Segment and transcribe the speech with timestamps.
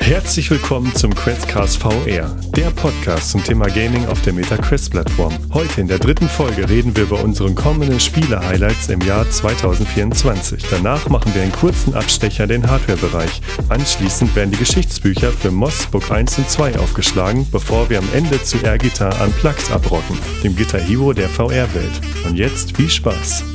[0.00, 5.32] Herzlich willkommen zum Questcast VR, der Podcast zum Thema Gaming auf der MetaQuest-Plattform.
[5.52, 10.66] Heute in der dritten Folge reden wir über unsere kommenden Spiele-Highlights im Jahr 2024.
[10.70, 13.40] Danach machen wir einen kurzen Abstecher in den Hardware-Bereich.
[13.70, 18.42] Anschließend werden die Geschichtsbücher für Moss Book 1 und 2 aufgeschlagen, bevor wir am Ende
[18.42, 22.00] zu Air Guitar Unplugged abrocken, dem Guitar Hero der VR-Welt.
[22.26, 23.53] Und jetzt viel Spaß!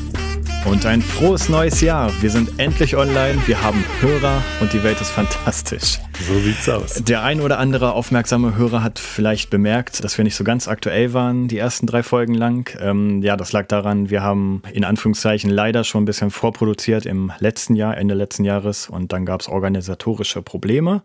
[0.66, 2.12] Und ein frohes neues Jahr.
[2.22, 6.00] Wir sind endlich online, wir haben Hörer und die Welt ist fantastisch.
[6.28, 6.96] So sieht's aus.
[6.96, 11.14] Der ein oder andere aufmerksame Hörer hat vielleicht bemerkt, dass wir nicht so ganz aktuell
[11.14, 12.70] waren, die ersten drei Folgen lang.
[12.80, 17.32] Ähm, ja, das lag daran, wir haben in Anführungszeichen leider schon ein bisschen vorproduziert im
[17.40, 21.04] letzten Jahr, Ende letzten Jahres und dann gab es organisatorische Probleme.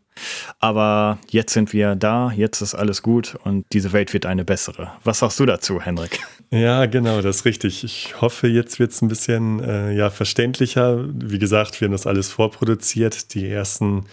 [0.58, 4.92] Aber jetzt sind wir da, jetzt ist alles gut und diese Welt wird eine bessere.
[5.04, 6.20] Was sagst du dazu, Henrik?
[6.54, 7.82] Ja, genau, das ist richtig.
[7.82, 11.04] Ich hoffe, jetzt wird es ein bisschen äh, ja, verständlicher.
[11.12, 13.34] Wie gesagt, wir haben das alles vorproduziert.
[13.34, 14.04] Die ersten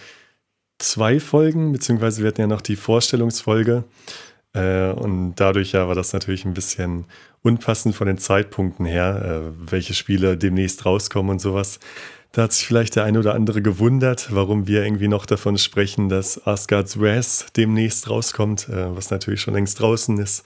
[0.80, 3.84] zwei Folgen, beziehungsweise wir hatten ja noch die Vorstellungsfolge.
[4.54, 7.04] Äh, und dadurch ja war das natürlich ein bisschen
[7.42, 11.78] unpassend von den Zeitpunkten her, äh, welche Spiele demnächst rauskommen und sowas.
[12.32, 16.08] Da hat sich vielleicht der eine oder andere gewundert, warum wir irgendwie noch davon sprechen,
[16.08, 20.42] dass Asgard's Wrath demnächst rauskommt, äh, was natürlich schon längst draußen ist.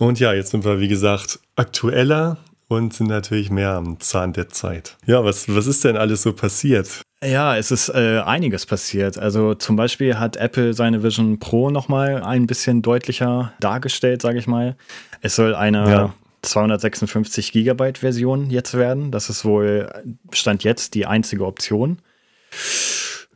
[0.00, 4.48] Und ja, jetzt sind wir, wie gesagt, aktueller und sind natürlich mehr am Zahn der
[4.48, 4.96] Zeit.
[5.06, 7.02] Ja, was, was ist denn alles so passiert?
[7.24, 9.18] Ja, es ist äh, einiges passiert.
[9.18, 14.46] Also zum Beispiel hat Apple seine Vision Pro nochmal ein bisschen deutlicher dargestellt, sage ich
[14.46, 14.76] mal.
[15.20, 16.14] Es soll eine ja.
[16.42, 19.10] 256 Gigabyte Version jetzt werden.
[19.10, 19.90] Das ist wohl
[20.30, 21.98] Stand jetzt die einzige Option.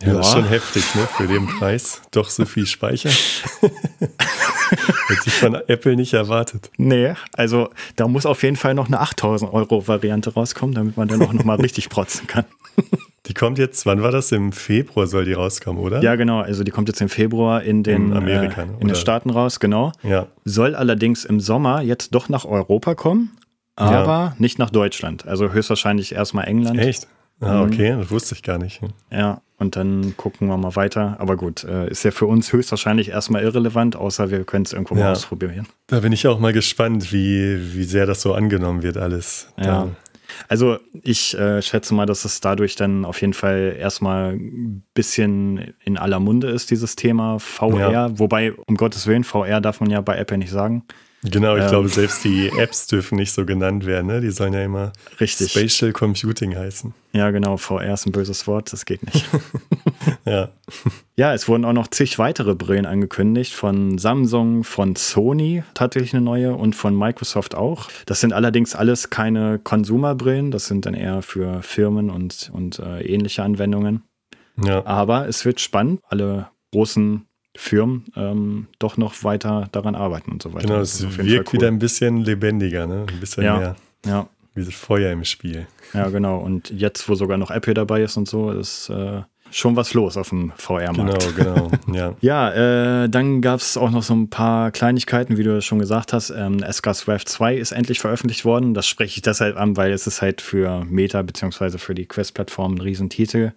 [0.05, 1.09] Ja, das ist schon heftig, ne?
[1.17, 2.03] Für den Preis.
[2.11, 3.11] Doch so viel Speicher.
[3.61, 6.71] Hätte ich von Apple nicht erwartet.
[6.77, 11.09] Nee, also da muss auf jeden Fall noch eine 8000 Euro Variante rauskommen, damit man
[11.09, 12.45] dann auch nochmal richtig protzen kann.
[13.27, 14.33] Die kommt jetzt, wann war das?
[14.33, 16.03] Im Februar soll die rauskommen, oder?
[16.03, 16.41] Ja, genau.
[16.41, 19.61] Also die kommt jetzt im Februar in den, in Amerika, äh, in den Staaten raus,
[19.61, 19.93] genau.
[20.03, 20.27] Ja.
[20.45, 23.31] Soll allerdings im Sommer jetzt doch nach Europa kommen,
[23.77, 24.37] aber ja.
[24.39, 25.25] nicht nach Deutschland.
[25.29, 26.81] Also höchstwahrscheinlich erstmal England.
[26.81, 27.07] Echt?
[27.43, 27.73] Ah, mhm.
[27.73, 28.81] okay, das wusste ich gar nicht.
[29.11, 31.17] Ja, und dann gucken wir mal weiter.
[31.19, 34.95] Aber gut, äh, ist ja für uns höchstwahrscheinlich erstmal irrelevant, außer wir können es irgendwo
[34.95, 35.05] ja.
[35.05, 35.67] mal ausprobieren.
[35.89, 39.49] Da bin ich auch mal gespannt, wie, wie sehr das so angenommen wird, alles.
[39.59, 39.89] Ja.
[40.49, 45.75] Also ich äh, schätze mal, dass es dadurch dann auf jeden Fall erstmal ein bisschen
[45.85, 47.93] in aller Munde ist, dieses Thema VR.
[47.93, 48.19] Ja.
[48.19, 50.85] Wobei, um Gottes Willen, VR darf man ja bei Apple nicht sagen.
[51.25, 51.71] Genau, ich ähm.
[51.71, 54.09] glaube, selbst die Apps dürfen nicht so genannt werden.
[54.09, 54.21] Ne?
[54.21, 55.53] Die sollen ja immer Richtig.
[55.53, 56.93] Spatial Computing heißen.
[57.13, 57.57] Ja, genau.
[57.57, 59.25] VR ist ein böses Wort, das geht nicht.
[60.25, 60.49] ja.
[61.15, 63.55] Ja, es wurden auch noch zig weitere Brillen angekündigt.
[63.55, 67.89] Von Samsung, von Sony tatsächlich eine neue und von Microsoft auch.
[68.07, 70.51] Das sind allerdings alles keine Consumer-Brillen.
[70.51, 74.03] Das sind dann eher für Firmen und, und äh, ähnliche Anwendungen.
[74.65, 74.85] Ja.
[74.87, 76.01] Aber es wird spannend.
[76.09, 77.27] Alle großen
[77.57, 80.69] Firmen ähm, doch noch weiter daran arbeiten und so weiter.
[80.69, 81.53] Genau, es wirkt cool.
[81.55, 83.07] wieder ein bisschen lebendiger, ne?
[83.09, 83.77] ein bisschen ja, mehr.
[84.07, 84.29] Ja.
[84.55, 85.67] Wie das Feuer im Spiel.
[85.95, 86.39] Ja, genau.
[86.39, 90.17] Und jetzt, wo sogar noch Apple dabei ist und so, ist äh, schon was los
[90.17, 91.37] auf dem VR-Markt.
[91.37, 91.71] Genau, genau.
[91.95, 95.79] Ja, ja äh, dann gab es auch noch so ein paar Kleinigkeiten, wie du schon
[95.79, 96.31] gesagt hast.
[96.31, 98.75] Ähm, SK Swift 2 ist endlich veröffentlicht worden.
[98.75, 101.79] Das spreche ich deshalb an, weil es ist halt für Meta bzw.
[101.79, 103.53] für die Quest-Plattform ein Riesentitel.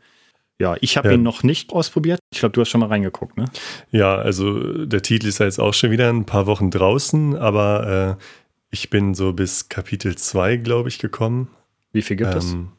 [0.60, 1.14] Ja, ich habe ja.
[1.16, 2.20] ihn noch nicht ausprobiert.
[2.32, 3.46] Ich glaube, du hast schon mal reingeguckt, ne?
[3.92, 8.18] Ja, also der Titel ist ja jetzt auch schon wieder ein paar Wochen draußen, aber
[8.20, 8.24] äh,
[8.72, 11.50] ich bin so bis Kapitel 2, glaube ich, gekommen.
[11.92, 12.72] Wie viel gibt ähm,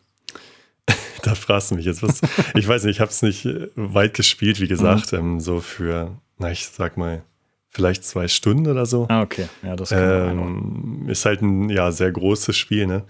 [0.88, 0.96] es?
[1.22, 2.22] da fragst du mich jetzt was.
[2.54, 5.18] ich weiß nicht, ich habe es nicht äh, weit gespielt, wie gesagt, mhm.
[5.18, 7.24] ähm, so für, na, ich sag mal,
[7.68, 9.06] vielleicht zwei Stunden oder so.
[9.10, 9.48] Ah, okay.
[9.62, 13.04] Ja, das kann ähm, Ist halt ein ja, sehr großes Spiel, ne?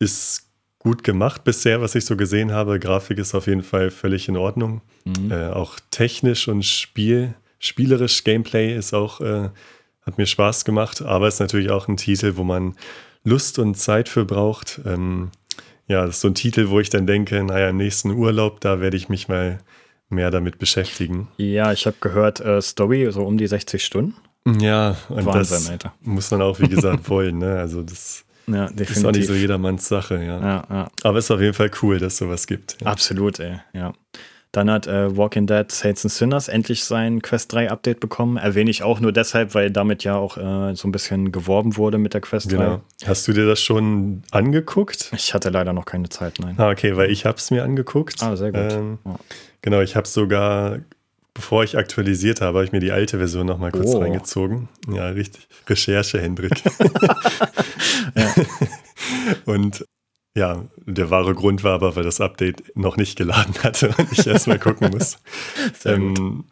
[0.00, 0.47] Ist
[0.78, 2.78] gut gemacht bisher, was ich so gesehen habe.
[2.78, 4.80] Grafik ist auf jeden Fall völlig in Ordnung.
[5.04, 5.30] Mhm.
[5.30, 9.50] Äh, auch technisch und Spiel, spielerisch Gameplay ist auch, äh,
[10.02, 12.74] hat mir Spaß gemacht, aber ist natürlich auch ein Titel, wo man
[13.24, 14.80] Lust und Zeit für braucht.
[14.86, 15.30] Ähm,
[15.86, 18.80] ja, das ist so ein Titel, wo ich dann denke, naja, im nächsten Urlaub, da
[18.80, 19.58] werde ich mich mal
[20.08, 21.28] mehr damit beschäftigen.
[21.36, 24.14] Ja, ich habe gehört, äh, Story so um die 60 Stunden.
[24.60, 25.94] Ja, und Wahnsinn, das Alter.
[26.00, 27.38] muss man auch, wie gesagt, wollen.
[27.38, 27.58] Ne?
[27.58, 28.96] Also das ja, definitiv.
[28.96, 30.40] Ist auch nicht so jedermanns Sache, ja.
[30.40, 30.88] ja, ja.
[31.02, 32.76] Aber es ist auf jeden Fall cool, dass sowas gibt.
[32.80, 32.88] Ja.
[32.88, 33.92] Absolut, ey, ja.
[34.52, 38.38] Dann hat äh, Walking Dead Saints and Sinners endlich sein Quest 3 Update bekommen.
[38.38, 41.98] Erwähne ich auch nur deshalb, weil damit ja auch äh, so ein bisschen geworben wurde
[41.98, 42.80] mit der Quest genau.
[43.02, 43.08] 3.
[43.08, 45.12] Hast du dir das schon angeguckt?
[45.14, 46.54] Ich hatte leider noch keine Zeit, nein.
[46.56, 48.22] Ah, okay, weil ich habe es mir angeguckt.
[48.22, 48.72] Ah, sehr gut.
[48.72, 49.18] Ähm, ja.
[49.60, 50.78] Genau, ich habe sogar
[51.38, 54.00] bevor ich aktualisiert habe, habe ich mir die alte Version noch mal kurz oh.
[54.00, 54.68] reingezogen.
[54.92, 55.46] Ja, richtig.
[55.68, 56.64] Recherche, Hendrik.
[59.44, 59.86] Und
[60.34, 64.26] ja, der wahre Grund war aber, weil das Update noch nicht geladen hatte und ich
[64.26, 65.18] erstmal gucken muss.
[65.84, 66.44] ähm,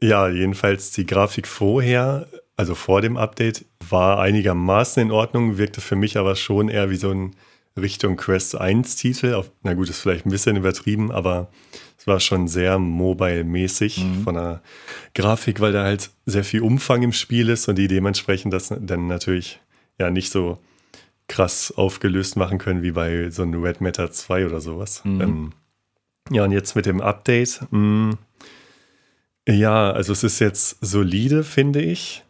[0.00, 5.96] ja, jedenfalls die Grafik vorher, also vor dem Update, war einigermaßen in Ordnung, wirkte für
[5.96, 7.34] mich aber schon eher wie so ein
[7.80, 9.42] Richtung Quest 1 Titel.
[9.62, 11.50] na gut, ist vielleicht ein bisschen übertrieben, aber
[11.98, 14.22] es war schon sehr mobile-mäßig mhm.
[14.22, 14.62] von der
[15.14, 19.06] Grafik, weil da halt sehr viel Umfang im Spiel ist und die dementsprechend das dann
[19.06, 19.60] natürlich
[19.98, 20.58] ja nicht so
[21.28, 25.02] krass aufgelöst machen können wie bei so einem Red Matter 2 oder sowas.
[25.04, 25.20] Mhm.
[25.20, 25.52] Ähm,
[26.30, 27.60] ja, und jetzt mit dem Update.
[27.70, 28.18] Mh, mm,
[29.48, 32.24] ja, also es ist jetzt solide, finde ich.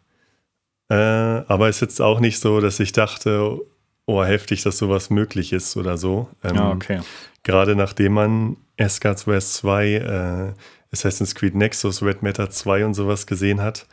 [0.89, 3.59] Äh, aber es ist jetzt auch nicht so, dass ich dachte,
[4.19, 6.29] oh, heftig, dass sowas möglich ist oder so.
[6.43, 6.99] Ähm, ja, okay.
[7.43, 10.53] Gerade nachdem man Asgard's West 2, äh,
[10.93, 13.87] Assassin's Creed Nexus, Red Matter 2 und sowas gesehen hat,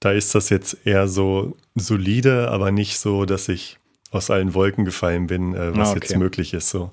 [0.00, 3.78] da ist das jetzt eher so solide, aber nicht so, dass ich
[4.10, 6.00] aus allen Wolken gefallen bin, äh, was ah, okay.
[6.02, 6.70] jetzt möglich ist.
[6.70, 6.90] So.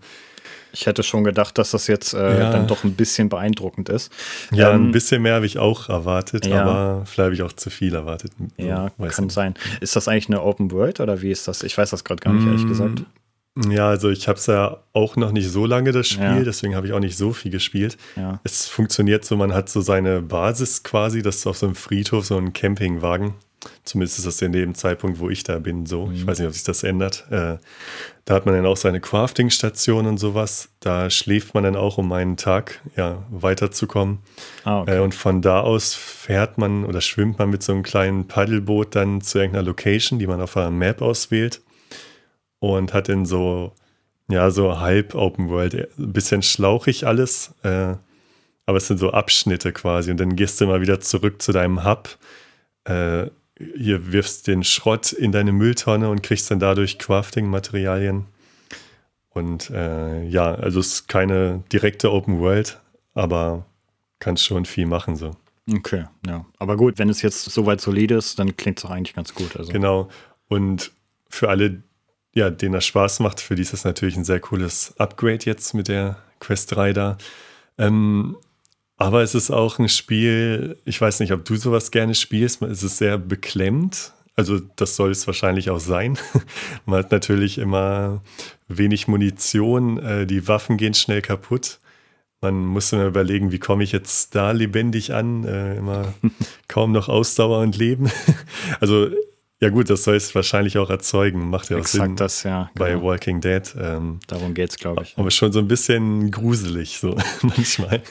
[0.74, 2.52] Ich hätte schon gedacht, dass das jetzt äh, ja.
[2.52, 4.12] dann doch ein bisschen beeindruckend ist.
[4.52, 6.64] Ja, ähm, ein bisschen mehr habe ich auch erwartet, ja.
[6.64, 8.31] aber vielleicht habe ich auch zu viel erwartet.
[8.58, 9.34] Ja, kann nicht.
[9.34, 9.54] sein.
[9.81, 11.62] Ist das eigentlich eine Open World oder wie ist das?
[11.62, 13.04] Ich weiß das gerade gar nicht, ehrlich gesagt.
[13.70, 16.44] Ja, also ich habe es ja auch noch nicht so lange, das Spiel, ja.
[16.44, 17.98] deswegen habe ich auch nicht so viel gespielt.
[18.16, 18.40] Ja.
[18.44, 22.26] Es funktioniert so, man hat so seine Basis quasi, das ist auf so einem Friedhof,
[22.26, 23.36] so ein Campingwagen.
[23.83, 26.07] Zumindest ist das in dem Zeitpunkt, wo ich da bin, so.
[26.07, 26.13] Mhm.
[26.13, 27.25] Ich weiß nicht, ob sich das ändert.
[27.30, 27.57] Äh,
[28.25, 30.69] da hat man dann auch seine Crafting-Station und sowas.
[30.80, 34.19] Da schläft man dann auch, um einen Tag ja, weiterzukommen.
[34.63, 34.98] Ah, okay.
[34.98, 38.95] äh, und von da aus fährt man oder schwimmt man mit so einem kleinen Paddelboot
[38.95, 41.62] dann zu irgendeiner Location, die man auf einer Map auswählt.
[42.59, 43.74] Und hat dann so,
[44.30, 47.54] ja, so halb Open World, ein bisschen schlauchig alles.
[47.63, 47.95] Äh,
[48.66, 50.12] aber es sind so Abschnitte quasi.
[50.12, 52.18] Und dann gehst du mal wieder zurück zu deinem Hub.
[52.86, 53.27] Äh,
[53.58, 58.26] hier wirfst den Schrott in deine Mülltonne und kriegst dann dadurch Crafting-Materialien.
[59.30, 62.80] Und äh, ja, also es ist keine direkte Open World,
[63.14, 63.66] aber
[64.20, 65.36] kannst schon viel machen so.
[65.72, 66.46] Okay, ja.
[66.60, 69.56] Aber gut, wenn es jetzt soweit solide ist, dann klingt es auch eigentlich ganz gut.
[69.56, 69.72] Also.
[69.72, 70.10] Genau.
[70.48, 70.92] Und
[71.30, 71.84] für alle,
[72.34, 75.74] ja, denen das Spaß macht, für die ist das natürlich ein sehr cooles Upgrade jetzt
[75.74, 77.18] mit der Quest 3 da.
[77.78, 78.38] Ähm,
[79.04, 82.84] aber es ist auch ein Spiel, ich weiß nicht, ob du sowas gerne spielst, es
[82.84, 84.14] ist sehr beklemmt.
[84.36, 86.18] Also das soll es wahrscheinlich auch sein.
[86.86, 88.22] Man hat natürlich immer
[88.70, 91.80] wenig Munition, äh, die Waffen gehen schnell kaputt.
[92.40, 95.44] Man muss immer überlegen, wie komme ich jetzt da lebendig an?
[95.44, 96.14] Äh, immer
[96.70, 98.10] kaum noch Ausdauer und Leben.
[98.80, 99.10] also
[99.60, 101.50] ja gut, das soll es wahrscheinlich auch erzeugen.
[101.50, 103.04] Macht ja auch Exakt Sinn das, ja, bei genau.
[103.04, 103.64] Walking Dead.
[103.78, 105.18] Ähm, Darum geht es, glaube ich.
[105.18, 108.02] Aber schon so ein bisschen gruselig, so manchmal.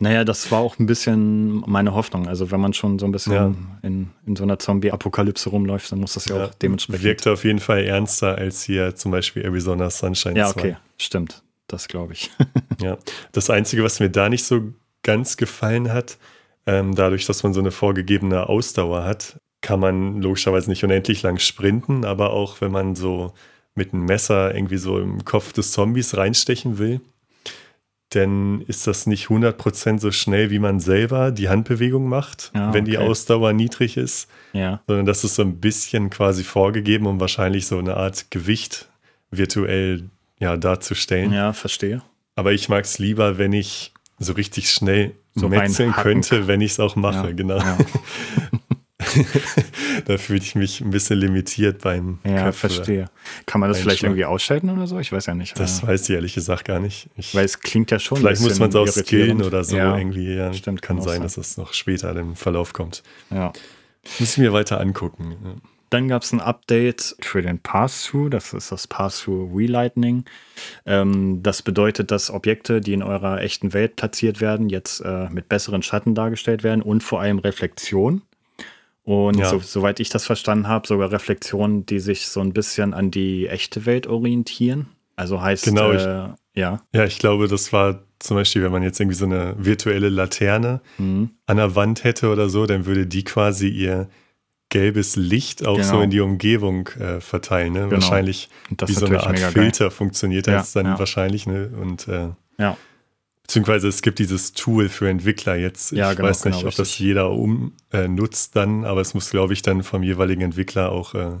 [0.00, 2.28] Naja, das war auch ein bisschen meine Hoffnung.
[2.28, 3.54] Also wenn man schon so ein bisschen ja.
[3.82, 7.04] in, in so einer Zombie-Apokalypse rumläuft, dann muss das ja, ja, auch dementsprechend.
[7.04, 11.42] Wirkte auf jeden Fall ernster als hier zum Beispiel Arizona Sunshine Ja, okay, stimmt.
[11.66, 12.30] Das glaube ich.
[12.80, 12.96] ja,
[13.32, 14.72] das Einzige, was mir da nicht so
[15.02, 16.18] ganz gefallen hat,
[16.66, 21.38] ähm, dadurch, dass man so eine vorgegebene Ausdauer hat, kann man logischerweise nicht unendlich lang
[21.38, 23.32] sprinten, aber auch wenn man so
[23.74, 27.00] mit einem Messer irgendwie so im Kopf des Zombies reinstechen will,
[28.10, 32.84] dann ist das nicht 100% so schnell, wie man selber die Handbewegung macht, ja, wenn
[32.84, 32.92] okay.
[32.92, 34.80] die Ausdauer niedrig ist, ja.
[34.86, 38.88] sondern das ist so ein bisschen quasi vorgegeben, um wahrscheinlich so eine Art Gewicht
[39.30, 40.08] virtuell
[40.38, 41.32] ja, darzustellen.
[41.32, 42.02] Ja, verstehe.
[42.34, 46.72] Aber ich mag es lieber, wenn ich so richtig schnell so metzeln könnte, wenn ich
[46.72, 47.58] es auch mache, ja, genau.
[47.58, 47.78] Ja.
[50.06, 53.10] da fühle ich mich ein bisschen limitiert beim Ja, Köpfe verstehe.
[53.46, 54.98] Kann man das vielleicht irgendwie ausschalten oder so?
[54.98, 55.58] Ich weiß ja nicht.
[55.58, 57.08] Das weiß ich ehrlich gesagt gar nicht.
[57.16, 58.18] Ich, Weil es klingt ja schon.
[58.18, 60.34] Vielleicht muss man es auch skillen oder so ja, irgendwie.
[60.34, 63.02] Ja, stimmt, kann, kann sein, sein, dass es noch später im Verlauf kommt.
[63.30, 63.52] Ja.
[64.18, 65.60] Muss ich mir weiter angucken.
[65.90, 68.28] Dann gab es ein Update für den Pass-Through.
[68.30, 70.24] Das ist das Pass-Through Relighting.
[70.84, 75.48] Ähm, das bedeutet, dass Objekte, die in eurer echten Welt platziert werden, jetzt äh, mit
[75.48, 78.22] besseren Schatten dargestellt werden und vor allem Reflexion.
[79.08, 79.48] Und ja.
[79.48, 83.48] so, soweit ich das verstanden habe, sogar Reflexionen, die sich so ein bisschen an die
[83.48, 84.88] echte Welt orientieren.
[85.16, 86.82] Also heißt, genau, äh, ich, ja.
[86.92, 90.82] Ja, ich glaube, das war zum Beispiel, wenn man jetzt irgendwie so eine virtuelle Laterne
[90.98, 91.30] mhm.
[91.46, 94.10] an der Wand hätte oder so, dann würde die quasi ihr
[94.68, 95.88] gelbes Licht auch genau.
[95.88, 97.72] so in die Umgebung äh, verteilen.
[97.72, 97.80] Ne?
[97.84, 97.92] Genau.
[97.92, 99.90] Wahrscheinlich wie so eine Art Filter geil.
[99.90, 100.98] funktioniert das ja, dann ja.
[100.98, 101.46] wahrscheinlich.
[101.46, 101.70] Ne?
[101.80, 102.76] Und äh, ja.
[103.48, 105.92] Beziehungsweise es gibt dieses Tool für Entwickler jetzt.
[105.92, 109.14] Ja, ich genau, weiß nicht, genau, ob das jeder um, äh, nutzt dann, aber es
[109.14, 111.38] muss, glaube ich, dann vom jeweiligen Entwickler auch äh,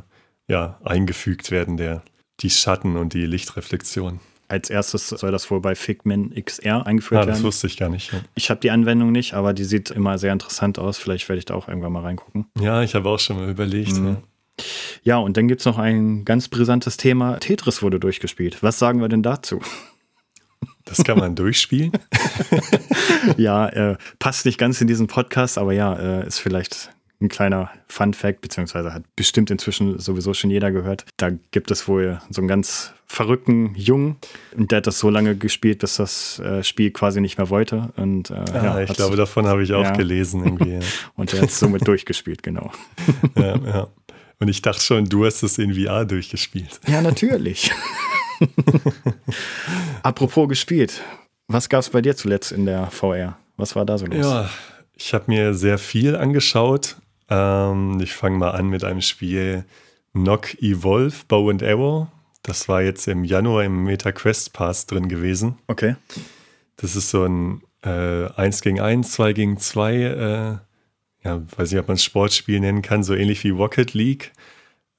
[0.48, 2.02] ja, eingefügt werden, der,
[2.40, 4.20] die Schatten und die Lichtreflexion.
[4.48, 7.36] Als erstes soll das wohl bei Figmin XR eingeführt ah, werden.
[7.36, 8.10] Das wusste ich gar nicht.
[8.10, 8.20] Ja.
[8.34, 10.96] Ich habe die Anwendung nicht, aber die sieht immer sehr interessant aus.
[10.96, 12.46] Vielleicht werde ich da auch irgendwann mal reingucken.
[12.58, 13.98] Ja, ich habe auch schon mal überlegt.
[13.98, 14.16] Mhm.
[15.02, 17.36] Ja, und dann gibt es noch ein ganz brisantes Thema.
[17.38, 18.62] Tetris wurde durchgespielt.
[18.62, 19.60] Was sagen wir denn dazu?
[20.88, 21.92] Das kann man durchspielen.
[23.36, 26.90] ja, äh, passt nicht ganz in diesen Podcast, aber ja, äh, ist vielleicht
[27.20, 31.04] ein kleiner Fun Fact, beziehungsweise hat bestimmt inzwischen sowieso schon jeder gehört.
[31.16, 34.16] Da gibt es wohl so einen ganz verrückten Jungen
[34.56, 37.88] und der hat das so lange gespielt, bis das äh, Spiel quasi nicht mehr wollte.
[37.96, 39.92] Und, äh, ah, ja, ich glaube, davon habe ich auch ja.
[39.92, 40.44] gelesen.
[40.44, 40.80] Irgendwie, ja.
[41.16, 42.70] und der hat es somit durchgespielt, genau.
[43.36, 43.88] ja, ja.
[44.40, 46.78] Und ich dachte schon, du hast es in VR durchgespielt.
[46.86, 47.72] Ja, natürlich.
[50.02, 51.02] Apropos gespielt,
[51.46, 53.38] was gab es bei dir zuletzt in der VR?
[53.56, 54.18] Was war da so los?
[54.18, 54.50] Ja,
[54.94, 56.96] ich habe mir sehr viel angeschaut.
[57.28, 59.64] Ähm, ich fange mal an mit einem Spiel
[60.12, 62.08] Knock Evolve Bow and Arrow.
[62.42, 65.58] Das war jetzt im Januar im Meta Quest Pass drin gewesen.
[65.66, 65.96] Okay.
[66.76, 70.56] Das ist so ein äh, 1 gegen 1, 2 gegen 2, äh,
[71.24, 74.32] ja, weiß nicht, ob man es Sportspiel nennen kann, so ähnlich wie Rocket League.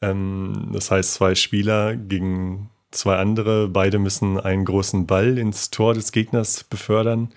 [0.01, 5.93] Ähm, das heißt, zwei Spieler gegen zwei andere, beide müssen einen großen Ball ins Tor
[5.93, 7.33] des Gegners befördern.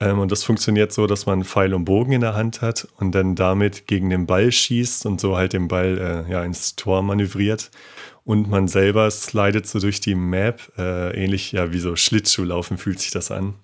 [0.00, 3.14] Ähm, und das funktioniert so, dass man Pfeil und Bogen in der Hand hat und
[3.14, 7.02] dann damit gegen den Ball schießt und so halt den Ball äh, ja, ins Tor
[7.02, 7.70] manövriert.
[8.24, 12.98] Und man selber slidet so durch die Map, äh, ähnlich ja wie so Schlittschuhlaufen fühlt
[12.98, 13.54] sich das an.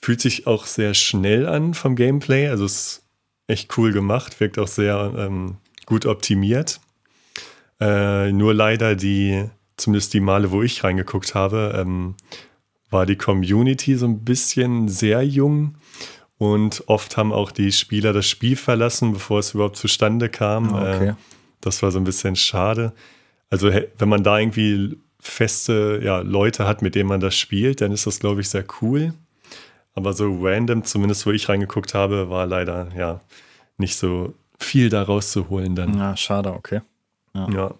[0.00, 3.02] Fühlt sich auch sehr schnell an vom Gameplay, also ist
[3.46, 6.80] echt cool gemacht, wirkt auch sehr ähm, gut optimiert.
[7.80, 9.44] Äh, nur leider die,
[9.80, 12.14] zumindest die Male, wo ich reingeguckt habe, ähm,
[12.90, 15.76] war die Community so ein bisschen sehr jung
[16.38, 20.74] und oft haben auch die Spieler das Spiel verlassen, bevor es überhaupt zustande kam.
[20.74, 21.08] Ah, okay.
[21.08, 21.14] Äh,
[21.60, 22.92] das war so ein bisschen schade.
[23.50, 27.92] Also wenn man da irgendwie feste ja, Leute hat, mit denen man das spielt, dann
[27.92, 29.12] ist das, glaube ich, sehr cool.
[29.94, 33.20] Aber so random, zumindest wo ich reingeguckt habe, war leider ja
[33.76, 35.98] nicht so viel da rauszuholen dann.
[35.98, 36.80] Ja, schade, okay.
[37.34, 37.48] Ja.
[37.50, 37.74] ja.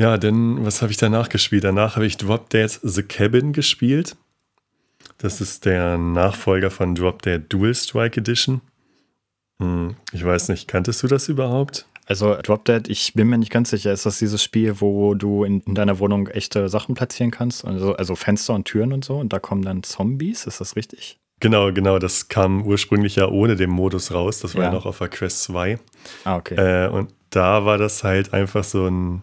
[0.00, 1.62] Ja, denn was habe ich danach gespielt?
[1.62, 4.16] Danach habe ich Drop Dead The Cabin gespielt.
[5.18, 8.62] Das ist der Nachfolger von Drop Dead Dual Strike Edition.
[9.60, 11.84] Hm, ich weiß nicht, kanntest du das überhaupt?
[12.06, 15.44] Also Drop Dead, ich bin mir nicht ganz sicher, ist das dieses Spiel, wo du
[15.44, 17.66] in, in deiner Wohnung echte Sachen platzieren kannst?
[17.66, 21.18] Also, also Fenster und Türen und so und da kommen dann Zombies, ist das richtig?
[21.40, 24.40] Genau, genau, das kam ursprünglich ja ohne den Modus raus.
[24.40, 25.78] Das war ja, ja noch auf der Quest 2.
[26.24, 26.54] Ah, okay.
[26.54, 29.22] Äh, und da war das halt einfach so ein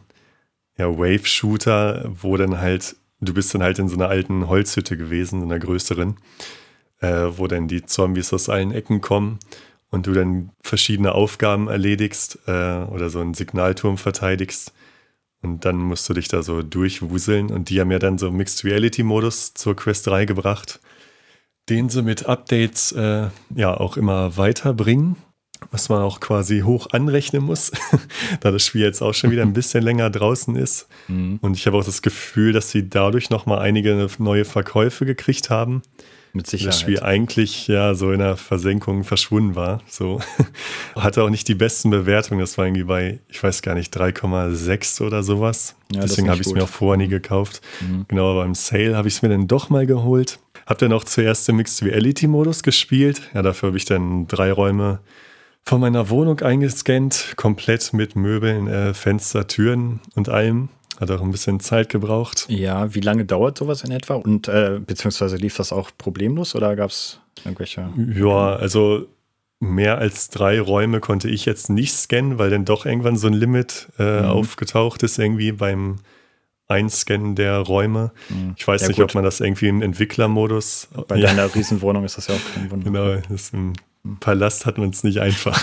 [0.77, 5.41] ja, Wave-Shooter, wo dann halt du bist dann halt in so einer alten Holzhütte gewesen,
[5.41, 6.17] in einer größeren,
[7.00, 9.39] äh, wo dann die Zombies aus allen Ecken kommen
[9.89, 14.74] und du dann verschiedene Aufgaben erledigst äh, oder so einen Signalturm verteidigst.
[15.41, 17.51] Und dann musst du dich da so durchwuseln.
[17.51, 20.79] Und die haben ja dann so Mixed Reality Modus zur Quest 3 gebracht,
[21.69, 25.15] den sie mit Updates äh, ja auch immer weiterbringen
[25.72, 27.72] was man auch quasi hoch anrechnen muss,
[28.42, 30.88] da das Spiel jetzt auch schon wieder ein bisschen länger draußen ist.
[31.08, 31.40] Mhm.
[31.42, 35.82] Und ich habe auch das Gefühl, dass sie dadurch nochmal einige neue Verkäufe gekriegt haben.
[36.34, 36.74] Mit Sicherheit.
[36.74, 39.82] Das Spiel eigentlich ja so in der Versenkung verschwunden war.
[39.88, 40.20] So.
[40.96, 42.40] Hatte auch nicht die besten Bewertungen.
[42.40, 45.76] Das war irgendwie bei, ich weiß gar nicht, 3,6 oder sowas.
[45.92, 47.62] Ja, Deswegen habe ich es mir auch vorher nie gekauft.
[47.82, 48.06] Mhm.
[48.08, 50.40] Genau, aber im Sale habe ich es mir dann doch mal geholt.
[50.68, 53.22] Hab dann auch zuerst den Mixed Reality Modus gespielt.
[53.34, 55.00] Ja, dafür habe ich dann drei Räume
[55.68, 60.70] von meiner Wohnung eingescannt, komplett mit Möbeln, äh, Fenster, Türen und allem.
[60.98, 62.46] Hat auch ein bisschen Zeit gebraucht.
[62.48, 64.16] Ja, wie lange dauert sowas in etwa?
[64.16, 67.90] Und äh, beziehungsweise lief das auch problemlos oder gab es irgendwelche?
[68.16, 69.08] Ja, also
[69.60, 73.34] mehr als drei Räume konnte ich jetzt nicht scannen, weil dann doch irgendwann so ein
[73.34, 74.26] Limit äh, mhm.
[74.30, 75.98] aufgetaucht ist, irgendwie beim
[76.70, 78.12] Einscannen der Räume.
[78.30, 78.56] Mhm.
[78.58, 79.06] Ich weiß ja, nicht, gut.
[79.06, 80.88] ob man das irgendwie im Entwicklermodus.
[81.10, 81.28] Bei ja.
[81.28, 82.86] deiner Riesenwohnung ist das ja auch kein Wunder.
[82.86, 83.54] Genau, das ist
[84.20, 85.62] Palast hat man es nicht einfach.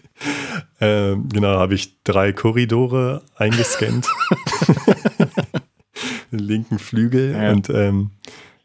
[0.80, 4.08] ähm, genau, habe ich drei Korridore eingescannt.
[6.32, 7.32] Den linken Flügel.
[7.32, 7.50] Ja.
[7.50, 8.10] Und ähm,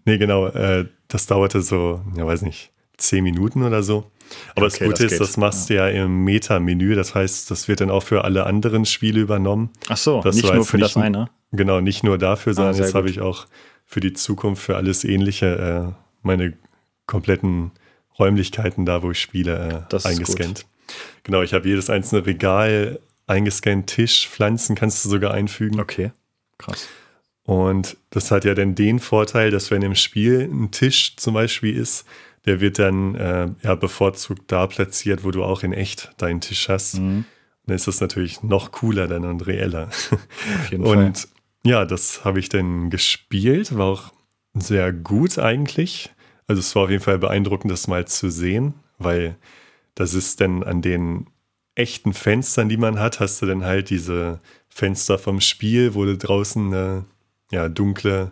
[0.06, 4.12] nee, genau, äh, das dauerte so, ja, weiß nicht, zehn Minuten oder so.
[4.56, 5.88] Aber okay, das Gute das ist, das machst du ja.
[5.88, 6.96] ja im Meta-Menü.
[6.96, 9.70] Das heißt, das wird dann auch für alle anderen Spiele übernommen.
[9.90, 11.30] Ach so, nicht nur für nicht, das eine.
[11.52, 13.46] Genau, nicht nur dafür, ah, sondern ah, jetzt habe ich auch
[13.86, 16.54] für die Zukunft, für alles Ähnliche, äh, meine
[17.06, 17.72] kompletten
[18.20, 20.66] Räumlichkeiten da, wo ich spiele, äh, eingescannt.
[21.24, 25.80] Genau, ich habe jedes einzelne Regal eingescannt, Tisch, Pflanzen kannst du sogar einfügen.
[25.80, 26.12] Okay,
[26.58, 26.88] krass.
[27.46, 31.76] Und das hat ja dann den Vorteil, dass wenn im Spiel ein Tisch zum Beispiel
[31.76, 32.06] ist,
[32.46, 36.70] der wird dann äh, ja, bevorzugt da platziert, wo du auch in echt deinen Tisch
[36.70, 37.00] hast.
[37.00, 37.26] Mhm.
[37.66, 39.88] Dann ist das natürlich noch cooler dann und reeller.
[39.88, 41.30] Auf jeden und Fall.
[41.66, 44.14] ja, das habe ich dann gespielt, war auch
[44.54, 46.12] sehr gut eigentlich.
[46.48, 49.38] Also es war auf jeden Fall beeindruckend, das mal zu sehen, weil
[49.96, 51.28] das ist dann an den
[51.76, 56.18] echten Fenstern, die man hat, hast du dann halt diese Fenster vom Spiel, wo du
[56.18, 57.06] draußen eine
[57.52, 58.32] ja, dunkle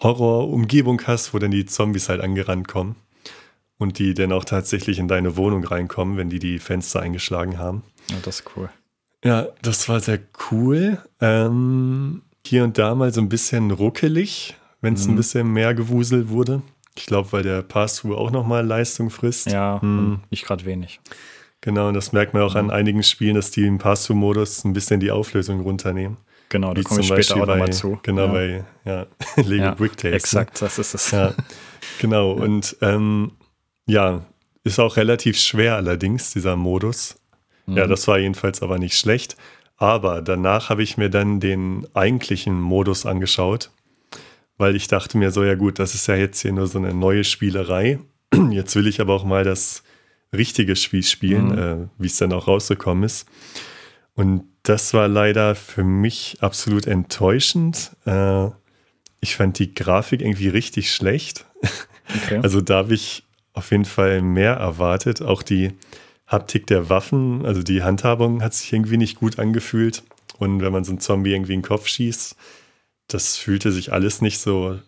[0.00, 2.96] Horrorumgebung hast, wo dann die Zombies halt angerannt kommen
[3.78, 7.82] und die dann auch tatsächlich in deine Wohnung reinkommen, wenn die die Fenster eingeschlagen haben.
[8.10, 8.70] Ja, das ist cool.
[9.24, 10.98] Ja, das war sehr cool.
[11.20, 15.12] Ähm, hier und da mal so ein bisschen ruckelig, wenn es mhm.
[15.12, 16.62] ein bisschen mehr gewuselt wurde.
[16.98, 19.50] Ich glaube, weil der Pass-Through auch nochmal Leistung frisst.
[19.50, 20.20] Ja, hm.
[20.30, 21.00] nicht gerade wenig.
[21.60, 22.60] Genau, und das merkt man auch mhm.
[22.60, 26.16] an einigen Spielen, dass die im Pass-Through-Modus ein bisschen die Auflösung runternehmen.
[26.48, 27.98] Genau, da komme ich später auch nochmal zu.
[28.02, 28.32] Genau, ja.
[28.32, 30.12] bei ja, Lego ja, Brick Tales.
[30.12, 30.16] Ne?
[30.16, 31.10] Exakt, das ist es.
[31.10, 31.34] Ja,
[32.00, 33.32] genau, und ähm,
[33.86, 34.24] ja,
[34.64, 37.16] ist auch relativ schwer allerdings, dieser Modus.
[37.66, 37.76] Mhm.
[37.76, 39.36] Ja, das war jedenfalls aber nicht schlecht.
[39.76, 43.70] Aber danach habe ich mir dann den eigentlichen Modus angeschaut,
[44.58, 46.92] weil ich dachte mir so, ja gut, das ist ja jetzt hier nur so eine
[46.92, 48.00] neue Spielerei.
[48.50, 49.82] Jetzt will ich aber auch mal das
[50.36, 51.58] richtige Spiel spielen, mhm.
[51.58, 53.26] äh, wie es dann auch rausgekommen ist.
[54.14, 57.92] Und das war leider für mich absolut enttäuschend.
[58.04, 58.48] Äh,
[59.20, 61.46] ich fand die Grafik irgendwie richtig schlecht.
[62.24, 62.40] Okay.
[62.42, 65.22] Also da habe ich auf jeden Fall mehr erwartet.
[65.22, 65.72] Auch die
[66.26, 70.02] Haptik der Waffen, also die Handhabung hat sich irgendwie nicht gut angefühlt.
[70.38, 72.36] Und wenn man so einen Zombie irgendwie in den Kopf schießt,
[73.08, 74.78] das fühlte sich alles nicht so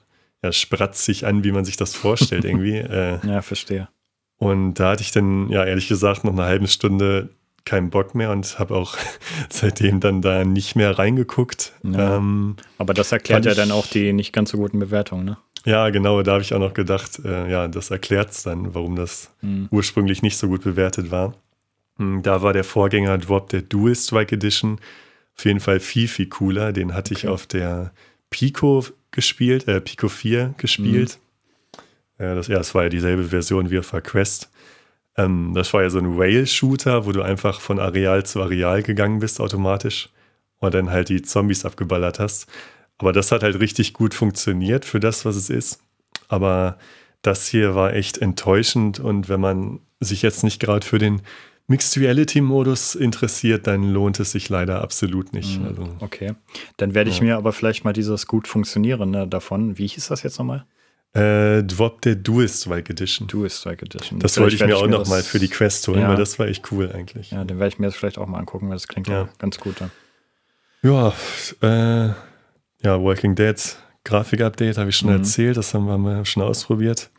[0.43, 2.77] ja, spratzig an, wie man sich das vorstellt irgendwie.
[2.77, 3.89] äh, ja, verstehe.
[4.37, 7.31] Und da hatte ich dann, ja, ehrlich gesagt, noch eine halbe Stunde
[7.67, 8.97] keinen Bock mehr und habe auch
[9.51, 11.73] seitdem dann da nicht mehr reingeguckt.
[11.83, 12.17] Ja.
[12.17, 15.37] Ähm, Aber das erklärt ja dann auch die nicht ganz so guten Bewertungen, ne?
[15.67, 18.97] Ja, genau, da habe ich auch noch gedacht, äh, ja, das erklärt es dann, warum
[18.97, 19.69] das mhm.
[19.71, 21.35] ursprünglich nicht so gut bewertet war.
[21.99, 24.81] Hm, da war der Vorgänger Drop der Dual Strike Edition
[25.37, 26.73] auf jeden Fall viel, viel cooler.
[26.73, 27.27] Den hatte okay.
[27.27, 27.93] ich auf der
[28.31, 31.19] Pico gespielt, äh, Pico 4 gespielt.
[32.19, 32.25] Mhm.
[32.25, 34.51] Äh, das, ja, das war ja dieselbe Version wie auf der Quest.
[35.17, 39.19] Ähm, das war ja so ein Rail-Shooter, wo du einfach von Areal zu Areal gegangen
[39.19, 40.09] bist automatisch
[40.59, 42.47] und dann halt die Zombies abgeballert hast.
[42.99, 45.83] Aber das hat halt richtig gut funktioniert für das, was es ist.
[46.29, 46.79] Aber
[47.23, 51.23] das hier war echt enttäuschend und wenn man sich jetzt nicht gerade für den
[51.71, 55.61] Mixed Reality Modus interessiert, dann lohnt es sich leider absolut nicht.
[55.61, 56.33] Mhm, also, okay,
[56.79, 57.25] dann werde ich ja.
[57.25, 59.79] mir aber vielleicht mal dieses gut funktionieren ne, davon.
[59.79, 60.67] Wie hieß das jetzt nochmal?
[61.13, 63.29] Äh, Drop der Dual Strike Edition.
[63.29, 64.19] Dual Strike Edition.
[64.19, 66.09] Das vielleicht wollte ich mir auch nochmal für die Quest holen, ja.
[66.09, 67.31] weil das war echt cool eigentlich.
[67.31, 69.61] Ja, dann werde ich mir das vielleicht auch mal angucken, weil das klingt ja, ganz
[69.61, 69.77] gut.
[70.83, 71.15] Ja,
[71.63, 72.15] ja äh,
[72.83, 75.19] ja, Walking Dead Grafik-Update habe ich schon mhm.
[75.19, 77.11] erzählt, das haben wir schon ausprobiert.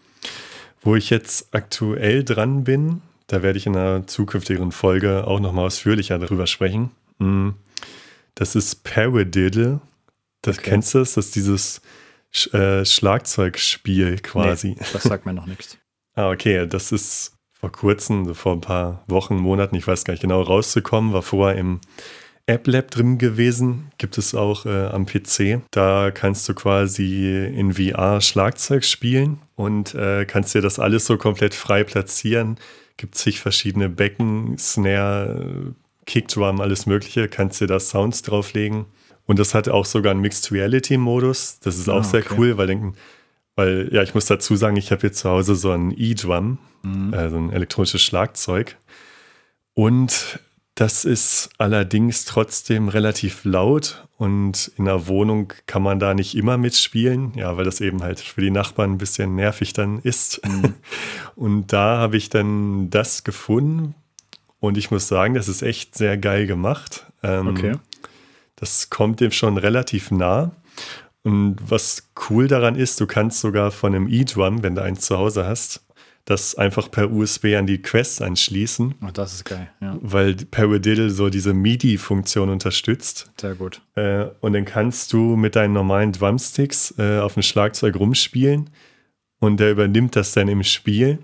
[0.81, 3.01] Wo ich jetzt aktuell dran bin,
[3.31, 6.91] da werde ich in einer zukünftigen Folge auch nochmal ausführlicher darüber sprechen.
[7.17, 7.55] Mhm.
[8.35, 9.79] Das ist Paradiddle.
[10.41, 10.71] Das okay.
[10.71, 11.13] kennst du das?
[11.13, 11.81] Das ist dieses
[12.31, 14.71] Sch äh, Schlagzeugspiel quasi.
[14.71, 15.77] Nee, das sagt mir noch nichts.
[16.15, 16.67] ah, okay.
[16.67, 20.41] Das ist vor kurzem, so vor ein paar Wochen, Monaten, ich weiß gar nicht genau,
[20.41, 21.13] rauszukommen.
[21.13, 21.79] War vorher im
[22.47, 25.61] App Lab drin gewesen, gibt es auch äh, am PC.
[25.71, 31.17] Da kannst du quasi in VR Schlagzeug spielen und äh, kannst dir das alles so
[31.17, 32.57] komplett frei platzieren.
[33.01, 35.73] Gibt sich verschiedene Becken, Snare,
[36.05, 37.27] Kickdrum, alles Mögliche.
[37.27, 38.85] Kannst dir da Sounds drauflegen.
[39.25, 41.59] Und das hat auch sogar einen Mixed Reality Modus.
[41.61, 42.35] Das ist ah, auch sehr okay.
[42.37, 42.93] cool, weil denken,
[43.55, 47.11] weil ja, ich muss dazu sagen, ich habe hier zu Hause so ein E-Drum, mhm.
[47.11, 48.77] äh, so ein elektronisches Schlagzeug.
[49.73, 50.39] Und
[50.75, 56.57] das ist allerdings trotzdem relativ laut und in der Wohnung kann man da nicht immer
[56.57, 60.45] mitspielen, ja, weil das eben halt für die Nachbarn ein bisschen nervig dann ist.
[60.45, 60.75] Mhm.
[61.35, 63.95] Und da habe ich dann das gefunden
[64.59, 67.07] und ich muss sagen, das ist echt sehr geil gemacht.
[67.23, 67.75] Ähm, okay.
[68.55, 70.51] Das kommt dem schon relativ nah.
[71.23, 75.17] Und was cool daran ist, du kannst sogar von einem E-Drum, wenn du eins zu
[75.17, 75.83] Hause hast,
[76.25, 78.95] das einfach per USB an die Quest anschließen.
[79.01, 79.97] Ach, das ist geil, ja.
[80.01, 83.31] Weil Paradiddle so diese MIDI-Funktion unterstützt.
[83.39, 83.81] Sehr gut.
[83.95, 88.69] Äh, und dann kannst du mit deinen normalen Drumsticks äh, auf dem Schlagzeug rumspielen
[89.39, 91.19] und der übernimmt das dann im Spiel.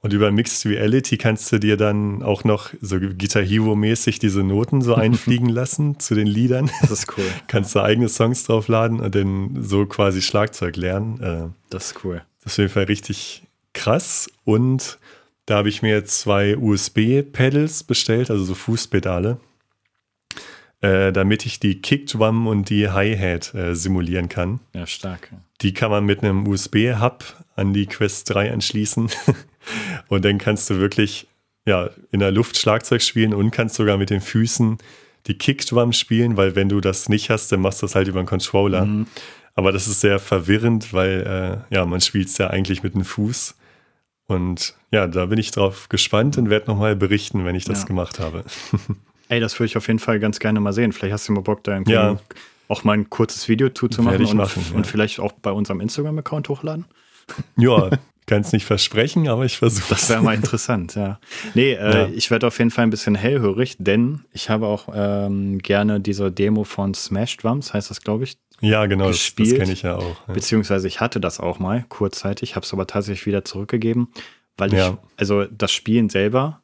[0.00, 4.82] Und über Mixed Reality kannst du dir dann auch noch so Guitar Hero-mäßig diese Noten
[4.82, 6.70] so einfliegen lassen zu den Liedern.
[6.82, 7.24] Das ist cool.
[7.46, 11.20] kannst du eigene Songs draufladen und dann so quasi Schlagzeug lernen.
[11.22, 12.22] Äh, das ist cool.
[12.42, 14.28] Das ist auf jeden Fall richtig, krass.
[14.44, 14.98] Und
[15.46, 19.38] da habe ich mir zwei USB-Pedals bestellt, also so Fußpedale,
[20.80, 24.60] äh, damit ich die Kickdrum und die Hi-Hat äh, simulieren kann.
[24.74, 25.30] Ja, stark.
[25.60, 27.24] Die kann man mit einem USB-Hub
[27.56, 29.10] an die Quest 3 anschließen.
[30.08, 31.26] und dann kannst du wirklich
[31.66, 34.78] ja, in der Luft Schlagzeug spielen und kannst sogar mit den Füßen
[35.26, 38.18] die Kickdrum spielen, weil wenn du das nicht hast, dann machst du das halt über
[38.18, 38.84] einen Controller.
[38.84, 39.06] Mhm.
[39.54, 43.04] Aber das ist sehr verwirrend, weil äh, ja, man spielt es ja eigentlich mit dem
[43.04, 43.54] Fuß.
[44.26, 47.86] Und ja, da bin ich drauf gespannt und werde nochmal berichten, wenn ich das Ja.
[47.86, 48.44] gemacht habe.
[49.28, 50.92] Ey, das würde ich auf jeden Fall ganz gerne mal sehen.
[50.92, 52.18] Vielleicht hast du mal Bock, da Ja.
[52.68, 54.76] auch mal ein kurzes Video zu machen ich und, machen, ja.
[54.76, 56.86] und vielleicht auch bei unserem Instagram-Account hochladen.
[57.56, 57.90] ja,
[58.26, 61.18] kann es nicht versprechen, aber ich versuche Das wäre mal interessant, ja.
[61.54, 62.08] Nee, äh, Ja.
[62.14, 66.32] ich werde auf jeden Fall ein bisschen hellhörig, denn ich habe auch ähm, gerne diese
[66.32, 68.36] Demo von Smash Drums, heißt das, glaube ich.
[68.60, 69.58] Ja, genau, das, das gespielt.
[69.60, 70.26] kenne ich ja auch.
[70.28, 70.34] Ja.
[70.34, 74.08] Beziehungsweise ich hatte das auch mal kurzzeitig, habe es aber tatsächlich wieder zurückgegeben,
[74.56, 74.98] weil ich, Ja.
[75.16, 76.62] also das Spielen selber,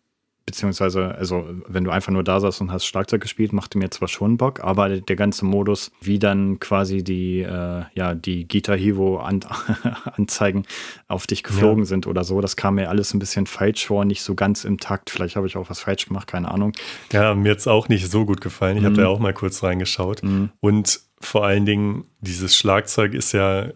[0.51, 4.09] beziehungsweise, also wenn du einfach nur da saßt und hast Schlagzeug gespielt, machte mir zwar
[4.09, 9.19] schon Bock, aber der ganze Modus, wie dann quasi die, äh, ja, die Guitar Hero
[9.19, 9.41] an,
[10.17, 10.65] Anzeigen
[11.07, 14.23] auf dich geflogen sind oder so, das kam mir alles ein bisschen falsch vor, nicht
[14.23, 15.11] so ganz im Takt.
[15.11, 16.73] Vielleicht habe ich auch was falsch gemacht, keine Ahnung.
[17.13, 18.79] Ja, mir jetzt auch nicht so gut gefallen.
[18.79, 20.23] Ich habe da auch mal kurz reingeschaut.
[20.23, 20.51] Mhm.
[20.61, 23.67] Und vor allen Dingen, dieses Schlagzeug ist ja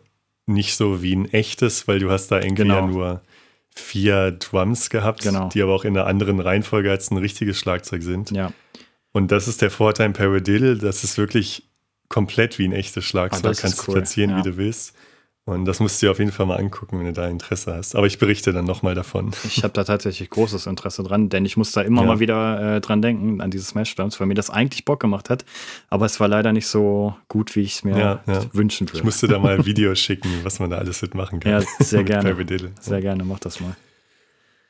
[0.47, 2.81] nicht so wie ein echtes, weil du hast da irgendwie Genau.
[2.81, 3.21] ja nur
[3.75, 5.49] vier Drums gehabt, Genau.
[5.49, 8.31] die aber auch in einer anderen Reihenfolge als ein richtiges Schlagzeug sind.
[8.31, 8.53] Ja,
[9.13, 11.65] Und das ist der Vorteil im Paradiddle, das ist wirklich
[12.09, 13.57] komplett wie ein echtes Schlagzeug.
[13.57, 14.39] Ah, Kannst du cool, platzieren, ja.
[14.39, 14.95] wie du willst.
[15.47, 17.95] Und das musst du dir auf jeden Fall mal angucken, wenn du da Interesse hast.
[17.97, 19.33] Aber ich berichte dann nochmal davon.
[19.45, 22.09] Ich habe da tatsächlich großes Interesse dran, denn ich muss da immer Ja.
[22.09, 25.29] mal wieder äh, dran denken, an diese Smash Drums, weil mir das eigentlich Bock gemacht
[25.29, 25.45] hat.
[25.91, 28.41] Aber es war leider nicht so gut, wie ich es mir Ja, ja.
[28.55, 28.97] wünschen würde.
[28.99, 31.53] Ich musste da mal Videos schicken, was man da alles mitmachen kann.
[31.53, 32.35] Ja, sehr gerne.
[32.81, 33.77] Sehr gerne, mach das mal.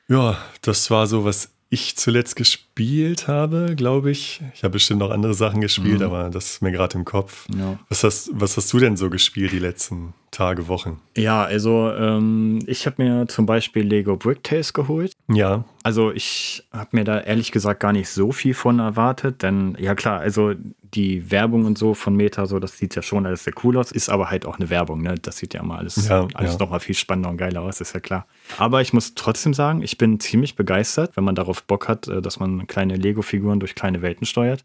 [0.08, 4.40] Ja, das war so, was ich zuletzt gespielt habe, glaube ich.
[4.54, 6.06] Ich habe bestimmt noch andere Sachen gespielt, Mhm.
[6.06, 7.46] aber das ist mir gerade im Kopf.
[7.56, 11.00] Ja, Was hast, was hast du denn so gespielt die letzten Tage, Wochen?
[11.16, 15.12] ja also ähm, ich habe mir zum Beispiel Lego Brick Tales geholt.
[15.28, 19.76] Ja, Also ich habe mir da ehrlich gesagt gar nicht so viel von erwartet, denn
[19.78, 23.44] ja klar, also die Werbung und so von Meta, so das sieht ja schon alles
[23.44, 25.16] sehr cool aus, ist aber halt auch eine Werbung, ne?
[25.20, 26.58] Das sieht ja immer alles, Ja, alles ja.
[26.58, 28.26] nochmal viel spannender und geiler aus, ist ja klar.
[28.56, 32.22] Aber ich muss trotzdem sagen, ich bin ziemlich begeistert, wenn man darauf Bock hat, äh,
[32.22, 34.64] dass man kleine Lego-Figuren durch kleine Welten steuert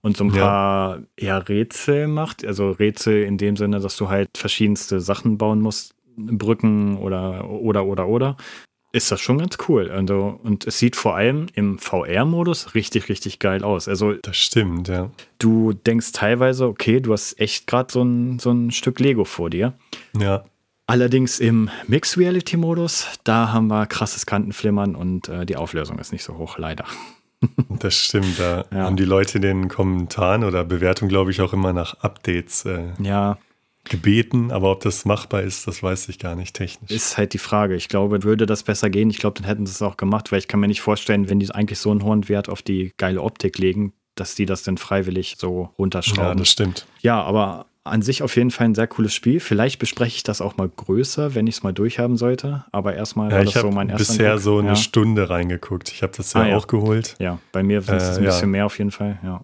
[0.00, 2.44] und so ein paar ja, Rätsel macht.
[2.44, 7.84] Also Rätsel in dem Sinne, dass du halt verschiedenste Sachen bauen musst, Brücken oder oder
[7.84, 8.36] oder oder
[8.92, 9.90] ist das schon ganz cool.
[9.90, 13.86] Also, und es sieht vor allem im VR-Modus richtig, richtig geil aus.
[13.88, 15.10] Also das stimmt, ja.
[15.38, 19.50] du denkst teilweise, okay, du hast echt gerade so ein, so ein Stück Lego vor
[19.50, 19.74] dir.
[20.18, 20.44] Ja,
[20.90, 26.38] Allerdings im Mixed-Reality-Modus, da haben wir krasses Kantenflimmern und äh, die Auflösung ist nicht so
[26.38, 26.86] hoch, leider.
[27.68, 28.38] das stimmt.
[28.38, 28.84] Da Ja.
[28.84, 32.86] haben die Leute in den Kommentaren oder Bewertungen, glaube ich, auch immer nach Updates äh,
[33.02, 33.36] Ja,
[33.88, 34.50] gebeten.
[34.52, 36.90] Aber ob das machbar ist, das weiß ich gar nicht technisch.
[36.90, 37.74] ist halt die Frage.
[37.74, 40.38] Ich glaube, würde das besser gehen, ich glaube, dann hätten sie es auch gemacht, weil
[40.38, 43.22] ich kann mir nicht vorstellen, wenn die eigentlich so einen hohen Wert auf die geile
[43.22, 46.38] Optik legen, dass die das denn freiwillig so ja, runterschrauben.
[46.38, 46.86] das stimmt.
[47.02, 49.40] Ja, aber an sich auf jeden Fall ein sehr cooles Spiel.
[49.40, 52.66] Vielleicht bespreche ich das auch mal größer, wenn ich es mal durchhaben sollte.
[52.70, 54.42] Aber erstmal Ja, war ich das so habe mein erster bisher Eindruck.
[54.42, 54.76] so eine ja.
[54.76, 55.90] Stunde reingeguckt.
[55.90, 56.56] Ich habe das ja Ah, ja.
[56.58, 57.16] auch geholt.
[57.18, 58.30] Ja, bei mir sind es Äh, ein ja.
[58.30, 59.18] bisschen mehr auf jeden Fall.
[59.22, 59.42] Ja.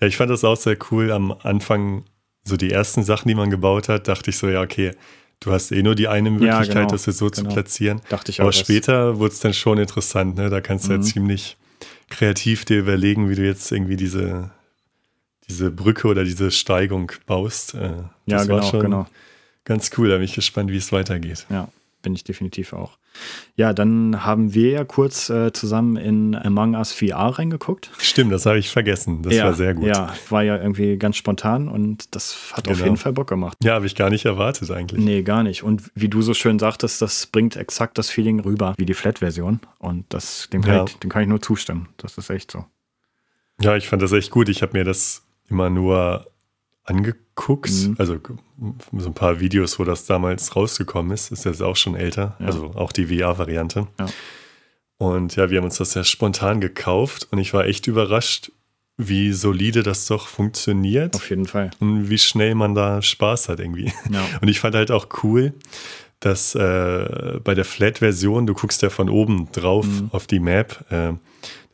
[0.00, 1.10] Ja, ich fand das auch sehr cool.
[1.10, 2.04] Am Anfang,
[2.44, 4.92] so die ersten Sachen, die man gebaut hat, dachte ich so, ja, okay,
[5.40, 7.54] du hast eh nur die eine Möglichkeit, genau, das jetzt so zu genau.
[7.54, 8.00] platzieren.
[8.08, 8.52] Dachte ich Aber auch.
[8.52, 10.50] dass- später wurde es dann schon interessant, ne?
[10.50, 11.02] Da kannst du ja Mhm.
[11.02, 11.56] ziemlich
[12.10, 14.50] kreativ dir überlegen, wie du jetzt irgendwie diese,
[15.48, 17.74] diese Brücke oder diese Steigung baust.
[17.74, 17.78] Äh,
[18.26, 19.06] Ja, das war genau, schon genau.
[19.64, 20.08] ganz cool.
[20.10, 21.46] Da bin ich gespannt, wie es weitergeht.
[21.50, 21.68] Ja,
[22.04, 22.98] bin ich definitiv auch.
[23.56, 27.90] Ja, dann haben wir ja kurz äh, zusammen in Among Us VR reingeguckt.
[27.98, 29.22] Stimmt, das habe ich vergessen.
[29.22, 29.86] Das ja, war sehr gut.
[29.86, 32.84] Ja, war ja irgendwie ganz spontan und das hat auf Genau.
[32.84, 33.56] jeden Fall Bock gemacht.
[33.64, 35.04] Ja, habe ich gar nicht erwartet eigentlich.
[35.04, 35.64] Nee, gar nicht.
[35.64, 39.60] Und wie du so schön sagtest, das bringt exakt das Feeling rüber wie die Flat-Version.
[39.78, 40.84] Und das, dem, kann Ja.
[40.84, 41.88] ich, dem kann ich nur zustimmen.
[41.96, 42.64] Das ist echt so.
[43.60, 44.48] Ja, ich fand das echt gut.
[44.48, 46.26] Ich habe mir das immer nur
[46.84, 47.70] angeguckt.
[47.70, 47.96] Mhm.
[47.98, 48.18] Also
[48.96, 51.32] so ein paar Videos, wo das damals rausgekommen ist.
[51.32, 52.36] Ist jetzt auch schon älter.
[52.38, 52.46] Ja.
[52.46, 53.86] Also auch die VR-Variante.
[53.98, 54.06] Ja.
[54.98, 58.52] Und ja, wir haben uns das ja spontan gekauft und ich war echt überrascht,
[58.96, 61.70] wie solide das doch funktioniert Auf jeden Fall.
[61.80, 63.92] und wie schnell man da Spaß hat irgendwie.
[64.08, 64.24] Ja.
[64.40, 65.52] Und ich fand halt auch cool,
[66.20, 70.10] dass äh, bei der Flat-Version, du guckst ja von oben drauf Mhm.
[70.12, 71.12] auf die Map, äh,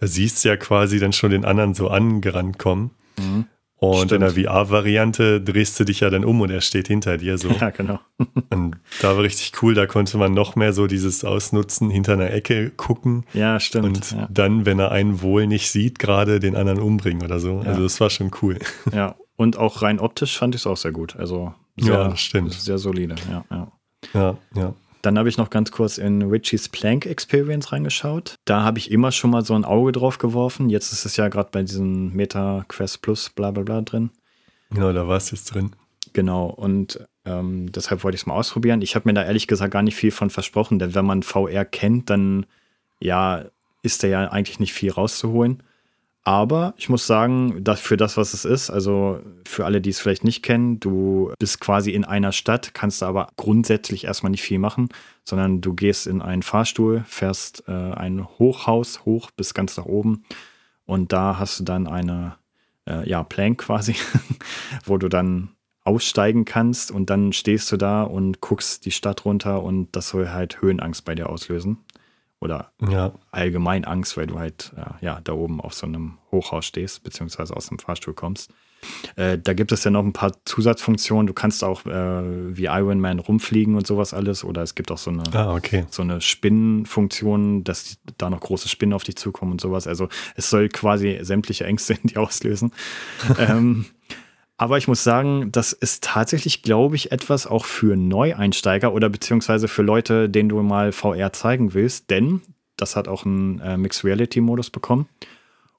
[0.00, 2.92] da siehst du ja quasi dann schon den anderen so angerannt kommen.
[3.18, 3.44] Mhm.
[3.80, 4.36] Und in Stimmt.
[4.36, 7.48] der VR-Variante drehst du dich ja dann um und er steht hinter dir so.
[7.60, 7.98] ja, genau.
[8.50, 12.30] Und da war richtig cool, da konnte man noch mehr so dieses Ausnutzen, hinter einer
[12.30, 13.86] Ecke gucken Ja, stimmt.
[13.86, 14.28] und ja.
[14.30, 17.62] dann, wenn er einen wohl nicht sieht, gerade den anderen umbringen oder so.
[17.62, 17.70] Ja.
[17.70, 18.58] Also das war schon cool.
[18.92, 19.14] ja.
[19.36, 21.16] Und auch rein optisch fand ich es auch sehr gut.
[21.16, 22.52] Also sehr, Ja, stimmt.
[22.52, 23.14] sehr solide.
[23.30, 23.72] Ja, ja.
[24.12, 24.74] Ja, ja.
[25.02, 28.34] Dann habe ich noch ganz kurz in Richie's Plank Experience reingeschaut.
[28.44, 30.68] Da habe ich immer schon mal so ein Auge drauf geworfen.
[30.70, 34.10] Jetzt ist es ja gerade bei diesem Meta Quest Plus bla bla bla drin.
[34.70, 35.70] Genau, da war es jetzt drin.
[36.12, 36.46] Genau.
[36.46, 38.80] Und Ähm, deshalb wollte ich es mal ausprobieren.
[38.80, 41.66] Ich habe mir da ehrlich gesagt gar nicht viel von versprochen, denn wenn man VR
[41.66, 42.46] kennt, dann
[42.98, 43.44] ja,
[43.82, 45.62] ist da ja eigentlich nicht viel rauszuholen.
[46.22, 50.00] Aber ich muss sagen, dass für das, was es ist, also für alle, die es
[50.00, 54.58] vielleicht nicht kennen, du bist quasi in einer Stadt, kannst aber grundsätzlich erstmal nicht viel
[54.58, 54.90] machen,
[55.24, 60.24] sondern du gehst in einen Fahrstuhl, fährst äh, ein Hochhaus hoch bis ganz nach oben
[60.84, 62.36] und da hast du dann eine,
[62.86, 63.96] äh, ja, Plank quasi,
[64.84, 65.50] wo du dann
[65.84, 70.28] aussteigen kannst und dann stehst du da und guckst die Stadt runter und das soll
[70.28, 71.78] halt Höhenangst bei dir auslösen
[72.40, 73.12] oder ja.
[73.30, 77.54] allgemein Angst, weil du halt äh, ja da oben auf so einem Hochhaus stehst, beziehungsweise
[77.56, 78.50] aus dem Fahrstuhl kommst.
[79.16, 81.26] Äh, da gibt es ja noch ein paar Zusatzfunktionen.
[81.26, 84.44] Du kannst auch äh, wie Iron Man rumfliegen und sowas alles.
[84.44, 85.84] Oder es gibt auch so eine, ah, okay.
[85.90, 89.86] so eine Spinnenfunktion, dass da noch große Spinnen auf dich zukommen und sowas.
[89.86, 92.72] Also es soll quasi sämtliche Ängste in dir auslösen.
[93.38, 93.86] ähm,
[94.60, 99.68] aber ich muss sagen, das ist tatsächlich, glaube ich, etwas auch für Neueinsteiger oder beziehungsweise
[99.68, 102.42] für Leute, denen du mal VR zeigen willst, denn
[102.76, 105.08] das hat auch einen äh, Mixed Reality Modus bekommen.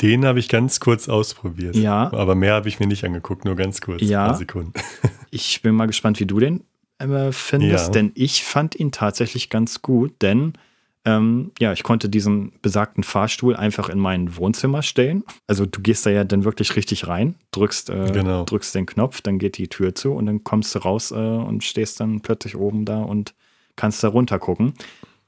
[0.02, 1.76] Den habe ich ganz kurz ausprobiert.
[1.76, 2.12] Ja.
[2.12, 4.02] Aber mehr habe ich mir nicht angeguckt, nur ganz kurz.
[4.02, 4.24] Ja.
[4.24, 4.74] Ein paar Sekunden.
[5.30, 6.63] ich bin mal gespannt, wie du den
[6.98, 7.91] äh, findest, ja.
[7.91, 10.54] denn ich fand ihn tatsächlich ganz gut, denn
[11.03, 15.23] ähm, ja, ich konnte diesen besagten Fahrstuhl einfach in mein Wohnzimmer stellen.
[15.47, 18.43] Also du gehst da ja dann wirklich richtig rein, drückst, äh, genau.
[18.43, 21.63] drückst den Knopf, dann geht die Tür zu und dann kommst du raus äh, und
[21.63, 23.33] stehst dann plötzlich oben da und
[23.75, 24.73] kannst da runter gucken.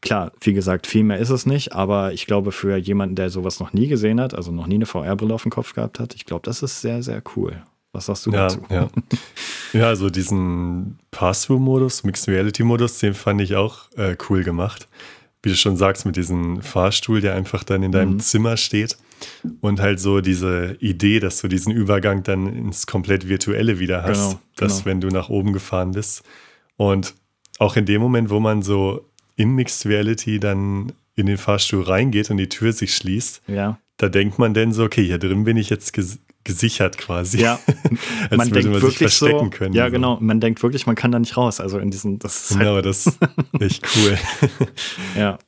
[0.02, 3.60] Klar, wie gesagt, viel mehr ist es nicht, aber ich glaube, für jemanden, der sowas
[3.60, 6.26] noch nie gesehen hat, also noch nie eine VR-Brille auf dem Kopf gehabt hat, ich
[6.26, 7.64] glaube, das ist sehr, sehr cool.
[7.94, 8.60] Was sagst du ja, dazu?
[8.70, 8.90] Ja,
[9.74, 14.88] ja also diesen Pass-Through-Modus, Mixed Reality-Modus, den fand ich auch äh, cool gemacht
[15.44, 18.20] wie du schon sagst, mit diesem Fahrstuhl, der einfach dann in deinem mhm.
[18.20, 18.98] Zimmer steht.
[19.62, 24.32] Und halt so diese Idee, dass du diesen Übergang dann ins komplett Virtuelle wieder hast,
[24.32, 24.86] genau, dass genau.
[24.86, 26.24] wenn du nach oben gefahren bist.
[26.76, 27.14] Und
[27.60, 32.32] auch in dem Moment, wo man so in Mixed Reality dann in den Fahrstuhl reingeht
[32.32, 33.80] und die Tür sich schließt, ja.
[33.98, 35.94] da denkt man dann so, okay, hier drin bin ich jetzt
[36.44, 37.42] gesichert quasi.
[37.42, 37.60] Ja,
[38.32, 39.74] man denkt man wirklich so, können.
[39.74, 39.92] Ja, so.
[39.92, 40.18] genau.
[40.20, 41.60] Man denkt wirklich, man kann da nicht raus.
[41.60, 43.20] Also in diesen, das ist genau, halt das ist
[43.60, 44.18] echt cool.
[45.18, 45.40] ja.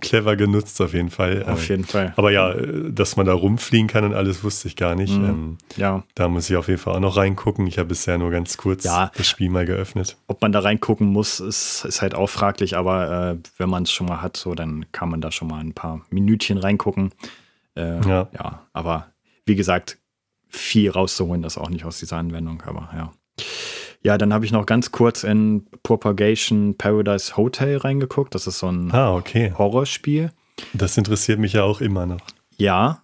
[0.00, 1.44] Clever genutzt auf jeden Fall.
[1.44, 2.14] Auf jeden Fall.
[2.16, 5.12] Aber ja, dass man da rumfliegen kann und alles wusste ich gar nicht.
[5.12, 5.24] Mhm.
[5.24, 6.02] Ähm, ja.
[6.14, 7.66] Da muss ich auf jeden Fall auch noch reingucken.
[7.66, 9.10] Ich habe bisher nur ganz kurz ja.
[9.14, 10.16] das Spiel mal geöffnet.
[10.28, 12.74] Ob man da reingucken muss, ist, ist halt auch fraglich.
[12.74, 15.60] Aber äh, wenn man es schon mal hat, so, dann kann man da schon mal
[15.60, 17.12] ein paar Minütchen reingucken.
[17.76, 18.28] Äh, ja.
[18.32, 19.08] ja, aber
[19.44, 19.98] wie gesagt,
[20.50, 23.12] viel rauszuholen ist auch nicht aus dieser Anwendung, aber ja.
[24.02, 28.34] Ja, dann habe ich noch ganz kurz in Propagation Paradise Hotel reingeguckt.
[28.34, 29.52] Das ist so ein ah, okay.
[29.56, 30.32] Horrorspiel.
[30.72, 32.20] Das interessiert mich ja auch immer noch.
[32.56, 33.02] Ja,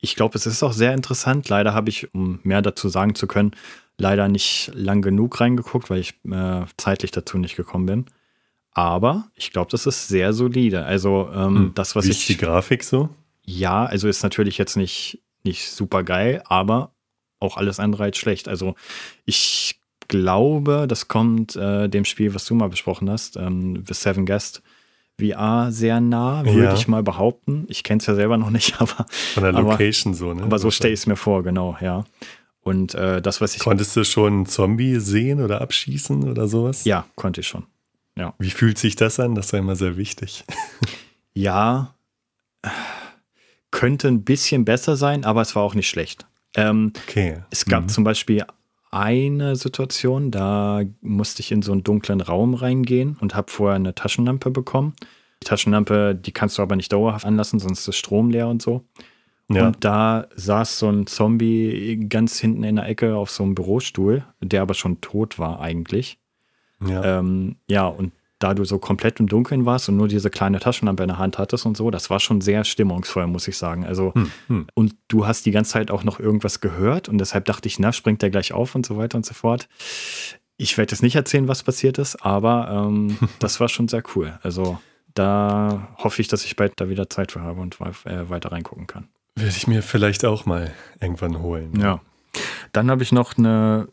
[0.00, 1.48] ich glaube, es ist auch sehr interessant.
[1.48, 3.52] Leider habe ich, um mehr dazu sagen zu können,
[3.98, 8.06] leider nicht lang genug reingeguckt, weil ich äh, zeitlich dazu nicht gekommen bin.
[8.72, 10.84] Aber ich glaube, das ist sehr solide.
[10.84, 11.72] Also ähm, hm.
[11.74, 12.20] das, was Wie ich.
[12.20, 13.10] Ist die Grafik so?
[13.44, 16.92] Ja, also ist natürlich jetzt nicht nicht super geil, aber
[17.40, 18.48] auch alles andere als schlecht.
[18.48, 18.74] Also
[19.24, 24.26] ich glaube, das kommt äh, dem Spiel, was du mal besprochen hast, ähm, The Seven
[24.26, 24.62] Guest
[25.20, 26.74] VR sehr nah, würde ja.
[26.74, 27.64] ich mal behaupten.
[27.68, 29.06] Ich kenne es ja selber noch nicht, aber.
[29.34, 30.42] Von der Location aber, so, ne?
[30.42, 32.04] Aber so stelle ich es mir vor, genau, ja.
[32.60, 33.60] Und äh, das, was ich.
[33.60, 36.84] Konntest du schon einen Zombie sehen oder abschießen oder sowas?
[36.84, 37.64] Ja, konnte ich schon.
[38.16, 38.34] Ja.
[38.38, 39.34] Wie fühlt sich das an?
[39.34, 40.44] Das ist ja immer sehr wichtig.
[41.34, 41.94] ja
[43.72, 46.26] könnte ein bisschen besser sein, aber es war auch nicht schlecht.
[46.54, 47.38] Ähm, okay.
[47.50, 47.88] Es gab mhm.
[47.88, 48.44] zum Beispiel
[48.92, 53.94] eine Situation, da musste ich in so einen dunklen Raum reingehen und habe vorher eine
[53.94, 54.94] Taschenlampe bekommen.
[55.42, 58.84] Die Taschenlampe, die kannst du aber nicht dauerhaft anlassen, sonst ist Strom leer und so.
[59.48, 59.66] Ja.
[59.66, 64.24] Und da saß so ein Zombie ganz hinten in der Ecke auf so einem Bürostuhl,
[64.40, 66.18] der aber schon tot war eigentlich.
[66.86, 70.58] Ja, ähm, ja und da du so komplett im Dunkeln warst und nur diese kleine
[70.58, 73.84] Taschenlampe in der Hand hattest und so, das war schon sehr stimmungsvoll, muss ich sagen.
[73.84, 74.66] Also, hm, hm.
[74.74, 77.92] und du hast die ganze Zeit auch noch irgendwas gehört und deshalb dachte ich, na,
[77.92, 79.68] springt der gleich auf und so weiter und so fort.
[80.56, 84.38] Ich werde jetzt nicht erzählen, was passiert ist, aber ähm, das war schon sehr cool.
[84.42, 84.78] Also,
[85.14, 88.86] da hoffe ich, dass ich bald da wieder Zeit für habe und äh, weiter reingucken
[88.86, 89.08] kann.
[89.34, 91.78] Werde ich mir vielleicht auch mal irgendwann holen.
[91.80, 92.00] Ja.
[92.72, 93.88] Dann habe ich noch eine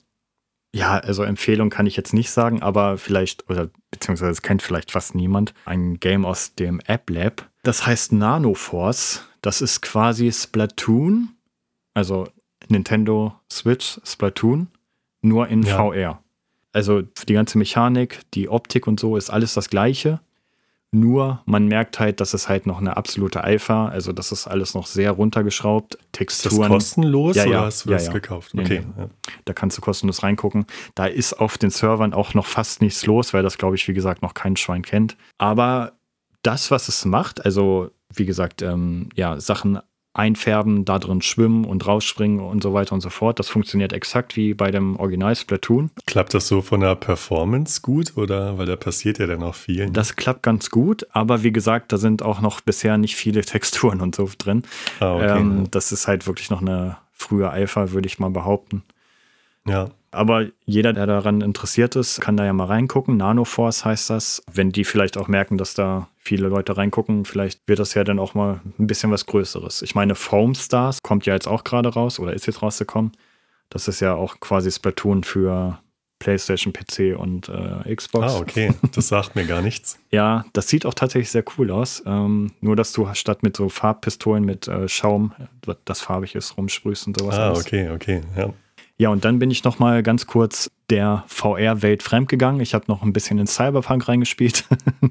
[0.73, 4.91] ja, also Empfehlung kann ich jetzt nicht sagen, aber vielleicht, oder beziehungsweise es kennt vielleicht
[4.91, 7.49] fast niemand, ein Game aus dem App Lab.
[7.63, 9.25] Das heißt Nanoforce.
[9.41, 11.29] Das ist quasi Splatoon,
[11.93, 12.27] also
[12.67, 14.67] Nintendo Switch Splatoon,
[15.21, 15.77] nur in ja.
[15.77, 16.23] VR.
[16.71, 20.19] Also die ganze Mechanik, die Optik und so ist alles das gleiche.
[20.91, 24.73] Nur man merkt halt, dass es halt noch eine absolute Alpha, also das ist alles
[24.73, 25.99] noch sehr runtergeschraubt.
[26.11, 26.53] Texturen.
[26.53, 28.13] Ist das kostenlos ja, ja, oder hast du ja, das ja.
[28.13, 28.53] gekauft?
[28.57, 28.83] Okay.
[29.45, 30.65] Da kannst du kostenlos reingucken.
[30.95, 33.93] Da ist auf den Servern auch noch fast nichts los, weil das, glaube ich, wie
[33.93, 35.15] gesagt, noch kein Schwein kennt.
[35.37, 35.93] Aber
[36.41, 39.79] das, was es macht, also wie gesagt, ähm, ja, Sachen
[40.19, 43.39] einfärben, da drin schwimmen und rausspringen und so weiter und so fort.
[43.39, 45.89] Das funktioniert exakt wie bei dem Original Splatoon.
[46.05, 49.89] Klappt das so von der Performance gut oder weil da passiert ja dann auch viel?
[49.89, 54.01] Das klappt ganz gut, aber wie gesagt, da sind auch noch bisher nicht viele Texturen
[54.01, 54.63] und so drin.
[54.99, 55.39] Ah, okay.
[55.39, 58.83] ähm, das ist halt wirklich noch eine frühe Alpha, würde ich mal behaupten.
[59.65, 59.89] Ja.
[60.11, 63.17] Aber jeder, der daran interessiert ist, kann da ja mal reingucken.
[63.17, 64.43] Nanoforce heißt das.
[64.51, 68.19] Wenn die vielleicht auch merken, dass da viele Leute reingucken, vielleicht wird das ja dann
[68.19, 69.81] auch mal ein bisschen was Größeres.
[69.81, 73.11] Ich meine, Foam Stars kommt ja jetzt auch gerade raus oder ist jetzt rausgekommen.
[73.69, 75.79] Das ist ja auch quasi Splatoon für
[76.19, 78.33] PlayStation, PC und äh, Xbox.
[78.33, 78.73] Ah, okay.
[78.93, 79.97] Das sagt mir gar nichts.
[80.11, 82.01] Ja, das sieht auch tatsächlich sehr cool aus.
[82.03, 85.33] Ähm, nur, dass du statt mit so Farbpistolen mit äh, Schaum,
[85.85, 87.37] das farbig ist, rumsprühst und sowas.
[87.37, 87.59] Ah, alles.
[87.59, 88.49] okay, okay, ja.
[89.01, 92.59] Ja, und dann bin ich noch mal ganz kurz der VR-Welt fremdgegangen.
[92.59, 94.65] Ich habe noch ein bisschen in Cyberpunk reingespielt.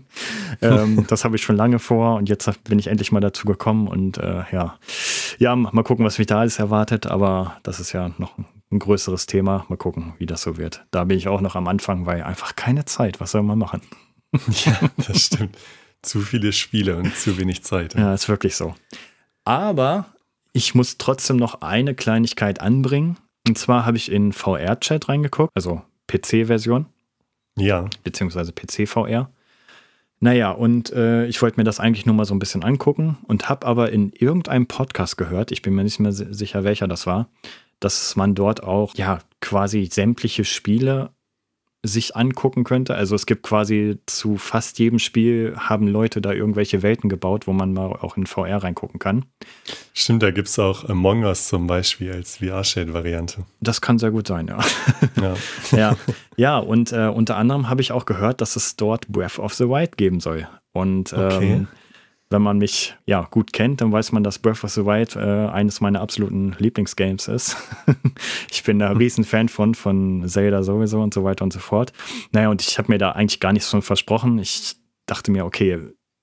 [0.62, 3.88] ähm, das habe ich schon lange vor und jetzt bin ich endlich mal dazu gekommen
[3.88, 4.78] und äh, ja,
[5.38, 7.06] ja, mal gucken, was mich da alles erwartet.
[7.06, 8.36] Aber das ist ja noch
[8.70, 9.64] ein größeres Thema.
[9.70, 10.84] Mal gucken, wie das so wird.
[10.90, 13.20] Da bin ich auch noch am Anfang, weil einfach keine Zeit.
[13.20, 13.80] Was soll man machen?
[14.66, 15.56] ja, das stimmt.
[16.02, 17.94] Zu viele Spiele und zu wenig Zeit.
[17.94, 18.74] Ja, ist wirklich so.
[19.44, 20.12] Aber
[20.52, 23.16] ich muss trotzdem noch eine Kleinigkeit anbringen.
[23.48, 26.84] Und zwar habe ich in VR-Chat reingeguckt, also PC-Version.
[27.56, 27.88] Ja.
[28.04, 29.30] Beziehungsweise PC-VR.
[30.20, 33.48] Naja, und äh, ich wollte mir das eigentlich nur mal so ein bisschen angucken und
[33.48, 37.30] habe aber in irgendeinem Podcast gehört, ich bin mir nicht mehr sicher, welcher das war,
[37.80, 41.10] dass man dort auch ja quasi sämtliche Spiele
[41.84, 42.94] sich angucken könnte.
[42.96, 47.52] Also es gibt quasi zu fast jedem Spiel haben Leute da irgendwelche Welten gebaut, wo
[47.52, 49.26] man mal auch in VR reingucken kann.
[49.94, 53.46] Stimmt, da gibt es auch Among Us zum Beispiel als VR-Shade-Variante.
[53.60, 54.58] Das kann sehr gut sein, ja.
[55.20, 55.34] Ja,
[55.76, 55.96] ja.
[56.36, 59.68] ja und äh, unter anderem habe ich auch gehört, dass es dort Breath of the
[59.68, 60.48] Wild geben soll.
[60.72, 61.52] Und okay.
[61.52, 61.68] ähm,
[62.30, 65.20] wenn man mich ja gut kennt, dann weiß man, dass Breath of the Wild äh,
[65.20, 67.56] eines meiner absoluten Lieblingsgames ist.
[68.50, 71.92] ich bin da ein Riesenfan von, von Zelda sowieso und so weiter und so fort.
[72.32, 74.38] Naja, und ich habe mir da eigentlich gar nichts von versprochen.
[74.38, 75.78] Ich dachte mir, okay,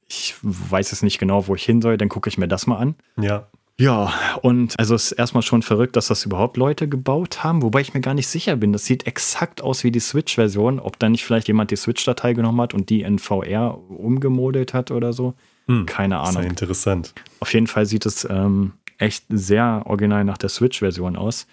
[0.08, 2.78] ich weiß jetzt nicht genau, wo ich hin soll, dann gucke ich mir das mal
[2.78, 2.96] an.
[3.20, 3.48] Ja.
[3.78, 7.82] Ja, und also es ist erstmal schon verrückt, dass das überhaupt Leute gebaut haben, wobei
[7.82, 8.72] ich mir gar nicht sicher bin.
[8.72, 12.62] Das sieht exakt aus wie die Switch-Version, ob da nicht vielleicht jemand die Switch-Datei genommen
[12.62, 15.34] hat und die in VR umgemodelt hat oder so.
[15.68, 16.42] Hm, Keine Ahnung.
[16.42, 17.14] Sehr interessant.
[17.40, 21.48] Auf jeden Fall sieht es ähm, echt sehr original nach der Switch-Version aus.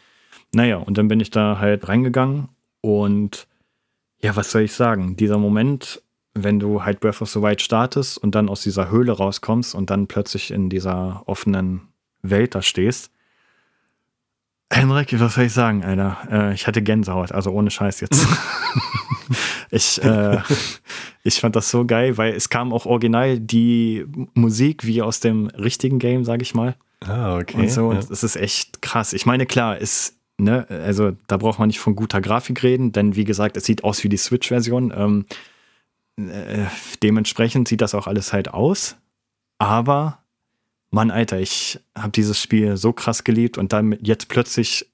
[0.54, 2.48] Naja, und dann bin ich da halt reingegangen
[2.80, 3.46] und
[4.20, 5.16] ja, was soll ich sagen?
[5.16, 6.02] Dieser Moment,
[6.34, 9.90] wenn du halt Breath of the Wild startest und dann aus dieser Höhle rauskommst und
[9.90, 11.88] dann plötzlich in dieser offenen
[12.22, 13.10] Welt da stehst.
[14.72, 16.16] Henrik, was soll ich sagen, Alter?
[16.30, 18.26] Äh, ich hatte Gänsehaut, also ohne Scheiß jetzt.
[19.70, 20.38] ich, äh,
[21.24, 25.48] ich fand das so geil, weil es kam auch original die Musik wie aus dem
[25.48, 26.74] richtigen Game, sag ich mal.
[27.00, 27.58] Ah, okay.
[27.58, 28.00] Und so, ja.
[28.00, 29.12] das ist echt krass.
[29.12, 33.14] Ich meine, klar, ist, ne, also da braucht man nicht von guter Grafik reden, denn
[33.14, 34.92] wie gesagt, es sieht aus wie die Switch-Version.
[34.96, 35.26] Ähm,
[36.16, 36.66] äh,
[37.02, 38.96] dementsprechend sieht das auch alles halt aus.
[39.58, 40.21] Aber,
[40.92, 44.92] Mann, Alter, ich habe dieses Spiel so krass geliebt und dann jetzt plötzlich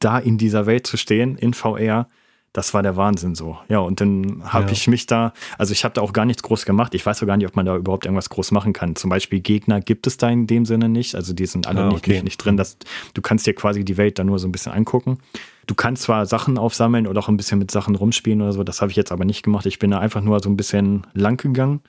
[0.00, 2.08] da in dieser Welt zu stehen, in VR,
[2.52, 3.56] das war der Wahnsinn so.
[3.68, 4.72] Ja, und dann habe ja.
[4.72, 6.92] ich mich da, also ich habe da auch gar nichts groß gemacht.
[6.94, 8.96] Ich weiß auch gar nicht, ob man da überhaupt irgendwas groß machen kann.
[8.96, 11.14] Zum Beispiel Gegner gibt es da in dem Sinne nicht.
[11.14, 11.94] Also die sind alle ah, okay.
[11.94, 12.56] nicht, nicht, nicht, drin.
[12.56, 12.76] Dass,
[13.14, 15.18] du kannst dir quasi die Welt da nur so ein bisschen angucken.
[15.66, 18.64] Du kannst zwar Sachen aufsammeln oder auch ein bisschen mit Sachen rumspielen oder so.
[18.64, 19.64] Das habe ich jetzt aber nicht gemacht.
[19.64, 21.80] Ich bin da einfach nur so ein bisschen lang gegangen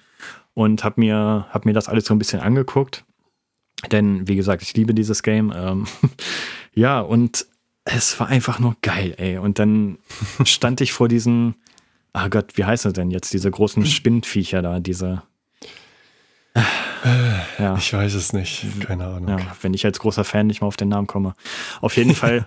[0.54, 3.04] und habe mir, hab mir das alles so ein bisschen angeguckt.
[3.91, 5.54] Denn, wie gesagt, ich liebe dieses Game.
[5.56, 5.86] Ähm,
[6.74, 7.46] ja, und
[7.86, 9.38] es war einfach nur geil, ey.
[9.38, 9.98] Und dann
[10.46, 11.56] stand ich vor diesen,
[12.13, 13.34] ah Gott, wie heißt das denn jetzt?
[13.34, 15.24] Diese großen Spinnviecher da, diese.
[17.60, 17.76] Ja.
[17.78, 19.28] Ich weiß es nicht, keine Ahnung.
[19.28, 21.34] Ja, wenn ich als großer Fan nicht mal auf den Namen komme.
[21.82, 22.46] Auf jeden Fall,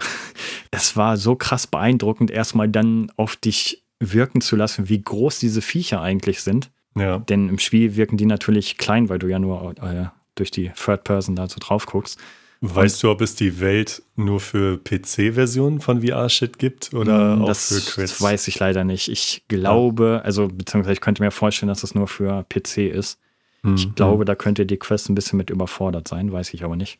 [0.71, 5.63] es war so krass beeindruckend, erstmal dann auf dich wirken zu lassen, wie groß diese
[5.63, 6.71] Viecher eigentlich sind.
[6.95, 7.19] Ja.
[7.19, 11.05] Denn im Spiel wirken die natürlich klein, weil du ja nur äh, durch die Third
[11.05, 12.19] Person da so drauf guckst.
[12.63, 17.77] Weißt du, ob es die Welt nur für PC-Versionen von VR-Shit gibt oder das, auch
[17.77, 18.11] für Quiz?
[18.13, 19.09] Das weiß ich leider nicht.
[19.09, 23.19] Ich glaube, also beziehungsweise ich könnte mir vorstellen, dass es nur für PC ist.
[23.63, 23.75] Mhm.
[23.75, 26.99] Ich glaube, da könnte die Quest ein bisschen mit überfordert sein, weiß ich aber nicht.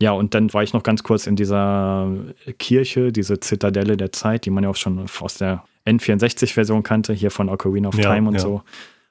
[0.00, 2.10] Ja, und dann war ich noch ganz kurz in dieser
[2.58, 7.30] Kirche, diese Zitadelle der Zeit, die man ja auch schon aus der N64-Version kannte, hier
[7.30, 8.40] von Ocarina of ja, Time und ja.
[8.40, 8.62] so.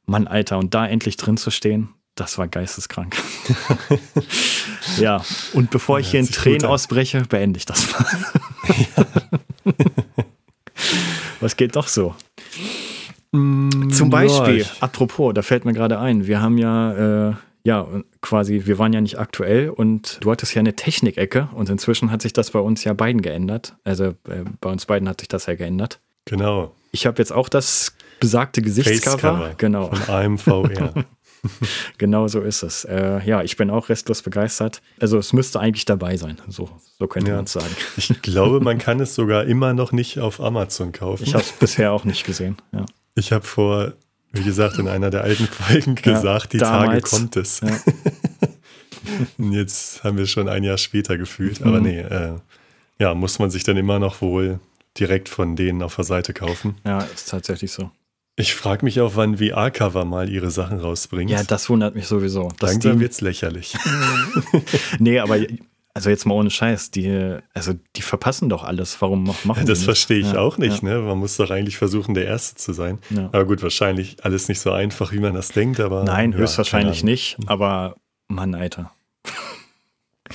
[0.07, 3.15] Mann, Alter, und da endlich drin zu stehen, das war geisteskrank.
[4.99, 8.05] ja, und bevor ich hier in Tränen ausbreche, beende ich das mal.
[11.41, 12.15] Was geht doch so?
[13.31, 17.33] Mm, Zum Beispiel, ja, apropos, da fällt mir gerade ein, wir haben ja, äh,
[17.65, 17.87] ja,
[18.21, 22.21] quasi, wir waren ja nicht aktuell und du hattest ja eine Technikecke und inzwischen hat
[22.21, 23.75] sich das bei uns ja beiden geändert.
[23.83, 25.99] Also äh, bei uns beiden hat sich das ja geändert.
[26.25, 26.73] Genau.
[26.91, 29.53] Ich habe jetzt auch das besagte Gesichtscover.
[29.57, 29.89] Genau.
[29.91, 31.05] Von AMVR.
[31.97, 32.85] genau so ist es.
[32.85, 34.81] Äh, ja, ich bin auch restlos begeistert.
[34.99, 36.37] Also es müsste eigentlich dabei sein.
[36.47, 36.69] So,
[36.99, 37.35] so könnte ja.
[37.37, 37.75] man es sagen.
[37.97, 41.23] Ich glaube, man kann es sogar immer noch nicht auf Amazon kaufen.
[41.23, 42.57] Ich habe es bisher auch nicht gesehen.
[42.71, 42.85] Ja.
[43.15, 43.93] Ich habe vor,
[44.31, 47.61] wie gesagt, in einer der alten Folgen gesagt, ja, die Tage kommt es.
[49.37, 51.61] Jetzt haben wir schon ein Jahr später gefühlt.
[51.61, 51.83] Aber mhm.
[51.83, 52.33] nee, äh,
[52.99, 54.59] ja, muss man sich dann immer noch wohl
[54.99, 56.75] direkt von denen auf der Seite kaufen.
[56.85, 57.91] Ja, ist tatsächlich so.
[58.37, 61.31] Ich frage mich auch, wann VR-Cover mal ihre Sachen rausbringt.
[61.31, 62.51] Ja, das wundert mich sowieso.
[62.59, 63.77] Langsam wird es lächerlich.
[64.99, 65.39] nee, aber
[65.93, 69.01] also jetzt mal ohne Scheiß, die, also die verpassen doch alles.
[69.01, 70.89] Warum machen die Das verstehe ich ja, auch nicht, ja.
[70.89, 70.99] ne?
[70.99, 72.99] Man muss doch eigentlich versuchen, der Erste zu sein.
[73.09, 73.27] Ja.
[73.27, 76.03] Aber gut, wahrscheinlich alles nicht so einfach, wie man das denkt, aber.
[76.03, 77.95] Nein, höchstwahrscheinlich nicht, aber
[78.27, 78.91] Mann, Alter.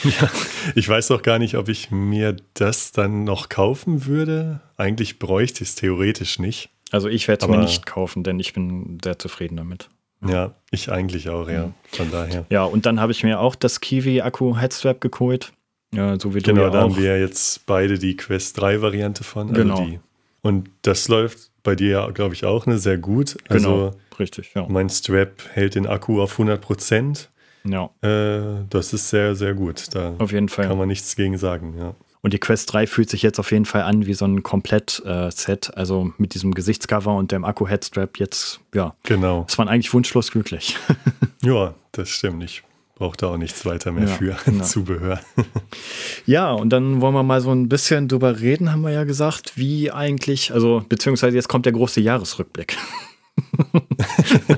[0.05, 0.30] Ja,
[0.76, 4.61] ich weiß doch gar nicht, ob ich mir das dann noch kaufen würde.
[4.76, 6.70] Eigentlich bräuchte ich es theoretisch nicht.
[6.91, 9.88] Also ich werde es mir nicht kaufen, denn ich bin sehr zufrieden damit.
[10.26, 11.72] Ja, ich eigentlich auch, ja.
[11.93, 12.45] Von daher.
[12.51, 15.53] Ja, und dann habe ich mir auch das Kiwi Akku Headstrap geholt.
[15.95, 19.24] Ja, so wie genau, du ja da haben wir jetzt beide die Quest 3 Variante
[19.24, 19.49] von.
[19.49, 19.84] Also genau.
[19.84, 20.01] Die.
[20.43, 23.36] Und das läuft bei dir ja, glaube ich, auch ne, sehr gut.
[23.49, 24.66] Also genau, richtig, ja.
[24.68, 27.30] Mein Strap hält den Akku auf 100 Prozent.
[27.64, 27.91] Ja.
[28.03, 29.95] Äh, das ist sehr, sehr gut.
[29.95, 30.66] Da auf jeden Fall.
[30.66, 31.95] Kann man nichts gegen sagen, ja.
[32.22, 35.70] Und die Quest 3 fühlt sich jetzt auf jeden Fall an wie so ein Komplett-Set,
[35.70, 38.94] äh, also mit diesem Gesichtscover und dem Akku-Headstrap jetzt, ja.
[39.04, 39.46] Genau.
[39.48, 40.76] Ist man eigentlich wunschlos glücklich.
[41.42, 42.42] ja, das stimmt.
[42.44, 42.62] Ich
[42.94, 44.64] brauche da auch nichts weiter mehr ja, für genau.
[44.66, 45.20] Zubehör.
[46.26, 49.56] ja, und dann wollen wir mal so ein bisschen drüber reden, haben wir ja gesagt,
[49.56, 52.76] wie eigentlich, also beziehungsweise jetzt kommt der große Jahresrückblick.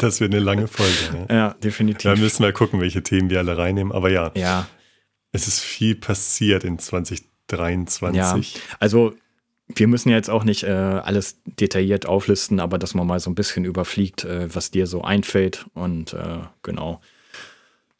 [0.01, 1.13] das wird eine lange Folge.
[1.13, 1.27] Ne?
[1.31, 2.03] Ja, definitiv.
[2.03, 3.93] Da müssen wir gucken, welche Themen wir alle reinnehmen.
[3.93, 4.67] Aber ja, ja.
[5.31, 6.81] es ist viel passiert in
[7.57, 8.55] 2023.
[8.55, 9.15] Ja, also
[9.69, 13.31] wir müssen ja jetzt auch nicht äh, alles detailliert auflisten, aber dass man mal so
[13.31, 17.01] ein bisschen überfliegt, äh, was dir so einfällt und äh, genau.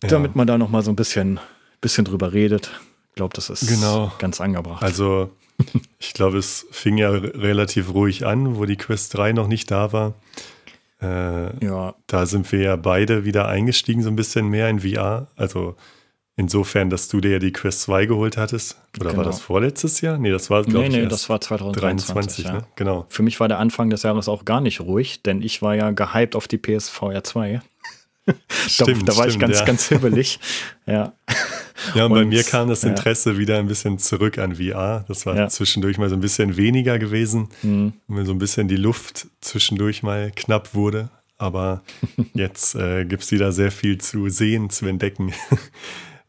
[0.03, 0.09] Ja.
[0.09, 1.39] Damit man da noch mal so ein bisschen,
[1.81, 2.71] bisschen drüber redet.
[3.11, 4.13] Ich glaube, das ist genau.
[4.19, 4.83] ganz angebracht.
[4.83, 5.31] Also
[5.99, 9.93] ich glaube, es fing ja relativ ruhig an, wo die Quest 3 noch nicht da
[9.93, 10.15] war.
[11.01, 11.95] Äh, ja.
[12.07, 15.29] Da sind wir ja beide wieder eingestiegen, so ein bisschen mehr in VR.
[15.37, 15.77] Also
[16.37, 18.79] insofern, dass du dir ja die Quest 2 geholt hattest.
[18.99, 19.19] Oder genau.
[19.19, 20.19] war das vorletztes Jahr?
[20.19, 22.45] Nee, das war, glaube nee, ich, nee, das war 2023.
[22.45, 22.53] Ja.
[22.53, 22.65] Ne?
[22.77, 23.07] Genau.
[23.09, 25.91] Für mich war der Anfang des Jahres auch gar nicht ruhig, denn ich war ja
[25.91, 27.61] gehypt auf die PSVR 2.
[28.69, 29.65] Stimmt, da, da war stimmt, ich ganz, ja.
[29.65, 30.39] ganz hibbelig.
[30.87, 31.13] ja.
[31.95, 33.39] Ja, und, und, bei mir kam das Interesse ja.
[33.39, 35.05] wieder ein bisschen zurück an VR.
[35.09, 35.49] Das war ja.
[35.49, 37.95] zwischendurch mal so ein bisschen weniger gewesen, mhm.
[38.07, 41.11] wenn so ein bisschen die Luft zwischendurch mal knapp wurde.
[41.39, 41.83] Aber
[42.35, 45.33] jetzt äh, gibt es wieder sehr viel zu sehen, zu entdecken.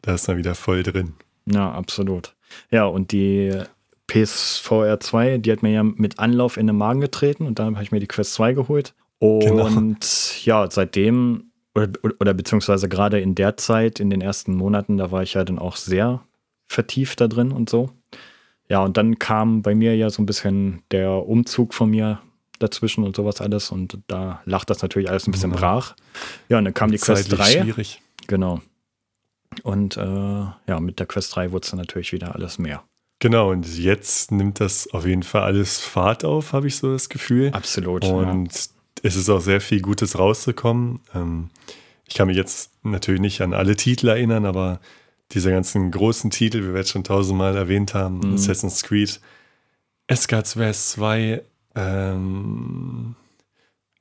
[0.04, 1.14] Da ist man wieder voll drin.
[1.46, 2.34] Ja, absolut.
[2.70, 3.50] Ja, und die
[4.06, 7.84] PSVR 2, die hat mir ja mit Anlauf in den Magen getreten und dann habe
[7.84, 8.94] ich mir die Quest 2 geholt.
[9.20, 9.66] Genau.
[9.66, 10.42] Und genau.
[10.44, 11.88] ja, seitdem oder,
[12.20, 15.58] oder beziehungsweise gerade in der Zeit, in den ersten Monaten, da war ich ja dann
[15.58, 16.22] auch sehr
[16.66, 17.90] vertieft da drin und so.
[18.68, 22.20] Ja, und dann kam bei mir ja so ein bisschen der Umzug von mir
[22.58, 25.56] dazwischen und sowas alles und da lacht das natürlich alles ein bisschen ja.
[25.56, 25.96] brach.
[26.50, 27.62] Ja, und dann kam die Quest 3.
[27.62, 28.02] Schwierig.
[28.26, 28.60] Genau.
[29.62, 32.82] Und äh, ja, mit der Quest 3 wurde es dann natürlich wieder alles mehr.
[33.20, 37.08] Genau, und jetzt nimmt das auf jeden Fall alles Fahrt auf, habe ich so das
[37.08, 37.50] Gefühl.
[37.52, 38.04] Absolut.
[38.04, 38.60] Und ja
[39.04, 41.00] es ist auch sehr viel Gutes rausgekommen.
[41.14, 41.50] Ähm,
[42.08, 44.80] ich kann mich jetzt natürlich nicht an alle Titel erinnern, aber
[45.32, 48.34] diese ganzen großen Titel, wie wir jetzt schon tausendmal erwähnt haben, mhm.
[48.34, 49.20] Assassin's Creed,
[50.08, 51.42] SK2 2,
[51.76, 53.14] ähm,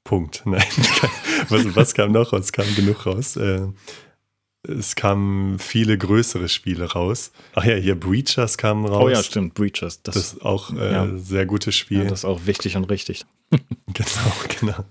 [0.06, 0.44] Punkt.
[0.46, 0.64] Nein,
[1.50, 2.46] was, was, kam noch raus?
[2.46, 3.36] Es kam genug raus.
[3.36, 3.68] Äh,
[4.68, 7.32] es kamen viele größere Spiele raus.
[7.54, 9.04] Ach ja, hier Breachers kamen raus.
[9.04, 10.02] Oh ja, stimmt, Breachers.
[10.04, 11.10] Das, das ist auch ein äh, ja.
[11.18, 12.04] sehr gutes Spiel.
[12.04, 13.26] Ja, das ist auch wichtig und richtig.
[13.88, 14.86] genau, genau.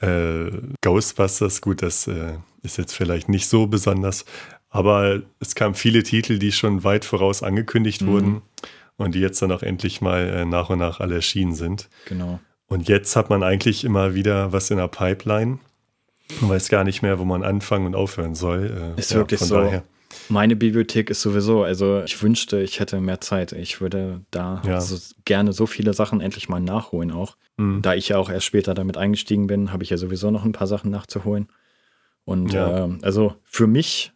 [0.00, 4.24] Äh, Ghostbusters, gut, das äh, ist jetzt vielleicht nicht so besonders,
[4.70, 8.06] aber es kamen viele Titel, die schon weit voraus angekündigt mhm.
[8.06, 8.42] wurden
[8.96, 11.88] und die jetzt dann auch endlich mal äh, nach und nach alle erschienen sind.
[12.06, 12.40] Genau.
[12.66, 15.58] Und jetzt hat man eigentlich immer wieder was in der Pipeline.
[16.40, 18.94] Man weiß gar nicht mehr, wo man anfangen und aufhören soll.
[18.96, 19.54] Äh, ist ja, wirklich so.
[19.56, 19.84] Daher.
[20.28, 23.52] Meine Bibliothek ist sowieso, also ich wünschte, ich hätte mehr Zeit.
[23.52, 24.80] Ich würde da Ja.
[24.80, 27.36] so gerne so viele Sachen endlich mal nachholen auch.
[27.56, 27.82] Mhm.
[27.82, 30.52] Da ich ja auch erst später damit eingestiegen bin, habe ich ja sowieso noch ein
[30.52, 31.48] paar Sachen nachzuholen.
[32.24, 32.84] Und Ja.
[32.84, 34.12] ähm, also für mich,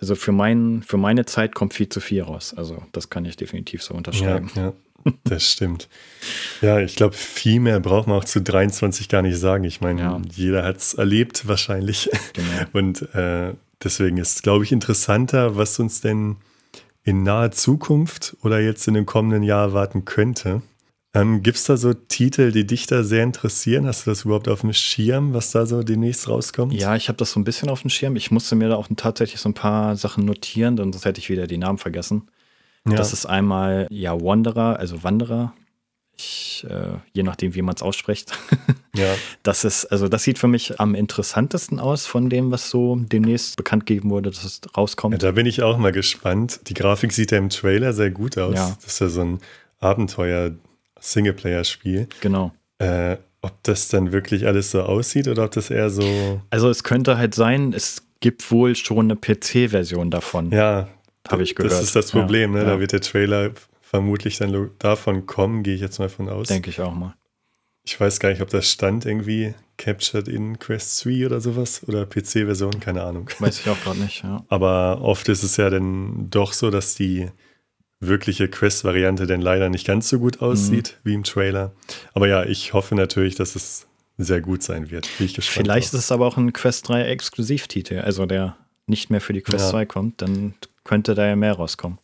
[0.00, 2.54] also für, mein, für meine Zeit kommt viel zu viel raus.
[2.56, 4.50] Also das kann ich definitiv so unterschreiben.
[4.54, 4.72] ja,
[5.24, 5.88] das stimmt.
[6.60, 9.64] Ja, ich glaube, viel mehr braucht man auch zu 23 gar nicht sagen.
[9.64, 10.20] Ich meine, Ja.
[10.34, 12.10] jeder hat es erlebt wahrscheinlich.
[12.32, 12.48] Genau.
[12.72, 16.36] Und äh, deswegen ist, glaube ich, interessanter, was uns denn
[17.04, 20.62] in naher Zukunft oder jetzt in dem kommenden Jahr erwarten könnte.
[21.14, 23.86] Ähm, Gibt es da so Titel, die dich da sehr interessieren?
[23.86, 26.74] Hast du das überhaupt auf dem Schirm, was da so demnächst rauskommt?
[26.74, 28.16] Ja, ich habe das so ein bisschen auf dem Schirm.
[28.16, 31.30] Ich musste mir da auch tatsächlich so ein paar Sachen notieren, denn sonst hätte ich
[31.30, 32.28] wieder die Namen vergessen.
[32.88, 32.96] Ja.
[32.96, 35.52] Das ist einmal ja Wanderer, also Wanderer.
[36.18, 38.32] Ich, äh, je nachdem, wie man es ausspricht.
[38.96, 39.14] ja.
[39.42, 43.56] Das ist, also das sieht für mich am interessantesten aus von dem, was so demnächst
[43.56, 45.22] bekannt gegeben wurde, dass es Ja, rauskommt.
[45.22, 46.60] da bin ich auch mal gespannt.
[46.68, 48.54] Die Grafik sieht ja im Trailer sehr gut aus.
[48.54, 48.74] Ja.
[48.82, 49.40] Das ist ja so ein
[49.80, 52.08] Abenteuer-Singleplayer-Spiel.
[52.20, 52.52] Genau.
[52.78, 56.40] Äh, ob das dann wirklich alles so aussieht oder ob das eher so.
[56.50, 60.88] Also es könnte halt sein, es gibt wohl schon eine PC-Version davon, Ja,
[61.32, 61.72] habe ich gehört.
[61.72, 62.54] das ist das Problem.
[62.54, 62.64] Ja, ne?
[62.66, 62.74] ja.
[62.74, 63.50] Da wird der Trailer
[63.80, 66.48] vermutlich dann davon kommen, gehe ich jetzt mal von aus.
[66.48, 67.14] Denke ich auch mal.
[67.84, 72.04] Ich weiß gar nicht, ob das stand irgendwie Captured in Quest 3 oder sowas oder
[72.04, 73.30] PC-Version, keine Ahnung.
[73.38, 74.44] Weiß ich auch gerade nicht, ja.
[74.48, 77.30] Aber oft ist es ja dann doch so, dass die
[78.00, 81.08] wirkliche Quest-Variante dann leider nicht ganz so gut aussieht Mhm.
[81.08, 81.72] wie im Trailer.
[82.12, 83.86] Aber ja, ich hoffe natürlich, dass es
[84.18, 85.06] sehr gut sein wird.
[85.06, 86.00] Vielleicht ist drauf.
[86.00, 88.56] es aber auch ein Quest 3 Exklusivtitel, also der
[88.86, 89.70] nicht mehr für die Quest Ja.
[89.70, 90.54] 2 kommt, dann
[90.86, 91.98] könnte da ja mehr rauskommen.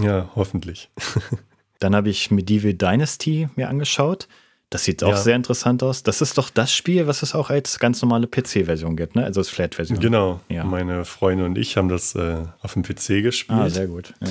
[0.00, 0.90] Ja, hoffentlich.
[1.78, 4.28] Dann habe ich Medieval Dynasty mir angeschaut.
[4.70, 5.16] Das sieht auch Ja.
[5.16, 6.02] sehr interessant aus.
[6.02, 9.24] Das ist doch das Spiel, was es auch als ganz normale PC-Version gibt, ne?
[9.24, 9.98] Also als Flat-Version.
[9.98, 10.40] Genau.
[10.48, 10.64] Ja.
[10.64, 13.58] Meine Freunde und ich haben das äh, auf dem PC gespielt.
[13.58, 14.14] Ah, sehr gut.
[14.20, 14.28] Ja.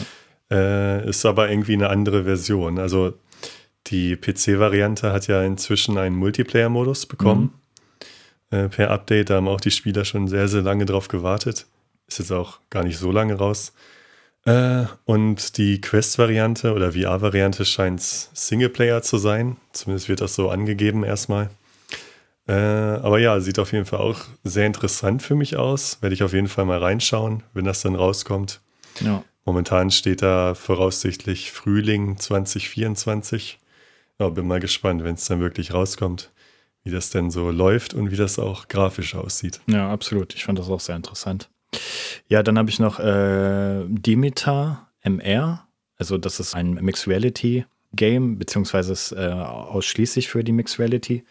[0.58, 2.80] Äh, ist aber irgendwie eine andere Version.
[2.80, 3.14] Also
[3.88, 7.54] die PC-Variante hat ja inzwischen einen Multiplayer-Modus bekommen.
[8.52, 11.66] Äh, per Update, da haben auch die Spieler schon sehr, sehr lange drauf gewartet.
[12.10, 13.72] Ist jetzt auch gar nicht so lange raus.
[14.46, 19.58] Äh, und die Quest-Variante oder VR-Variante scheint Singleplayer zu sein.
[19.74, 21.50] Zumindest wird das so angegeben erstmal.
[22.48, 26.02] Äh, aber ja, sieht auf jeden Fall auch sehr interessant für mich aus.
[26.02, 28.60] Werde ich auf jeden Fall mal reinschauen, wenn das dann rauskommt.
[29.00, 29.24] ja.
[29.46, 33.58] Momentan steht da voraussichtlich Frühling 2024.
[34.20, 36.30] Ja, bin mal gespannt, wenn es dann wirklich rauskommt,
[36.84, 39.60] wie das denn so läuft und wie das auch grafisch aussieht.
[39.66, 40.36] Ja, absolut.
[40.36, 41.50] Ich fand das auch sehr interessant.
[42.28, 45.68] Ja, dann habe ich noch äh, Dimitar MR.
[45.98, 51.24] Also, das ist ein Mixed Reality Game, beziehungsweise ist äh, ausschließlich für die Mixed Reality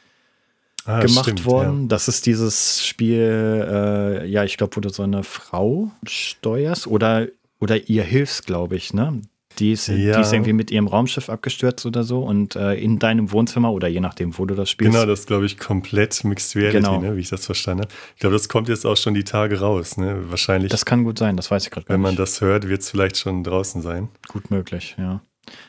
[0.88, 1.88] Ah, gemacht stimmt, worden.
[1.88, 7.26] Das ist dieses Spiel, äh, ja, ich glaube, wo du so eine Frau steuerst oder,
[7.60, 9.20] oder ihr hilfst, glaube ich, ne?
[9.58, 10.20] Die ist, die Ja.
[10.20, 14.00] ist irgendwie mit ihrem Raumschiff abgestürzt oder so und äh, in deinem Wohnzimmer oder je
[14.00, 14.72] nachdem, wo du das Ja.
[14.72, 14.92] spielst.
[14.94, 17.00] Genau, das glaube ich komplett Mixed Reality, Genau.
[17.00, 17.92] ne, wie ich das verstanden habe.
[18.14, 19.96] Ich glaube, das kommt jetzt auch schon die Tage raus.
[19.96, 20.30] Ne?
[20.30, 22.82] Wahrscheinlich, Das kann gut sein, das weiß ich gerade gar wenn man das hört, wird
[22.82, 24.08] es vielleicht schon draußen sein.
[24.28, 25.20] Gut möglich, ja.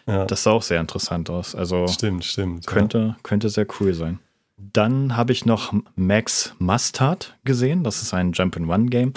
[0.07, 1.55] Ja, Das sah auch sehr interessant aus.
[1.55, 2.67] Also stimmt, stimmt.
[2.67, 4.19] könnte, könnte sehr cool sein.
[4.57, 7.85] Dann habe ich noch Max Mustard gesehen.
[7.85, 9.13] Das ist ein Jump-and-Run-Game.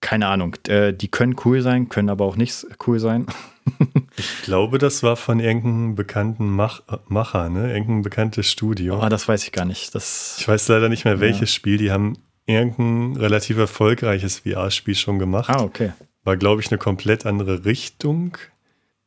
[0.00, 0.56] Keine Ahnung.
[0.68, 3.26] Äh, die können cool sein, können aber auch nicht cool sein.
[4.18, 7.72] Ich glaube, das war von irgendeinem bekannten Mach Macher, ne?
[7.72, 9.00] Irgendein bekanntes Studio.
[9.00, 9.94] Ah, das weiß ich gar nicht.
[9.94, 11.56] Das, Ich weiß leider nicht mehr, welches Ja.
[11.56, 11.76] Spiel.
[11.78, 15.50] Die haben irgendein relativ erfolgreiches VR-Spiel schon gemacht.
[15.50, 15.92] ah, okay.
[16.24, 18.36] War, glaube ich, eine komplett andere Richtung.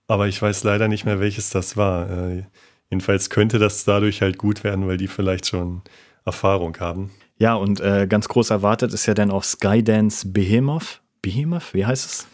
[0.08, 2.10] Aber ich weiß leider nicht mehr, welches das war.
[2.10, 2.44] Äh,
[2.90, 5.82] jedenfalls könnte das dadurch halt gut werden, weil die vielleicht schon
[6.26, 7.12] Erfahrung haben.
[7.38, 11.02] Ja, und äh, ganz groß erwartet ist ja dann auch Skydance Behemoth.
[11.22, 12.28] Behemoth, wie heißt es?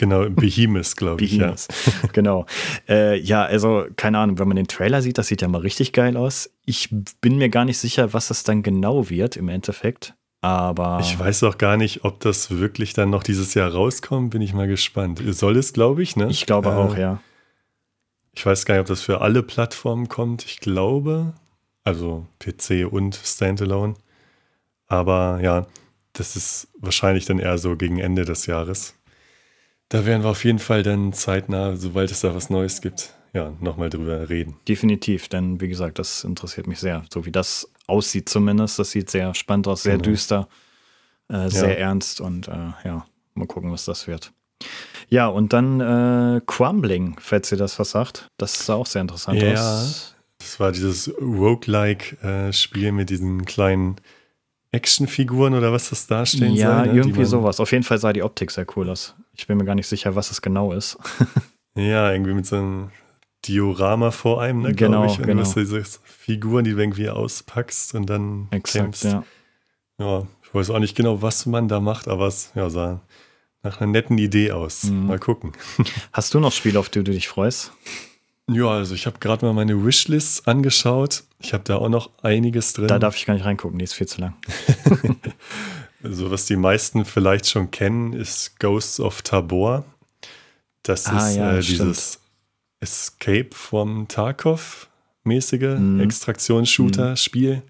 [0.00, 1.32] Genau, Behemoth, glaube ich.
[1.32, 1.48] Ja.
[1.48, 1.68] Behemoth.
[2.14, 2.46] genau.
[2.88, 5.92] Äh, ja, also keine Ahnung, wenn man den Trailer sieht, das sieht ja mal richtig
[5.92, 6.48] geil aus.
[6.64, 6.88] Ich
[7.20, 10.14] bin mir gar nicht sicher, was es dann genau wird im Endeffekt.
[10.40, 14.30] Aber Ich weiß auch gar nicht, ob das wirklich dann noch dieses Jahr rauskommt.
[14.30, 15.20] Bin ich mal gespannt.
[15.22, 16.28] Soll es, glaube ich, ne?
[16.30, 17.20] ich glaube Äh, auch, ja.
[18.34, 20.46] Ich weiß gar nicht, ob das für alle Plattformen kommt.
[20.46, 21.34] Ich glaube,
[21.84, 23.96] also PC und Standalone.
[24.86, 25.66] Aber ja,
[26.14, 28.94] das ist wahrscheinlich dann eher so gegen Ende des Jahres.
[29.90, 33.52] Da werden wir auf jeden Fall dann zeitnah, sobald es da was Neues gibt, ja,
[33.60, 34.56] nochmal drüber reden.
[34.68, 37.04] Definitiv, denn wie gesagt, das interessiert mich sehr.
[37.12, 40.04] So wie das aussieht zumindest, das sieht sehr spannend aus, sehr Genau.
[40.10, 40.48] düster,
[41.28, 42.52] äh, sehr ernst und äh,
[42.84, 44.32] ja, mal gucken, was das wird.
[45.08, 48.28] Ja, und dann äh, Crumbling, falls ihr das was sagt.
[48.38, 50.14] Das sah auch sehr interessant Ja, aus.
[50.38, 53.96] Das war dieses Roguelike-Spiel mit diesen kleinen
[54.72, 56.86] Actionfiguren oder was das darstellen Ja, soll.
[56.86, 57.58] ne, die irgendwie sowas.
[57.58, 59.16] Auf jeden Fall sah die Optik sehr cool aus.
[59.40, 60.98] Ich bin mir gar nicht sicher, was es genau ist.
[61.74, 62.90] ja, irgendwie mit so einem
[63.46, 65.18] Diorama vor einem, ne, genau, ich.
[65.18, 65.42] Und genau.
[65.42, 69.04] du diese Figuren, die du irgendwie auspackst und dann Exakt, kämpfst.
[69.04, 69.24] ja.
[69.98, 73.00] Ja, ich weiß auch nicht genau, was man da macht, aber es ja, sah
[73.62, 74.84] nach einer netten Idee aus.
[74.84, 75.06] Mhm.
[75.06, 75.52] Mal gucken.
[76.12, 77.72] Hast du noch Spiele, auf die du dich freust?
[78.46, 81.24] Ja, also ich habe gerade mal meine Wishlist angeschaut.
[81.38, 82.88] Ich habe da auch noch einiges drin.
[82.88, 84.34] Da darf ich gar nicht reingucken, die ist viel zu lang.
[86.02, 89.84] also was die meisten vielleicht schon kennen, ist Ghosts of Tabor.
[90.82, 92.20] Das Ah, ist ja, äh, dieses
[92.80, 96.00] Escape vom Tarkov-mäßige Mhm.
[96.00, 97.62] Extraktionsshooter-Spiel,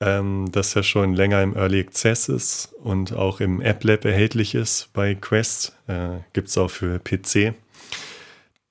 [0.00, 4.54] ähm, das ja schon länger im Early Access ist und auch im App Lab erhältlich
[4.54, 5.74] ist bei Quest.
[5.86, 7.54] Äh, Gibt es auch für PC.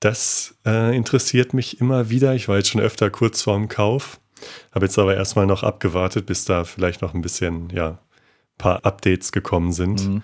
[0.00, 2.34] Das äh, interessiert mich immer wieder.
[2.34, 4.18] Ich war jetzt schon öfter kurz vorm Kauf,
[4.72, 7.98] habe jetzt aber erstmal noch abgewartet, bis da vielleicht noch ein bisschen, ja,
[8.60, 10.06] paar Updates gekommen sind.
[10.06, 10.22] Mhm.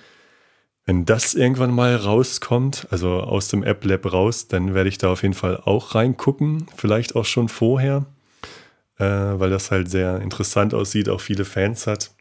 [0.84, 5.10] Wenn das irgendwann mal rauskommt, also aus dem App Lab raus, dann werde ich da
[5.10, 6.68] auf jeden Fall auch reingucken.
[6.76, 8.06] Vielleicht auch schon vorher,
[8.98, 12.12] äh, weil das halt sehr interessant aussieht, auch viele Fans hat.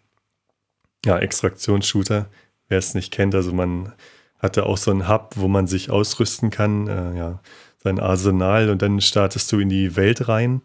[1.05, 2.27] Ja, Extraktionsshooter,
[2.67, 3.93] wer es nicht kennt, also man
[4.39, 7.39] hatte auch so einen Hub, wo man sich ausrüsten kann, äh, ja,
[7.83, 10.61] sein Arsenal und dann startest du in die Welt rein,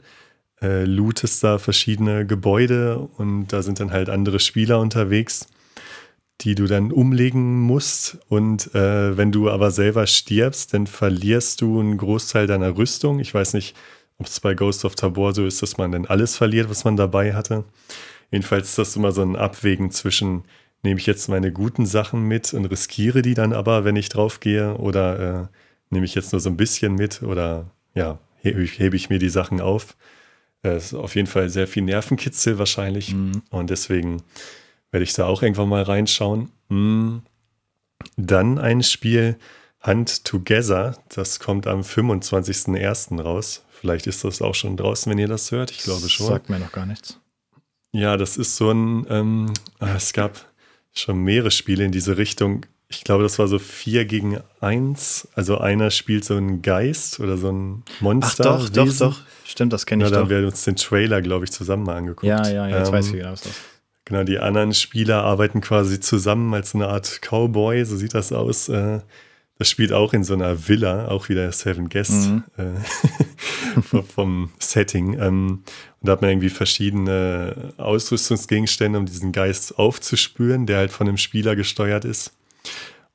[0.62, 5.46] äh, lootest da verschiedene Gebäude und da sind dann halt andere Spieler unterwegs
[6.42, 8.18] die du dann umlegen musst.
[8.28, 13.20] Und äh, wenn du aber selber stirbst, dann verlierst du einen Großteil deiner Rüstung.
[13.20, 13.76] Ich weiß nicht,
[14.18, 16.96] ob es bei Ghost of Tabor so ist, dass man dann alles verliert, was man
[16.96, 17.64] dabei hatte.
[18.30, 20.44] Jedenfalls ist das immer so ein Abwägen zwischen,
[20.82, 24.76] nehme ich jetzt meine guten Sachen mit und riskiere die dann aber, wenn ich draufgehe,
[24.76, 25.46] oder äh,
[25.90, 29.18] nehme ich jetzt nur so ein bisschen mit oder ja, hebe ich, hebe ich mir
[29.18, 29.96] die Sachen auf.
[30.62, 33.14] Äh, ist auf jeden Fall sehr viel Nervenkitzel wahrscheinlich.
[33.14, 33.42] Mhm.
[33.50, 34.22] Und deswegen
[34.90, 36.50] werde ich da auch irgendwann mal reinschauen.
[36.68, 37.22] Hm.
[38.16, 39.36] Dann ein Spiel
[39.86, 40.98] Hunt Together.
[41.08, 43.20] Das kommt am 25.01.
[43.20, 43.64] raus.
[43.70, 45.70] Vielleicht ist das auch schon draußen, wenn ihr das hört.
[45.70, 46.26] Ich glaube schon.
[46.26, 47.18] Sagt mir noch gar nichts.
[47.92, 50.46] Ja, das ist so ein, ähm, ah, es gab
[50.92, 52.66] schon mehrere Spiele in diese Richtung.
[52.92, 55.28] Ich glaube, das war so vier gegen eins.
[55.34, 58.42] Also einer spielt so einen Geist oder so ein Ach Monster.
[58.44, 59.10] doch, doch, Wesen.
[59.10, 59.20] doch.
[59.46, 60.24] Stimmt, das kenne Ja, ich da doch.
[60.24, 62.24] haben wir uns den Trailer, glaube ich, zusammen mal angeguckt.
[62.24, 63.52] Ja, ja, ja, jetzt Ähm, weiß ich wieder, was das.
[64.06, 68.68] Genau, die anderen Spieler arbeiten quasi zusammen als eine Art Cowboy, so sieht das aus.
[68.68, 69.00] Äh,
[69.58, 72.44] Das spielt auch in so einer Villa, auch wieder Seven Guests Mhm.
[72.56, 75.12] äh, vom- vom Setting.
[75.20, 75.48] Ähm,
[76.00, 81.18] und da hat man irgendwie verschiedene Ausrüstungsgegenstände, um diesen Geist aufzuspüren, der halt von einem
[81.18, 82.32] Spieler gesteuert ist.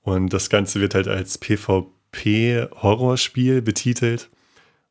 [0.02, 4.30] Und das Ganze wird halt als PvP-Horrorspiel betitelt.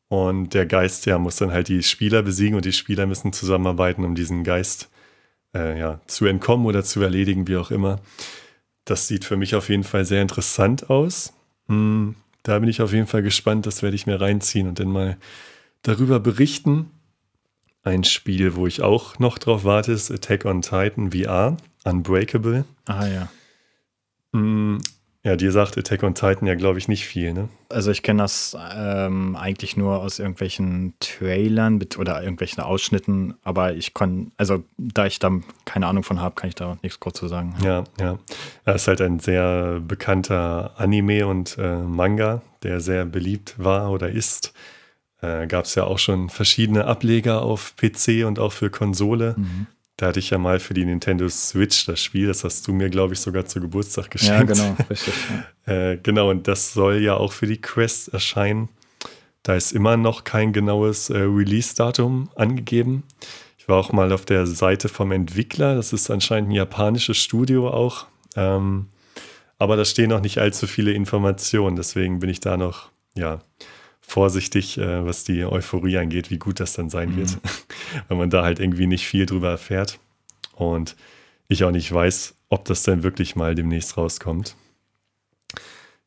[0.09, 4.05] Und der Geist, ja, muss dann halt die Spieler besiegen und die Spieler müssen zusammenarbeiten,
[4.05, 4.89] um diesen Geist
[5.55, 8.01] äh, ja, zu entkommen oder zu erledigen, wie auch immer.
[8.85, 11.33] Das sieht für mich auf jeden Fall sehr interessant aus.
[11.69, 13.67] Hm, da bin ich auf jeden Fall gespannt.
[13.67, 15.17] Das werde ich mir reinziehen und dann mal
[15.83, 16.91] darüber berichten.
[17.83, 22.65] Ein Spiel, wo ich auch noch drauf warte, ist Attack on Titan VR, Unbreakable.
[22.87, 23.29] Ah ja.
[24.35, 24.81] Hm,
[25.25, 27.49] ja, dir sagt Attack on Titan ja, glaube ich, nicht viel, ne?
[27.71, 33.95] Also ich kenne das ähm, eigentlich nur aus irgendwelchen Trailern oder irgendwelchen Ausschnitten, aber ich
[33.95, 35.31] kann, also da ich da
[35.65, 37.55] keine Ahnung von habe, kann ich da nichts kurz zu sagen.
[37.65, 38.19] Ja, ja.
[38.67, 44.11] Er ist halt ein sehr bekannter Anime und äh, Manga, der sehr beliebt war oder
[44.11, 44.53] ist.
[45.23, 49.37] Äh, Gab es ja auch schon verschiedene Ableger auf PC und auch für Konsole.
[49.39, 49.69] Mhm.
[49.97, 52.91] Da hatte ich ja mal für die Nintendo Switch das Spiel, das hast du mir,
[52.91, 54.53] glaube ich, sogar zu Geburtstag Ja, geschenkt.
[54.53, 55.15] genau, richtig.
[55.67, 55.73] Ja.
[55.93, 58.69] Äh, genau, und das soll ja auch für die Quest erscheinen.
[59.45, 63.05] Da ist immer noch kein genaues äh, Release-Datum angegeben.
[63.59, 65.75] Ich war auch mal auf der Seite vom Entwickler.
[65.77, 68.07] Das ist anscheinend ein japanisches Studio auch.
[68.37, 68.89] Ähm,
[69.59, 71.77] aber da stehen noch nicht allzu viele Informationen.
[71.77, 73.41] Deswegen bin ich da noch, ja,
[74.07, 77.17] vorsichtig, äh, was die Euphorie angeht, wie gut das dann sein Mhm.
[77.17, 77.39] wird.
[78.09, 79.99] Weil man da halt irgendwie nicht viel drüber erfährt.
[80.55, 80.95] Und
[81.49, 84.57] ich auch nicht weiß, ob das dann wirklich mal demnächst rauskommt.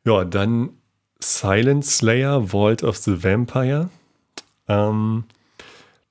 [0.05, 0.69] Ja, dann
[1.21, 3.89] Silent Slayer, Vault of the Vampire.
[4.67, 5.25] Ähm,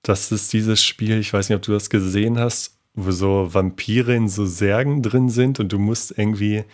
[0.02, 4.14] das ist dieses Spiel, ich weiß nicht, ob du das gesehen hast, wo so Vampire
[4.14, 6.64] in so Särgen drin sind und du musst irgendwie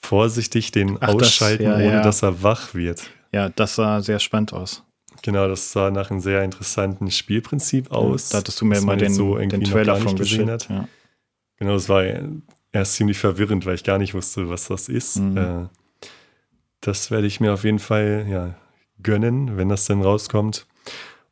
[0.00, 2.02] vorsichtig den Ach, das- ausschalten, ja, ohne ja.
[2.02, 3.02] dass er wach wird.
[3.32, 4.82] Ja, das sah sehr spannend aus.
[5.22, 8.30] Genau, das sah nach einem sehr interessanten Spielprinzip aus.
[8.30, 10.50] da hattest du mir mal den, so den Trailer von gesehen geschickt.
[10.50, 10.70] hat.
[10.70, 10.88] Ja.
[11.56, 12.04] Genau, es war
[12.72, 15.16] erst ziemlich verwirrend, weil ich gar nicht wusste, was das ist.
[15.16, 15.36] Mhm.
[15.36, 15.66] Äh,
[16.80, 18.54] das werde ich mir auf jeden Fall ja,
[19.02, 20.66] gönnen, wenn das dann rauskommt.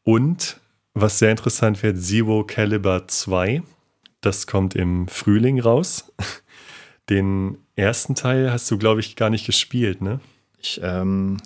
[0.03, 0.61] Und
[0.95, 3.63] was sehr interessant wird, Zero Caliber 2.
[4.21, 6.13] Das kommt im Frühling raus.
[7.09, 10.21] Den ersten Teil hast du, glaube ich, gar nicht gespielt, ne?
[10.61, 11.39] Ich ähm,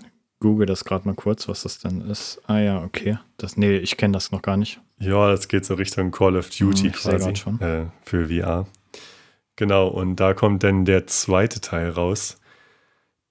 [0.43, 2.41] google das gerade mal kurz, was das denn ist.
[2.47, 3.17] Ah ja, okay.
[3.39, 4.81] Das, nee, ich kenne das noch gar nicht.
[4.99, 7.61] Ja, das geht so Richtung Call of Duty Hm, quasi schon.
[7.61, 8.67] äh, für VR.
[9.57, 12.39] Genau, und da kommt dann der zweite Teil raus.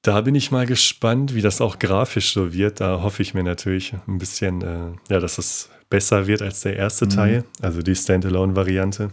[0.04, 2.80] Da bin ich mal gespannt, wie das auch grafisch so wird.
[2.80, 6.76] Da hoffe ich mir natürlich ein bisschen, äh, ja, dass es besser wird als der
[6.76, 7.10] erste Mhm.
[7.10, 9.12] Teil, also die Standalone-Variante.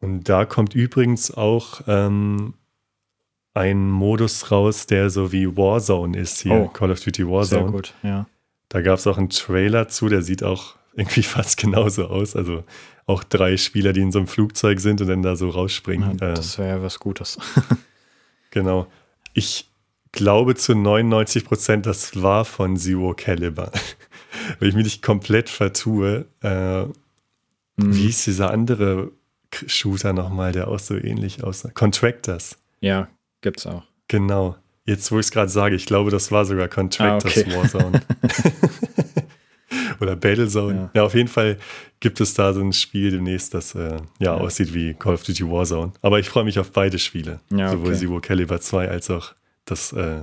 [0.00, 2.54] Und da kommt übrigens auch ähm,
[3.56, 7.72] ein Modus raus, der so wie Warzone ist hier, Oh, Call of Duty Sehr Warzone.
[7.72, 8.26] gut, ja.
[8.68, 12.36] Da gab es auch einen Trailer zu, der sieht auch irgendwie fast genauso aus.
[12.36, 12.64] Also
[13.06, 16.16] auch drei Spieler, die in so einem Flugzeug sind und dann da so ja rausspringen.
[16.20, 17.38] Äh, das wäre ja was Gutes.
[18.50, 18.86] genau.
[19.32, 19.68] Ich
[20.12, 23.70] glaube zu 99 Prozent, das war von Zero Caliber.
[24.58, 26.84] Wenn ich mich nicht komplett vertue, äh,
[27.78, 27.94] Mhm.
[27.94, 29.10] wie hieß dieser andere
[29.66, 31.68] Shooter nochmal, der auch so ähnlich aussah?
[31.72, 32.56] Contractors.
[32.80, 33.08] Ja,
[33.46, 33.84] gibt's auch.
[34.08, 34.56] Genau.
[34.86, 37.56] Jetzt, wo ich es gerade sage, ich glaube, das war sogar Contractors Ah, okay.
[37.56, 38.02] Warzone.
[40.00, 40.74] Oder Battlezone.
[40.74, 40.90] Ja.
[40.94, 41.02] Ja.
[41.04, 41.58] auf jeden Fall
[42.00, 45.48] gibt es da so ein Spiel demnächst, das äh, ja, aussieht wie Call of Duty
[45.48, 45.92] Warzone.
[46.02, 47.40] Aber ich freue mich auf beide Spiele.
[47.50, 47.98] Ja, Sowohl okay.
[47.98, 49.32] Zero Caliber 2 als auch
[49.64, 50.22] das, äh,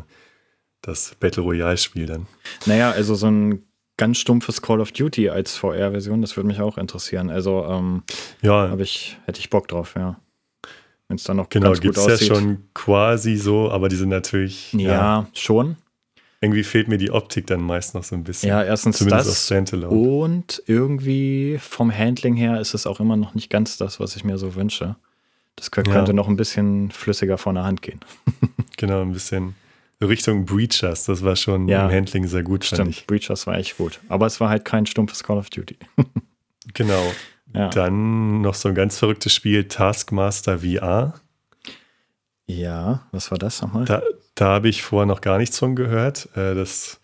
[0.82, 2.28] das Battle Royale-Spiel dann.
[2.66, 3.64] Naja, also so ein
[3.98, 7.30] ganz stumpfes Call of Duty als VR-Version, das würde mich auch interessieren.
[7.30, 8.04] Also ähm,
[8.42, 10.20] Ja, ich, hätte ich Bock drauf, ja.
[11.14, 12.28] Wenn es dann noch genau, ganz gut gibt es ja aussieht.
[12.28, 15.76] schon quasi so, aber die sind natürlich, Ja, ja, schon.
[16.42, 18.50] irgendwie fehlt mir die Optik dann meist noch so ein bisschen.
[18.50, 19.46] Ja, erstens Zumindest das.
[19.46, 19.96] Standalone.
[19.96, 24.24] Und irgendwie vom Handling her ist es auch immer noch nicht ganz das, was ich
[24.24, 24.96] mir so wünsche.
[25.56, 25.94] Das kö- Ja.
[25.94, 28.00] könnte noch ein bisschen flüssiger von der Hand gehen.
[28.78, 29.54] Genau, ein bisschen
[30.02, 31.06] Richtung Breachers.
[31.06, 31.86] Das war schon Ja.
[31.86, 32.66] im Handling sehr gut.
[32.66, 34.00] Stimmt, Breachers war echt gut.
[34.10, 35.78] Aber es war halt kein stumpfes Call of Duty.
[36.74, 37.04] Genau.
[37.54, 41.14] Ja, Dann noch so ein ganz verrücktes Spiel, Taskmaster VR.
[42.48, 43.86] ja was war das nochmal?
[43.86, 44.02] Da,
[44.36, 46.30] da habe ich vorher noch gar nichts von gehört.
[46.36, 47.00] Äh, Das,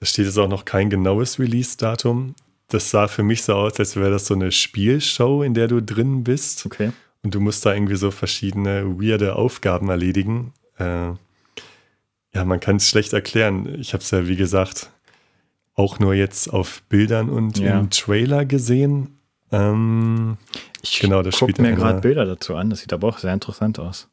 [0.00, 2.34] da steht jetzt auch noch kein genaues Release-Datum.
[2.68, 5.80] Das sah für mich so aus, als wäre das so eine Spielshow, in der du
[5.82, 6.64] drin bist.
[6.66, 6.92] Okay.
[7.22, 10.52] Und du musst da irgendwie so verschiedene weirde Aufgaben erledigen.
[10.78, 11.10] Äh,
[12.34, 13.78] ja, man kann es schlecht erklären.
[13.80, 14.90] Ich habe es ja, wie gesagt,
[15.74, 17.78] auch nur jetzt auf Bildern und Ja.
[17.78, 19.18] im Trailer gesehen.
[19.54, 20.36] Ähm,
[20.82, 22.70] Ich Genau, das guck mir gerade Bilder dazu an.
[22.70, 24.08] Das sieht aber auch sehr interessant aus.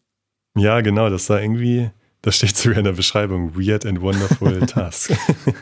[0.56, 1.90] ja, genau, das sah irgendwie,
[2.22, 5.12] das steht sogar in der Beschreibung, Weird and Wonderful Task.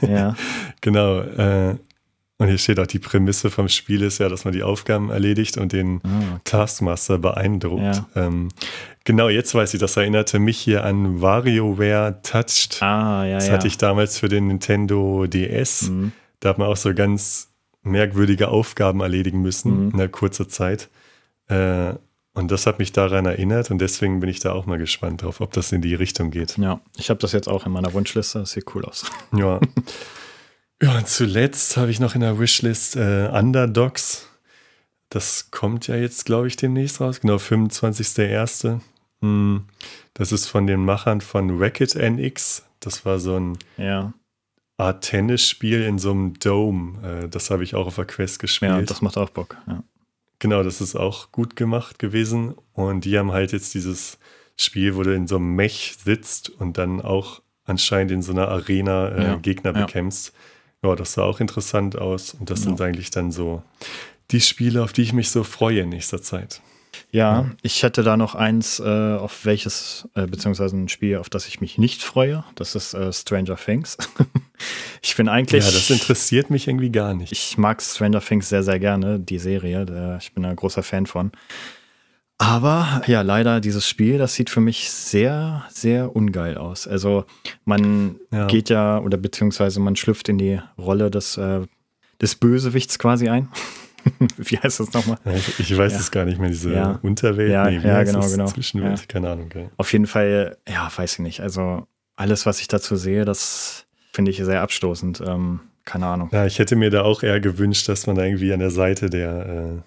[0.02, 0.36] Ja,
[0.82, 1.22] genau.
[1.22, 1.76] Äh,
[2.42, 5.58] und hier steht auch, die Prämisse vom Spiel ist ja, dass man die Aufgaben erledigt
[5.58, 7.84] und den ah, Taskmaster beeindruckt.
[7.84, 8.08] Ja.
[8.16, 8.48] Ähm,
[9.04, 12.82] genau, jetzt weiß ich, das erinnerte mich hier an WarioWare Touched.
[12.82, 13.54] ah ja, Das ja.
[13.54, 15.90] hatte ich damals für den Nintendo DS.
[15.90, 16.14] Mhm.
[16.40, 17.49] Da hat man auch so ganz
[17.90, 19.88] merkwürdige Aufgaben erledigen müssen Mhm.
[19.90, 20.90] in einer kurzen Zeit.
[21.48, 21.94] Äh,
[22.34, 25.42] und das hat mich daran erinnert und deswegen bin ich da auch mal gespannt drauf,
[25.42, 26.58] ob das in die Richtung geht.
[26.58, 28.40] Ja, ich habe das jetzt auch in meiner Wunschliste.
[28.40, 29.04] Das sieht cool aus.
[29.36, 29.60] Ja.
[30.82, 34.28] ja, und zuletzt habe ich noch in der Wishlist äh, Underdogs.
[35.10, 37.20] Das kommt ja jetzt, glaube ich, demnächst raus.
[37.20, 38.80] Genau, 25.01.
[39.22, 39.66] Hm,
[40.14, 42.64] Das ist von den Machern von Racket NX.
[42.80, 44.14] Das war so ein Ja,
[44.80, 47.24] Art Tennisspiel in so einem Dome.
[47.26, 48.72] Äh, Das habe ich auch auf der Quest gespielt.
[48.72, 49.58] ja das macht auch Bock.
[49.68, 49.84] Ja.
[50.40, 52.56] Genau, das ist auch gut gemacht gewesen.
[52.74, 54.18] Und die haben halt jetzt dieses
[54.58, 58.48] Spiel, wo du in so einem Mech sitzt und dann auch anscheinend in so einer
[58.48, 59.86] Arena äh, Ja, Gegner ja.
[59.86, 60.34] bekämpfst.
[60.82, 62.34] Ja, das sah auch interessant aus.
[62.34, 63.62] Und das sind eigentlich dann so
[64.32, 66.62] die Spiele, auf die ich mich so freue in nächster Zeit.
[67.12, 68.84] Ja, ich hätte da noch eins, äh,
[69.16, 72.44] auf welches, äh, beziehungsweise ein Spiel, auf das ich mich nicht freue.
[72.56, 73.98] Das ist äh, Stranger Things.
[75.02, 75.66] ich bin eigentlich.
[75.66, 77.32] ja, das interessiert mich irgendwie gar nicht.
[77.32, 79.86] Ich mag Stranger Things sehr, sehr gerne, die Serie.
[79.86, 81.32] Der, ich bin ein großer Fan von.
[82.38, 86.88] Aber ja, leider dieses Spiel, das sieht für mich sehr, sehr ungeil aus.
[86.88, 87.26] Also
[87.66, 88.48] man Ja.
[88.48, 91.62] geht ja, oder beziehungsweise man schlüpft in die Rolle des, äh,
[92.22, 93.50] des Bösewichts quasi ein.
[94.38, 95.18] Wie heißt das nochmal?
[95.58, 96.00] Ich, weiß Ja.
[96.00, 97.00] es gar nicht mehr, diese Ja.
[97.02, 97.52] Unterwelt.
[97.52, 98.32] Ja, wie ja, genau, das?
[98.32, 98.45] genau.
[98.47, 99.45] Zwischenwelt, keine Ahnung.
[99.47, 99.70] Okay.
[99.78, 101.41] Auf jeden Fall, ja, weiß ich nicht.
[101.41, 105.22] Also alles, was ich dazu sehe, das finde ich sehr abstoßend.
[105.26, 106.30] Ähm, keine Ahnung.
[106.32, 109.10] Ja, ich hätte mir da auch eher gewünscht, dass man da irgendwie an der Seite
[109.10, 109.82] der, äh,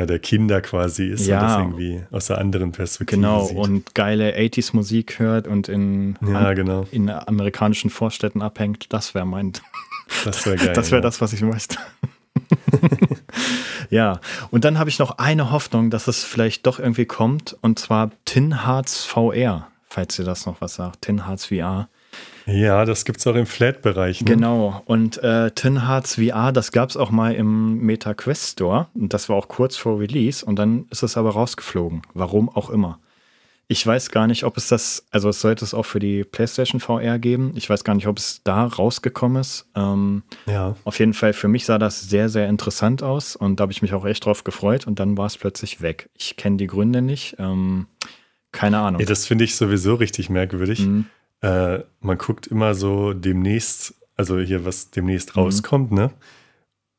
[0.00, 1.38] ja, der Kinder quasi ist Ja.
[1.40, 3.56] und das irgendwie aus der anderen Perspektive Genau, sieht.
[3.56, 6.86] und geile 80s-Musik hört und in, ja, genau.
[6.90, 8.92] in amerikanischen Vorstädten abhängt.
[8.92, 9.52] Das wäre mein,
[10.24, 10.72] Das wäre geil.
[10.74, 11.76] das wäre das, was ich möchte.
[13.90, 14.20] ja,
[14.50, 18.10] und dann habe ich noch eine Hoffnung, dass es vielleicht doch irgendwie kommt, und zwar
[18.24, 21.02] Tin Hearts VR, falls ihr das noch was sagt.
[21.02, 21.88] Tin Hearts VR.
[22.46, 24.20] Ja, das gibt es auch im Flat-Bereich.
[24.20, 24.30] Ne?
[24.30, 28.86] Genau, und äh, Tin Hearts VR, das gab es auch mal im Meta Quest Store,
[28.94, 32.02] und das war auch kurz vor Release, und dann ist es aber rausgeflogen.
[32.14, 33.00] Warum auch immer.
[33.68, 36.80] Ich weiß gar nicht, ob es das, also es sollte es auch für die PlayStation
[36.80, 37.52] VR geben.
[37.56, 39.66] Ich weiß gar nicht, ob es da rausgekommen ist.
[39.74, 40.76] Ähm, ja.
[40.84, 43.82] Auf jeden Fall, für mich sah das sehr, sehr interessant aus und da habe ich
[43.82, 46.10] mich auch echt drauf gefreut und dann war es plötzlich weg.
[46.14, 47.36] Ich kenne die Gründe nicht.
[47.40, 47.88] Ähm,
[48.52, 49.00] keine Ahnung.
[49.00, 50.80] Ja, das finde ich sowieso richtig merkwürdig.
[50.80, 51.06] Mhm.
[51.40, 55.42] Äh, man guckt immer so demnächst, also hier, was demnächst mhm.
[55.42, 56.12] rauskommt, ne?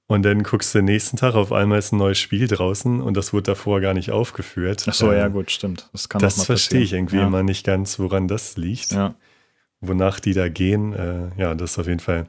[0.09, 3.17] Und dann guckst du den nächsten Tag, auf einmal ist ein neues Spiel draußen und
[3.17, 4.85] das wurde davor gar nicht aufgeführt.
[4.87, 5.89] Ach so, ähm, ja, gut, stimmt.
[5.91, 7.27] Das kann Das verstehe ich irgendwie ja.
[7.27, 8.91] immer nicht ganz, woran das liegt.
[8.91, 9.15] Ja.
[9.81, 10.93] Wonach die da gehen.
[10.93, 12.27] Äh, ja, das ist auf jeden Fall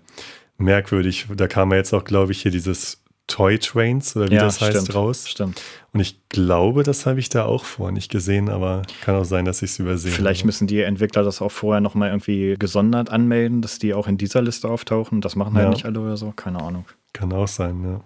[0.59, 1.29] merkwürdig.
[1.37, 4.61] Da kam ja jetzt auch, glaube ich, hier dieses Toy Trains oder wie ja, das
[4.61, 5.29] heißt stimmt, raus.
[5.29, 5.63] Stimmt.
[5.93, 9.45] Und ich glaube, das habe ich da auch vorher nicht gesehen, aber kann auch sein,
[9.45, 10.11] dass ich es übersehe.
[10.11, 14.17] Vielleicht müssen die Entwickler das auch vorher nochmal irgendwie gesondert anmelden, dass die auch in
[14.17, 15.21] dieser Liste auftauchen.
[15.21, 16.87] Das machen halt ja halt nicht alle oder so, keine Ahnung.
[17.19, 18.01] Kann auch sein, ja.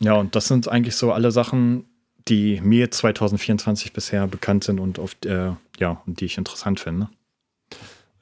[0.00, 1.84] Ja, und das sind eigentlich so alle Sachen,
[2.26, 7.10] die mir 2024 bisher bekannt sind und auf, äh, ja, und die ich interessant finde.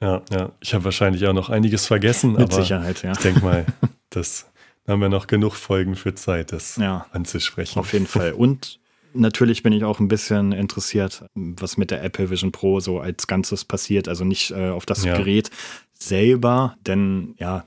[0.01, 0.51] Ja, ja.
[0.59, 3.13] Ich habe wahrscheinlich auch noch einiges vergessen, Mit aber Sicherheit, ja.
[3.13, 3.65] ich denke mal,
[4.09, 4.51] das
[4.87, 7.79] haben wir noch genug Folgen für Zeit, das ja, anzusprechen.
[7.79, 8.33] Auf jeden Fall.
[8.33, 8.81] Und
[9.13, 13.27] natürlich bin ich auch ein bisschen interessiert, was mit der Apple Vision Pro so als
[13.27, 14.09] Ganzes passiert.
[14.09, 15.15] Also nicht äh, auf das ja.
[15.15, 15.49] Gerät
[15.93, 17.63] selber, denn ja,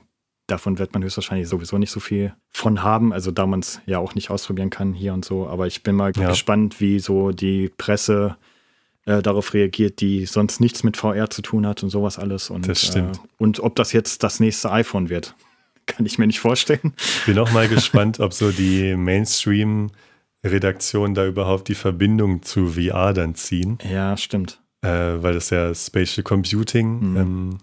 [0.53, 3.11] davon wird man höchstwahrscheinlich sowieso nicht so viel von haben.
[3.11, 5.47] Also da man es ja auch nicht ausprobieren kann hier und so.
[5.47, 6.29] Aber ich bin mal ja.
[6.29, 8.37] gespannt, wie so die Presse
[9.05, 12.49] äh, darauf reagiert, die sonst nichts mit VR zu tun hat und sowas alles.
[12.49, 13.17] Und, das stimmt.
[13.17, 15.35] Äh, und ob das jetzt das nächste iPhone wird.
[15.87, 16.93] Kann ich mir nicht vorstellen.
[17.25, 23.35] Bin auch mal gespannt, ob so die Mainstream-Redaktionen da überhaupt die Verbindung zu VR dann
[23.35, 23.79] ziehen.
[23.89, 24.61] Ja, stimmt.
[24.81, 27.17] Äh, weil das ja Spatial Computing, mhm.
[27.17, 27.57] ähm,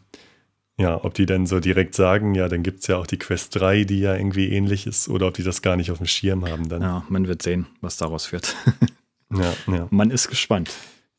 [0.80, 3.54] ja, ob die dann so direkt sagen, ja, dann gibt es ja auch die Quest
[3.60, 6.48] 3, die ja irgendwie ähnlich ist, oder ob die das gar nicht auf dem Schirm
[6.48, 6.80] haben dann.
[6.80, 8.56] Ja, man wird sehen, was daraus wird.
[9.30, 9.88] ja, ja.
[9.90, 10.70] Man ist gespannt.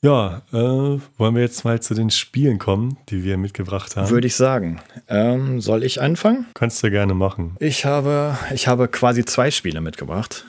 [0.03, 4.09] Ja, äh, wollen wir jetzt mal zu den Spielen kommen, die wir mitgebracht haben?
[4.09, 4.82] Würde ich sagen.
[5.07, 6.47] Ähm, soll ich anfangen?
[6.55, 7.55] Kannst du gerne machen.
[7.59, 10.45] Ich habe, ich habe quasi zwei Spiele mitgebracht.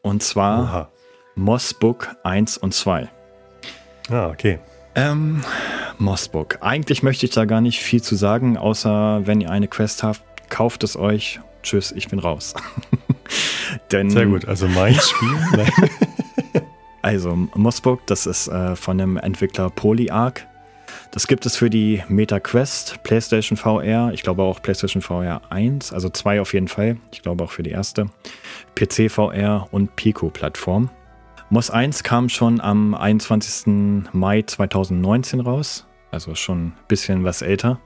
[0.00, 0.92] Und zwar Aha.
[1.34, 3.10] Mossbook 1 und 2.
[4.08, 4.58] Ah, okay.
[4.98, 5.42] Ähm,
[5.98, 6.58] Mossbook.
[6.60, 10.50] Eigentlich möchte ich da gar nicht viel zu sagen, außer wenn ihr eine Quest habt,
[10.50, 11.38] kauft es euch.
[11.62, 12.54] Tschüss, ich bin raus.
[13.92, 15.36] Denn, Sehr gut, also mein Spiel.
[17.00, 20.46] Also Mossbook, das ist äh, von dem Entwickler PolyArc.
[21.12, 26.08] Das gibt es für die MetaQuest, PlayStation VR, ich glaube auch PlayStation VR 1, also
[26.08, 28.10] zwei auf jeden Fall, ich glaube auch für die erste,
[28.74, 30.90] PC VR und Pico-Plattform.
[31.50, 34.04] Moss 1 kam schon am 21.
[34.12, 37.80] Mai 2019 raus, also schon ein bisschen was älter.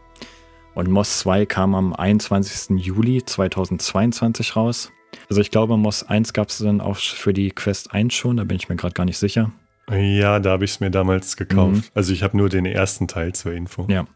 [0.74, 2.84] Und Moss 2 kam am 21.
[2.84, 4.90] Juli 2022 raus.
[5.28, 8.44] Also ich glaube, Moss 1 gab es dann auch für die Quest 1 schon, da
[8.44, 9.52] bin ich mir gerade gar nicht sicher.
[9.90, 11.74] Ja, da habe ich es mir damals gekauft.
[11.74, 11.84] Mhm.
[11.94, 13.86] Also ich habe nur den ersten Teil zur Info.
[13.88, 14.06] Ja.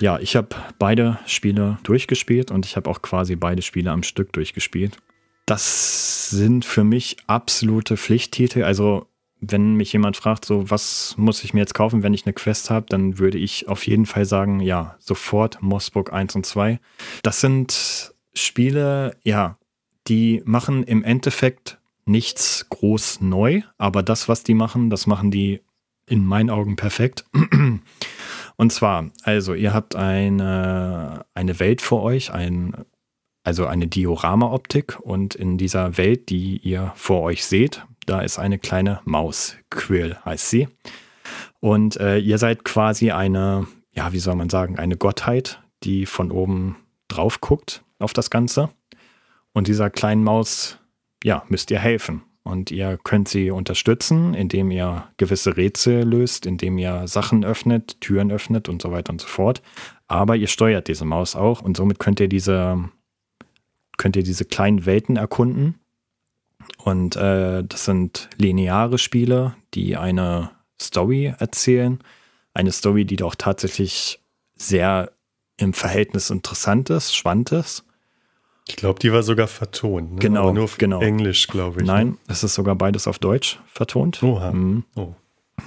[0.00, 0.48] Ja, ich habe
[0.78, 4.98] beide Spiele durchgespielt und ich habe auch quasi beide Spiele am Stück durchgespielt.
[5.46, 8.64] Das sind für mich absolute Pflichttitel.
[8.64, 9.06] Also
[9.40, 12.70] wenn mich jemand fragt, so was muss ich mir jetzt kaufen, wenn ich eine Quest
[12.70, 16.80] habe, dann würde ich auf jeden Fall sagen, ja, sofort Mossburg 1 und 2.
[17.22, 19.58] Das sind Spiele, ja,
[20.08, 25.60] die machen im Endeffekt nichts groß neu, aber das, was die machen, das machen die
[26.08, 27.24] in meinen Augen perfekt.
[28.56, 32.86] Und zwar, also ihr habt eine, eine Welt vor euch, ein,
[33.46, 38.58] also eine Diorama-Optik und in dieser Welt, die ihr vor euch seht, da ist eine
[38.58, 39.56] kleine Maus.
[39.70, 40.66] Quill heißt sie.
[41.60, 46.32] Und äh, ihr seid quasi eine, ja, wie soll man sagen, eine Gottheit, die von
[46.32, 46.76] oben
[47.06, 48.70] drauf guckt auf das Ganze.
[49.52, 50.80] Und dieser kleinen Maus,
[51.22, 52.22] ja, müsst ihr helfen.
[52.42, 58.32] Und ihr könnt sie unterstützen, indem ihr gewisse Rätsel löst, indem ihr Sachen öffnet, Türen
[58.32, 59.62] öffnet und so weiter und so fort.
[60.08, 62.88] Aber ihr steuert diese Maus auch und somit könnt ihr diese,
[63.96, 65.80] könnt ihr diese kleinen Welten erkunden.
[66.84, 72.00] Und äh, das sind lineare Spiele, die eine Story erzählen.
[72.54, 74.20] Eine Story, die doch tatsächlich
[74.56, 75.12] sehr
[75.56, 77.84] im Verhältnis interessant ist, spannend ist.
[78.68, 80.14] Ich glaube, die war sogar vertont.
[80.14, 80.18] Ne?
[80.18, 80.42] Genau.
[80.42, 81.00] Aber nur auf genau.
[81.00, 81.86] Englisch, glaube ich.
[81.86, 82.16] Nein, ne?
[82.28, 84.22] es ist sogar beides auf Deutsch vertont.
[84.22, 84.52] Oha.
[84.52, 84.84] Mhm.
[84.96, 85.14] Oh.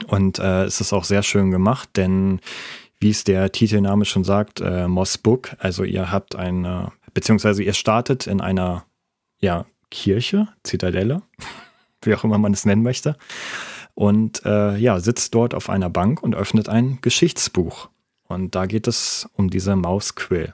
[0.08, 2.42] Und äh, es ist auch sehr schön gemacht, denn
[3.00, 7.74] wie es der Titelname schon sagt, äh, Moss Book, also ihr habt eine, beziehungsweise ihr
[7.74, 8.86] startet in einer
[9.42, 11.22] ja, Kirche, Zitadelle,
[12.02, 13.18] wie auch immer man es nennen möchte.
[13.94, 17.90] Und äh, ja, sitzt dort auf einer Bank und öffnet ein Geschichtsbuch.
[18.30, 20.54] Und da geht es um diese Maus Quill.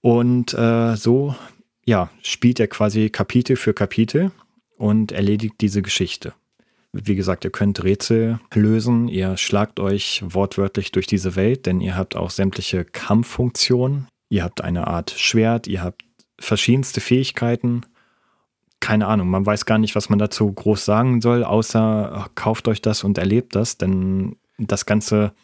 [0.00, 1.36] Und äh, so
[1.84, 4.32] ja, spielt er quasi Kapitel für Kapitel
[4.78, 6.32] und erledigt diese Geschichte.
[6.94, 9.08] Wie gesagt, ihr könnt Rätsel lösen.
[9.08, 14.08] Ihr schlagt euch wortwörtlich durch diese Welt, denn ihr habt auch sämtliche Kampffunktionen.
[14.32, 16.06] Ihr habt eine Art Schwert, ihr habt
[16.38, 17.82] verschiedenste Fähigkeiten.
[18.80, 22.80] Keine Ahnung, man weiß gar nicht, was man dazu groß sagen soll, außer kauft euch
[22.80, 25.34] das und erlebt das, denn das Ganze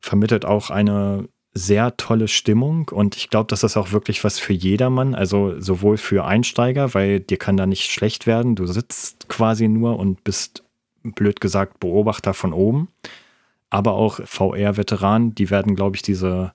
[0.00, 4.54] vermittelt auch eine sehr tolle Stimmung und ich glaube, das ist auch wirklich was für
[4.54, 9.68] jedermann, also sowohl für Einsteiger, weil dir kann da nicht schlecht werden, du sitzt quasi
[9.68, 10.64] nur und bist
[11.02, 12.88] blöd gesagt Beobachter von oben,
[13.68, 16.54] aber auch VR-Veteranen, die werden, glaube ich, diese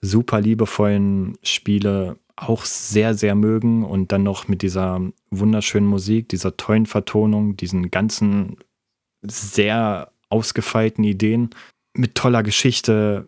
[0.00, 6.56] super liebevollen Spiele auch sehr, sehr mögen und dann noch mit dieser wunderschönen Musik, dieser
[6.56, 8.58] tollen Vertonung, diesen ganzen
[9.22, 11.50] sehr ausgefeilten Ideen
[11.94, 13.26] mit toller Geschichte.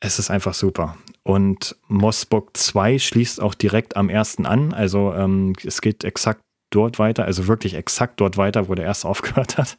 [0.00, 0.96] Es ist einfach super.
[1.22, 4.72] Und Mossbock 2 schließt auch direkt am ersten an.
[4.72, 6.40] Also ähm, es geht exakt
[6.70, 9.76] dort weiter, also wirklich exakt dort weiter, wo der erste aufgehört hat.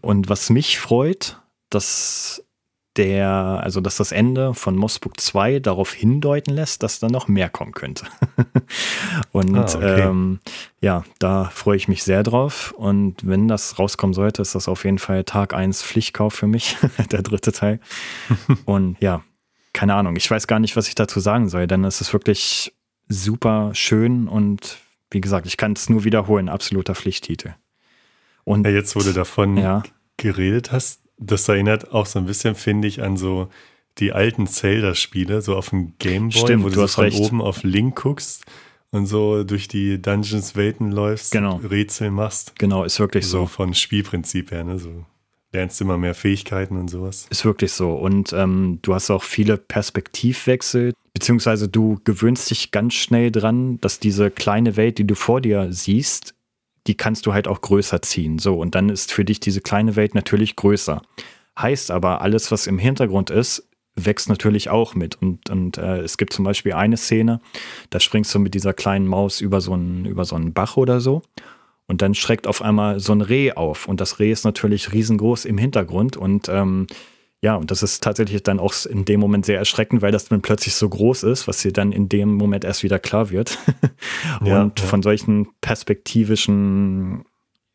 [0.00, 2.44] Und was mich freut, dass
[2.96, 3.28] der,
[3.62, 7.72] also dass das Ende von Mossbook 2 darauf hindeuten lässt, dass da noch mehr kommen
[7.72, 8.06] könnte.
[9.32, 10.00] und ah, okay.
[10.02, 10.40] ähm,
[10.80, 12.72] ja, da freue ich mich sehr drauf.
[12.76, 16.76] Und wenn das rauskommen sollte, ist das auf jeden Fall Tag 1 Pflichtkauf für mich,
[17.10, 17.80] der dritte Teil.
[18.66, 19.22] und ja,
[19.72, 22.74] keine Ahnung, ich weiß gar nicht, was ich dazu sagen soll, denn es ist wirklich
[23.08, 24.78] super schön und
[25.10, 27.54] wie gesagt, ich kann es nur wiederholen, absoluter Pflichttitel.
[28.44, 29.82] Und ja, jetzt, wo du davon ja.
[30.16, 33.48] geredet hast, das erinnert auch so ein bisschen, finde ich, an so
[33.98, 37.20] die alten Zelda-Spiele, so auf dem Gameboy, Stimmt, wo du, du von recht.
[37.20, 38.44] oben auf Link guckst
[38.90, 41.56] und so durch die Dungeons-Welten läufst, genau.
[41.56, 42.58] Rätsel machst.
[42.58, 43.40] Genau, ist wirklich so.
[43.40, 44.78] So von Spielprinzip her, ne?
[44.78, 45.04] So
[45.52, 47.26] lernst immer mehr Fähigkeiten und sowas.
[47.30, 47.92] Ist wirklich so.
[47.94, 53.98] Und ähm, du hast auch viele Perspektivwechsel, beziehungsweise du gewöhnst dich ganz schnell dran, dass
[53.98, 56.34] diese kleine Welt, die du vor dir siehst,
[56.86, 58.38] die kannst du halt auch größer ziehen.
[58.38, 61.02] So, und dann ist für dich diese kleine Welt natürlich größer.
[61.58, 65.20] Heißt aber, alles, was im Hintergrund ist, wächst natürlich auch mit.
[65.20, 67.40] Und, und äh, es gibt zum Beispiel eine Szene,
[67.90, 71.00] da springst du mit dieser kleinen Maus über so einen, über so einen Bach oder
[71.00, 71.22] so.
[71.86, 73.86] Und dann schreckt auf einmal so ein Reh auf.
[73.86, 76.16] Und das Reh ist natürlich riesengroß im Hintergrund.
[76.16, 76.86] Und ähm,
[77.42, 80.42] ja, und das ist tatsächlich dann auch in dem Moment sehr erschreckend, weil das dann
[80.42, 83.58] plötzlich so groß ist, was dir dann in dem Moment erst wieder klar wird.
[84.44, 84.86] Ja, und ja.
[84.86, 87.24] von solchen perspektivischen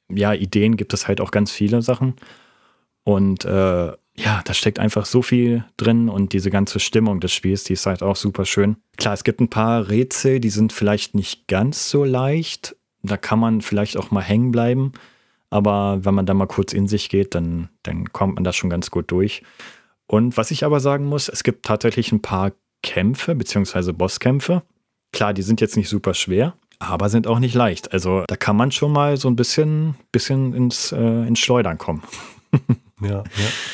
[0.10, 2.16] ja, Ideen gibt es halt auch ganz viele Sachen.
[3.04, 3.88] Und äh,
[4.20, 7.86] ja, da steckt einfach so viel drin und diese ganze Stimmung des Spiels, die ist
[7.86, 8.78] halt auch super schön.
[8.98, 12.76] Klar, es gibt ein paar Rätsel, die sind vielleicht nicht ganz so leicht.
[13.04, 14.92] Da kann man vielleicht auch mal hängen bleiben.
[15.50, 18.70] Aber wenn man da mal kurz in sich geht, dann, dann kommt man da schon
[18.70, 19.44] ganz gut durch.
[20.08, 22.52] Und was ich aber sagen muss, es gibt tatsächlich ein paar
[22.84, 24.64] Kämpfe, beziehungsweise Bosskämpfe.
[25.14, 27.94] Klar, die sind jetzt nicht super schwer, aber sind auch nicht leicht.
[27.94, 32.04] Also da kann man schon mal so ein bisschen, bisschen ins, äh, ins Schleudern kommen.
[33.00, 33.24] Ja, ja,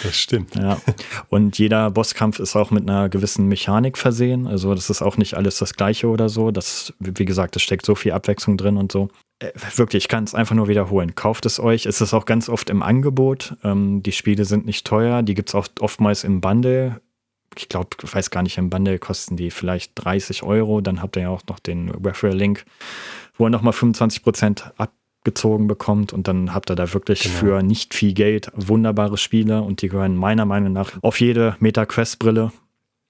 [0.04, 0.56] das stimmt.
[0.56, 0.82] Ja.
[1.30, 4.48] Und jeder Bosskampf ist auch mit einer gewissen Mechanik versehen.
[4.48, 6.52] Also das ist auch nicht alles das Gleiche oder so.
[6.52, 9.08] Das, wie gesagt, es steckt so viel Abwechslung drin und so.
[9.40, 11.16] Äh, wirklich, ich kann es einfach nur wiederholen.
[11.16, 11.86] Kauft es euch.
[11.86, 13.56] Es ist auch ganz oft im Angebot.
[13.64, 15.24] Ähm, die Spiele sind nicht teuer.
[15.24, 17.02] Die gibt es auch oftmals im Bundle.
[17.58, 20.82] Ich glaube, ich weiß gar nicht, im Bundle kosten die vielleicht 30 Euro.
[20.82, 22.66] Dann habt ihr ja auch noch den Referral-Link,
[23.38, 26.14] wo ihr nochmal 25% abgezogen bekommt.
[26.14, 27.36] Und dann habt ihr da wirklich Genau.
[27.36, 29.62] für nicht viel Geld wunderbare Spiele.
[29.62, 32.52] Und die gehören meiner Meinung nach auf jede MetaQuest-Brille.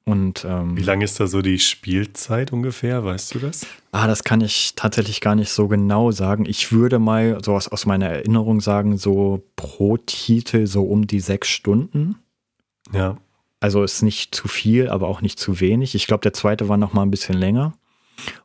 [0.05, 3.05] Und ähm, Wie lange ist da so die Spielzeit ungefähr?
[3.05, 3.65] Weißt du das?
[3.93, 6.45] Ah, das kann ich tatsächlich gar nicht so genau sagen.
[6.45, 11.21] Ich würde mal so aus, aus meiner Erinnerung sagen, so pro Titel so um die
[11.21, 12.15] sechs Stunden.
[12.93, 13.17] Ja.
[13.61, 15.95] Also ist nicht zu viel, aber auch nicht zu wenig.
[15.95, 17.73] Ich glaube, der zweite war noch mal ein bisschen länger.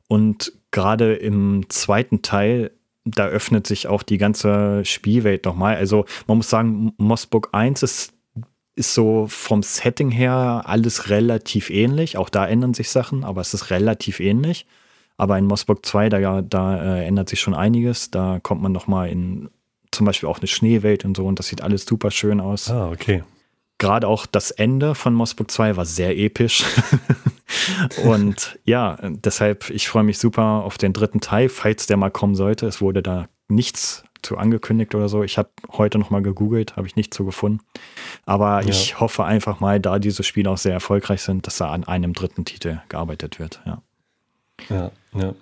[0.07, 2.71] Und gerade im zweiten Teil,
[3.05, 5.75] da öffnet sich auch die ganze Spielwelt nochmal.
[5.75, 8.13] Also man muss sagen, Mossbook 1 ist,
[8.79, 12.17] ist so vom Setting her alles relativ ähnlich.
[12.17, 14.67] Auch da ändern sich Sachen, aber es ist relativ ähnlich.
[15.17, 18.11] Aber in Mossbook 2, da, ja, da äh, ändert sich schon einiges.
[18.11, 19.51] Da kommt man nochmal in
[19.91, 22.91] zum Beispiel auch eine Schneewelt und so und das sieht alles super schön aus Ah,
[22.91, 23.25] okay.
[23.79, 26.65] gerade auch das Ende von Mossbook 2 war sehr episch.
[28.05, 32.35] und ja, deshalb, ich freue mich super auf den dritten Teil, falls der mal kommen
[32.35, 32.67] sollte.
[32.67, 35.23] Es wurde da nichts zu angekündigt oder so.
[35.23, 37.61] Ich habe heute noch mal gegoogelt, habe ich nichts zu gefunden.
[38.27, 38.69] Aber Ja.
[38.69, 42.13] ich hoffe einfach mal, da diese Spiele auch sehr erfolgreich sind, dass da an einem
[42.13, 43.61] dritten Titel gearbeitet wird.
[43.67, 43.83] Ja.
[44.69, 45.35] Ja, ja.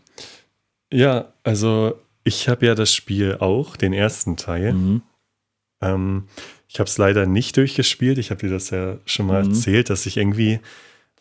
[0.93, 4.73] Ja, also ich habe ja das Spiel auch, den ersten Teil.
[4.73, 5.03] Mhm.
[5.81, 6.29] Ähm,
[6.69, 8.19] ich habe es leider nicht durchgespielt.
[8.19, 9.51] Ich habe dir das ja schon mal Mhm.
[9.51, 10.61] erzählt, dass ich irgendwie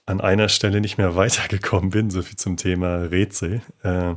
[0.05, 3.61] an einer Stelle nicht mehr weitergekommen bin, so viel zum Thema Rätsel.
[3.83, 4.15] Äh,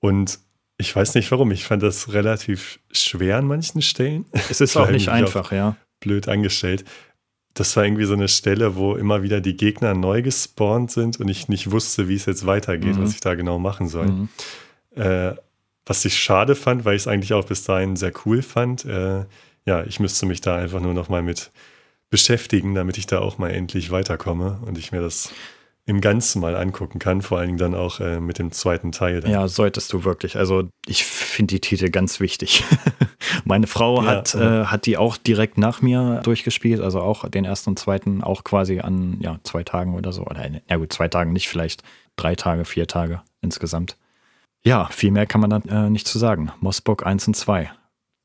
[0.00, 0.38] und
[0.76, 1.50] Ich weiß nicht warum.
[1.50, 4.26] Ich fand das relativ schwer an manchen Stellen.
[4.50, 5.76] Es ist auch nicht einfach, ja.
[6.00, 6.84] Blöd angestellt.
[7.54, 11.28] Das war irgendwie so eine Stelle, wo immer wieder die Gegner neu gespawnt sind und
[11.28, 13.02] ich nicht wusste, wie es jetzt weitergeht, mhm.
[13.02, 14.06] was ich da genau machen soll.
[14.06, 14.28] Mhm.
[14.96, 15.34] Äh,
[15.86, 18.84] was ich schade fand, weil ich es eigentlich auch bis dahin sehr cool fand.
[18.84, 19.24] Äh,
[19.66, 21.52] ja, ich müsste mich da einfach nur noch mal mit
[22.10, 25.32] beschäftigen, damit ich da auch mal endlich weiterkomme und ich mir das
[25.86, 29.20] im Ganzen mal angucken kann, vor allen Dingen dann auch äh, mit dem zweiten Teil.
[29.20, 29.30] Dann.
[29.30, 30.36] Ja, solltest du wirklich.
[30.36, 32.64] Also ich finde die Titel ganz wichtig.
[33.44, 34.62] Meine Frau ja, hat, ja.
[34.62, 38.44] Äh, hat die auch direkt nach mir durchgespielt, also auch den ersten und zweiten, auch
[38.44, 40.22] quasi an ja, zwei Tagen oder so.
[40.22, 41.82] Oder ja gut, zwei Tagen nicht, vielleicht
[42.16, 43.96] drei Tage, vier Tage insgesamt.
[44.64, 46.50] Ja, viel mehr kann man da äh, nicht zu sagen.
[46.60, 47.70] Mossbock 1 und 2.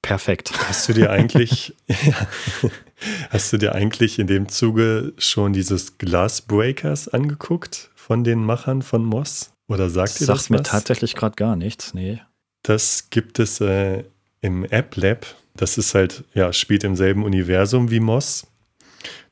[0.02, 0.54] Perfekt.
[0.70, 1.76] Hast du dir eigentlich,
[3.30, 9.04] hast du dir eigentlich in dem Zuge schon dieses Glassbreakers angeguckt von den Machern von
[9.04, 9.52] Moss?
[9.68, 10.40] Oder sagt ihr das?
[10.40, 12.22] Sagt mir tatsächlich gerade gar nichts, nee.
[12.64, 14.04] Das gibt es äh,
[14.42, 15.26] im App Lab.
[15.56, 18.48] Das ist halt, ja, spielt im selben Universum wie Moss.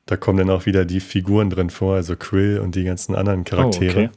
[0.06, 3.44] Da kommen dann auch wieder die Figuren drin vor, also Quill und die ganzen anderen
[3.44, 4.00] Charaktere.
[4.00, 4.10] Oh, okay.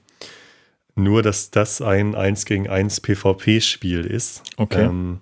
[0.94, 4.42] Nur, dass das ein 1 gegen 1 PvP-Spiel ist.
[4.56, 4.84] Okay.
[4.84, 5.20] Ähm,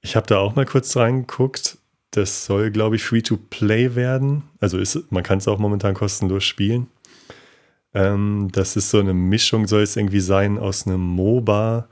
[0.00, 1.78] ich habe da auch mal kurz reingeguckt.
[2.10, 4.44] Das soll, glaube ich, Free-to-Play werden.
[4.60, 6.88] Also ist, man kann es auch momentan kostenlos spielen.
[7.94, 11.88] Ähm, das ist so eine Mischung, soll es irgendwie sein, aus einem MOBA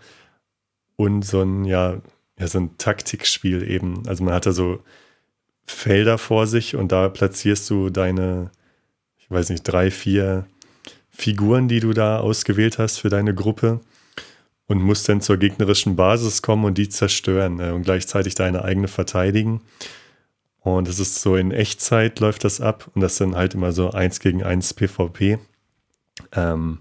[0.97, 2.01] und so ein, ja,
[2.39, 4.07] ja, so ein Taktikspiel eben.
[4.07, 4.81] Also man hat da so
[5.67, 8.51] Felder vor sich und da platzierst du deine,
[9.19, 10.47] ich weiß nicht, drei, vier
[11.11, 13.81] Figuren, die du da ausgewählt hast für deine Gruppe
[14.67, 18.89] und musst dann zur gegnerischen Basis kommen und die zerstören äh, und gleichzeitig deine eigene
[18.89, 19.61] verteidigen.
[20.65, 23.91] Und es ist so in Echtzeit läuft das ab und das sind halt immer so
[23.91, 25.39] eins gegen eins PvP.
[26.33, 26.79] Ähm,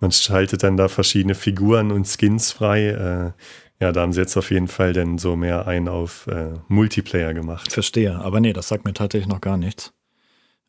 [0.00, 2.86] man schaltet dann da verschiedene Figuren und Skins frei.
[2.86, 6.54] Äh, ja, da haben sie jetzt auf jeden Fall dann so mehr ein auf äh,
[6.68, 7.70] Multiplayer gemacht.
[7.70, 9.92] Verstehe, aber nee, das sagt mir tatsächlich noch gar nichts.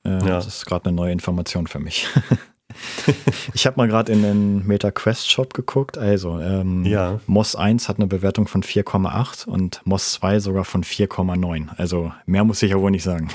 [0.04, 0.20] Äh, ja.
[0.20, 2.08] Das ist gerade eine neue Information für mich.
[3.54, 5.98] ich habe mal gerade in den MetaQuest Shop geguckt.
[5.98, 7.20] Also, ähm, ja.
[7.28, 11.68] Moss 1 hat eine Bewertung von 4,8 und Moss 2 sogar von 4,9.
[11.78, 13.30] Also, mehr muss ich ja wohl nicht sagen.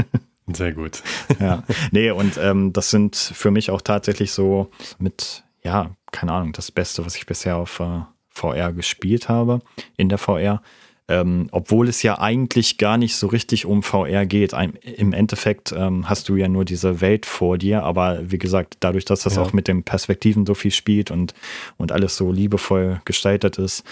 [0.52, 1.02] Sehr gut.
[1.40, 6.52] ja, nee, und ähm, das sind für mich auch tatsächlich so mit, ja, keine Ahnung,
[6.52, 9.60] das Beste, was ich bisher auf äh, VR gespielt habe,
[9.96, 10.62] in der VR.
[11.08, 14.52] Ähm, obwohl es ja eigentlich gar nicht so richtig um VR geht.
[14.82, 19.04] Im Endeffekt ähm, hast du ja nur diese Welt vor dir, aber wie gesagt, dadurch,
[19.04, 19.42] dass das ja.
[19.42, 21.34] auch mit den Perspektiven so viel spielt und,
[21.76, 23.84] und alles so liebevoll gestaltet ist,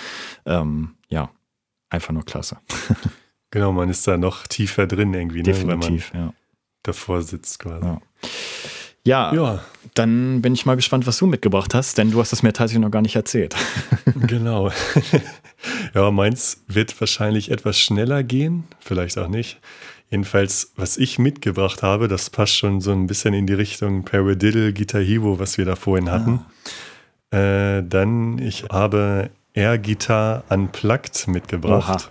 [0.45, 1.31] ähm, ja,
[1.89, 2.59] einfach nur klasse.
[3.51, 5.45] genau, man ist da noch tiefer drin irgendwie, ne?
[5.45, 6.35] Definitiv, wenn man ja.
[6.83, 7.87] davor sitzt quasi.
[7.87, 8.01] Ja.
[9.07, 9.61] Ja, ja,
[9.93, 12.83] dann bin ich mal gespannt, was du mitgebracht hast, denn du hast es mir tatsächlich
[12.83, 13.55] noch gar nicht erzählt.
[14.27, 14.71] genau.
[15.95, 19.61] ja, meins wird wahrscheinlich etwas schneller gehen, vielleicht auch nicht.
[20.11, 24.73] Jedenfalls, was ich mitgebracht habe, das passt schon so ein bisschen in die Richtung Paradiddle
[24.73, 26.41] Guitar Hero, was wir da vorhin hatten.
[27.31, 27.37] Ah.
[27.37, 32.11] Äh, dann, ich habe Air Guitar Unplugged mitgebracht.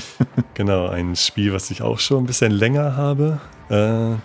[0.54, 3.40] genau, ein Spiel, was ich auch schon ein bisschen länger habe.
[3.68, 4.16] Äh,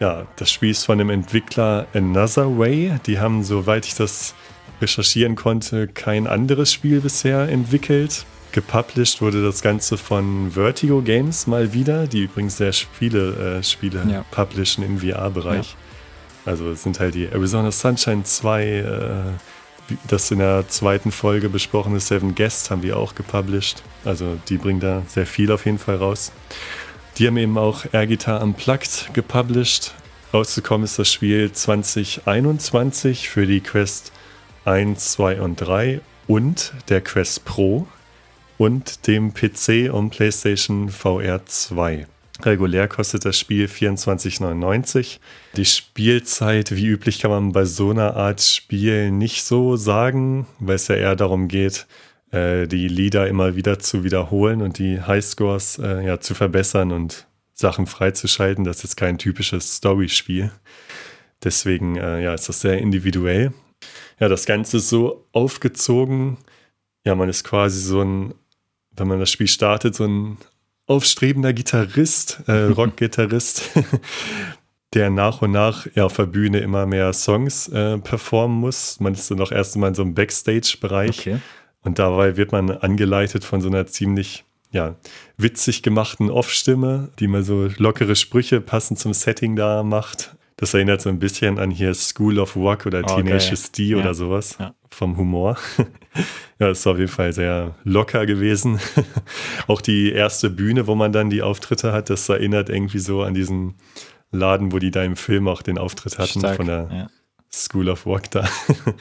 [0.00, 2.98] ja, das Spiel ist von dem Entwickler Another Way.
[3.06, 4.34] Die haben, soweit ich das
[4.80, 8.24] recherchieren konnte, kein anderes Spiel bisher entwickelt.
[8.52, 14.06] Gepublished wurde das Ganze von Vertigo Games mal wieder, die übrigens sehr viele äh, Spiele
[14.10, 14.24] ja.
[14.30, 15.70] publishen im VR-Bereich.
[15.72, 16.52] Ja.
[16.52, 22.00] Also es sind halt die Arizona Sunshine 2, äh, das in der zweiten Folge besprochene
[22.00, 23.82] Seven Guests haben wir auch gepublished.
[24.04, 26.32] Also die bringen da sehr viel auf jeden Fall raus.
[27.18, 29.92] Die haben eben auch Air Guitar Unplugged gepublished.
[30.32, 34.12] Rausgekommen ist das Spiel 2021 für die Quest
[34.64, 37.88] 1, 2 und 3 und der Quest Pro
[38.56, 42.06] und dem PC und PlayStation VR 2.
[42.42, 45.18] Regulär kostet das Spiel 24,99.
[45.56, 50.76] Die Spielzeit, wie üblich, kann man bei so einer Art Spiel nicht so sagen, weil
[50.76, 51.88] es ja eher darum geht,
[52.30, 57.26] äh, die Lieder immer wieder zu wiederholen und die Highscores äh, ja, zu verbessern und
[57.54, 58.64] Sachen freizuschalten.
[58.64, 60.52] Das ist kein typisches Story-Spiel.
[61.42, 63.52] Deswegen äh, ja, ist das sehr individuell.
[64.20, 66.38] Ja, das Ganze ist so aufgezogen.
[67.04, 68.34] Ja, man ist quasi so ein,
[68.90, 70.38] wenn man das Spiel startet, so ein
[70.86, 73.70] aufstrebender Gitarrist, äh, Rockgitarrist,
[74.94, 78.98] der nach und nach ja, auf der Bühne immer mehr Songs äh, performen muss.
[79.00, 81.20] Man ist dann auch erst einmal in so einem Backstage-Bereich.
[81.20, 81.38] Okay.
[81.82, 84.96] Und dabei wird man angeleitet von so einer ziemlich ja,
[85.36, 90.36] witzig gemachten Off-Stimme, die mal so lockere Sprüche passend zum Setting da macht.
[90.56, 94.12] Das erinnert so ein bisschen an hier School of Rock oder oh, Tenacious D oder
[94.12, 94.74] sowas ja.
[94.90, 95.56] vom Humor.
[96.58, 98.80] ja, das ist auf jeden Fall sehr locker gewesen.
[99.68, 103.34] Auch die erste Bühne, wo man dann die Auftritte hat, das erinnert irgendwie so an
[103.34, 103.76] diesen
[104.32, 107.06] Laden, wo die da im Film auch den Auftritt hatten Stark, von der ja.
[107.52, 108.48] School of Rock da.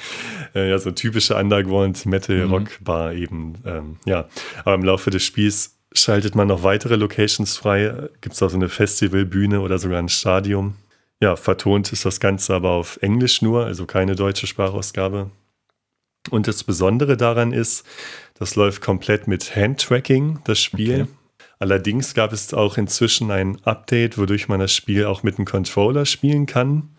[0.54, 3.56] ja, so typische Underground Metal Rock Bar eben.
[3.66, 4.28] Ähm, ja,
[4.64, 8.10] aber im Laufe des Spiels schaltet man noch weitere Locations frei.
[8.22, 10.76] Gibt es auch so eine Festivalbühne oder sogar ein Stadion.
[11.20, 15.32] Ja, vertont ist das Ganze aber auf Englisch nur, also keine deutsche Sprachausgabe.
[16.30, 17.86] Und das Besondere daran ist,
[18.36, 21.04] das läuft komplett mit Handtracking, das Spiel.
[21.04, 21.12] Okay.
[21.60, 26.06] Allerdings gab es auch inzwischen ein Update, wodurch man das Spiel auch mit einem Controller
[26.06, 26.90] spielen kann.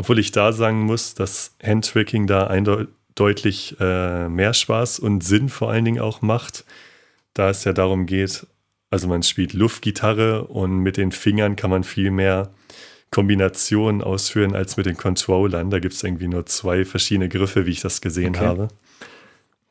[0.00, 5.70] Obwohl ich da sagen muss, dass Handtracking da eindeutig äh, mehr Spaß und Sinn vor
[5.70, 6.64] allen Dingen auch macht,
[7.34, 8.46] da es ja darum geht,
[8.88, 12.48] also man spielt Luftgitarre und mit den Fingern kann man viel mehr
[13.10, 15.68] Kombinationen ausführen als mit den Controllern.
[15.68, 18.46] Da gibt es irgendwie nur zwei verschiedene Griffe, wie ich das gesehen okay.
[18.46, 18.68] habe.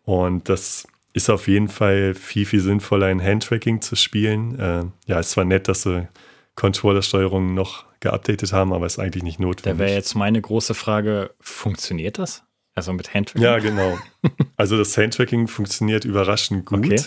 [0.03, 4.59] Und das ist auf jeden Fall viel, viel sinnvoller in Handtracking zu spielen.
[4.59, 6.07] Äh, ja, es war nett, dass sie
[6.53, 9.77] Controllersteuerung noch geupdatet haben, aber ist eigentlich nicht notwendig.
[9.77, 12.43] Da wäre jetzt meine große Frage, funktioniert das?
[12.75, 13.43] Also mit Handtracking?
[13.43, 13.97] Ja, genau.
[14.57, 16.85] Also das Handtracking funktioniert überraschend gut.
[16.85, 17.01] Okay.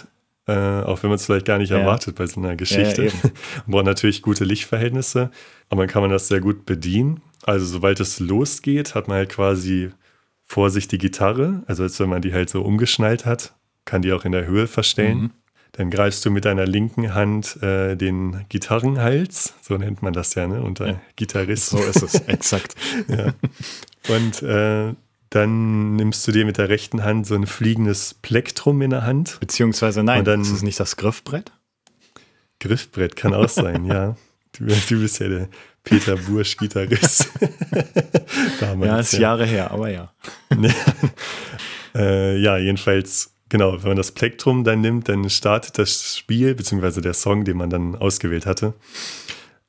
[0.47, 1.79] Äh, auch wenn man es vielleicht gar nicht ja.
[1.79, 3.05] erwartet bei so einer Geschichte.
[3.05, 3.31] Ja, ja,
[3.67, 5.31] man braucht natürlich gute Lichtverhältnisse,
[5.69, 7.21] aber dann kann man das sehr gut bedienen.
[7.43, 9.91] Also sobald es losgeht, hat man halt quasi
[10.45, 13.55] vor sich die Gitarre, also als wenn man die halt so umgeschnallt hat,
[13.85, 15.19] kann die auch in der Höhe verstellen.
[15.19, 15.31] Mhm.
[15.73, 20.47] Dann greifst du mit deiner linken Hand äh, den Gitarrenhals, so nennt man das ja,
[20.47, 20.63] ne?
[20.63, 21.01] Unter ja.
[21.17, 21.71] Gitarrist.
[21.71, 22.75] So ist es, exakt.
[23.09, 23.33] ja.
[24.15, 24.95] Und äh,
[25.31, 29.39] dann nimmst du dir mit der rechten Hand so ein fliegendes Plektrum in der Hand.
[29.41, 31.53] Beziehungsweise nein, dann, ist es nicht das Griffbrett?
[32.61, 34.17] Griffbrett kann auch sein, ja.
[34.59, 35.49] Du, du, bist ja der
[35.83, 37.31] Peter Bursch Gitarrist.
[38.61, 39.19] ja, ist ja.
[39.19, 40.13] Jahre her, aber ja.
[41.95, 47.03] äh, ja, jedenfalls, genau, wenn man das Plektrum dann nimmt, dann startet das Spiel, beziehungsweise
[47.03, 48.73] der Song, den man dann ausgewählt hatte.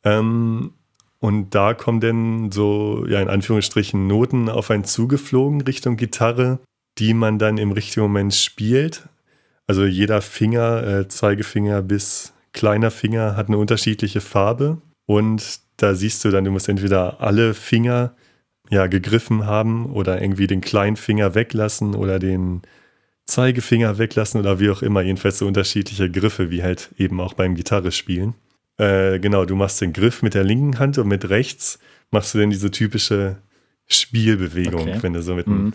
[0.05, 0.71] Ähm,
[1.19, 6.59] und da kommen dann so, ja, in Anführungsstrichen Noten auf einen zugeflogen Richtung Gitarre,
[6.97, 9.09] die man dann im richtigen Moment spielt.
[9.67, 14.81] Also jeder Finger, äh, Zeigefinger bis kleiner Finger hat eine unterschiedliche Farbe.
[15.07, 18.15] Und da siehst du dann, du musst entweder alle Finger
[18.69, 22.61] ja gegriffen haben oder irgendwie den kleinen Finger weglassen oder den
[23.25, 25.01] Zeigefinger weglassen oder wie auch immer.
[25.01, 28.35] Jedenfalls so unterschiedliche Griffe, wie halt eben auch beim Gitarre spielen.
[28.77, 31.79] Äh, genau, du machst den Griff mit der linken Hand und mit rechts
[32.11, 33.37] machst du dann diese typische
[33.87, 34.99] Spielbewegung, okay.
[35.01, 35.73] wenn du so mit mhm.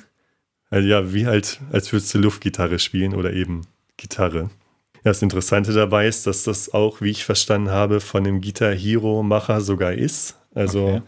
[0.70, 3.62] also ja, wie halt, als würdest du Luftgitarre spielen oder eben
[3.96, 4.50] Gitarre.
[4.96, 8.74] Ja, das Interessante dabei ist, dass das auch, wie ich verstanden habe, von dem Guitar
[8.74, 10.36] Hero Macher sogar ist.
[10.54, 11.02] Also okay.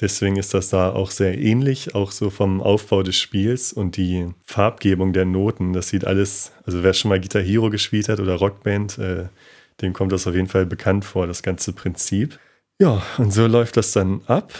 [0.00, 4.28] Deswegen ist das da auch sehr ähnlich, auch so vom Aufbau des Spiels und die
[4.44, 5.72] Farbgebung der Noten.
[5.72, 9.28] Das sieht alles, also wer schon mal Guitar Hero gespielt hat oder Rockband, äh,
[9.80, 12.38] dem kommt das auf jeden Fall bekannt vor, das ganze Prinzip.
[12.80, 14.52] Ja, und so läuft das dann ab.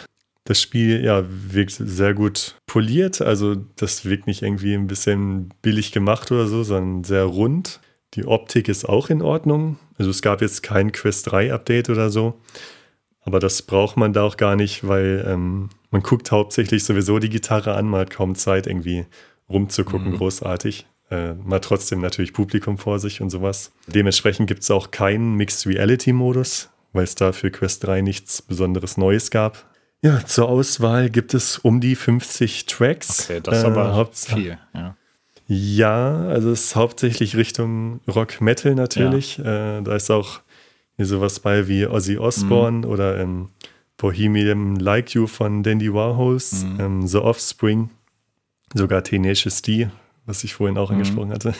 [0.44, 5.90] Das Spiel ja, wirkt sehr gut poliert, also das wirkt nicht irgendwie ein bisschen billig
[5.90, 7.80] gemacht oder so, sondern sehr rund.
[8.14, 9.78] Die Optik ist auch in Ordnung.
[9.96, 12.40] Also es gab jetzt kein Quest 3 Update oder so.
[13.24, 17.30] Aber das braucht man da auch gar nicht, weil ähm, man guckt hauptsächlich sowieso die
[17.30, 19.06] Gitarre an, man hat kaum Zeit irgendwie
[19.48, 20.16] rumzugucken, mhm.
[20.16, 23.72] großartig äh, mal trotzdem natürlich Publikum vor sich und sowas.
[23.86, 28.42] Dementsprechend gibt es auch keinen Mixed Reality Modus, weil es da für Quest 3 nichts
[28.42, 29.70] Besonderes Neues gab.
[30.02, 33.24] Ja, zur Auswahl gibt es um die 50 Tracks.
[33.24, 34.96] Okay, das ist äh, aber viel, ja.
[35.46, 39.38] Ja, also es ist hauptsächlich Richtung Rock Metal natürlich.
[39.38, 39.78] Ja.
[39.78, 40.40] Äh, da ist auch
[40.96, 42.92] hier sowas bei wie Ozzy Osbourne mhm.
[42.92, 43.48] oder ähm,
[43.96, 46.80] Bohemian Like You von Dandy Warhols, mhm.
[46.80, 47.90] ähm, The Offspring,
[48.74, 49.88] sogar Tenacious D
[50.26, 50.96] was ich vorhin auch mhm.
[50.96, 51.54] angesprochen hatte.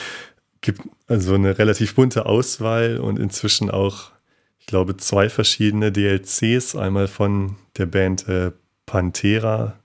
[0.60, 4.10] Gibt also eine relativ bunte Auswahl und inzwischen auch,
[4.58, 6.74] ich glaube, zwei verschiedene DLCs.
[6.74, 8.52] Einmal von der Band äh,
[8.86, 9.78] Pantera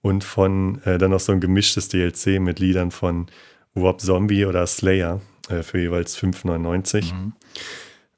[0.00, 3.26] und von äh, dann noch so ein gemischtes DLC mit Liedern von
[3.74, 7.12] Rob Zombie oder Slayer äh, für jeweils 5,99.
[7.12, 7.32] Mhm.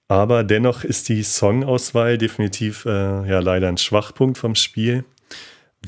[0.08, 2.90] Aber dennoch ist die Songauswahl definitiv äh,
[3.28, 5.04] ja leider ein Schwachpunkt vom Spiel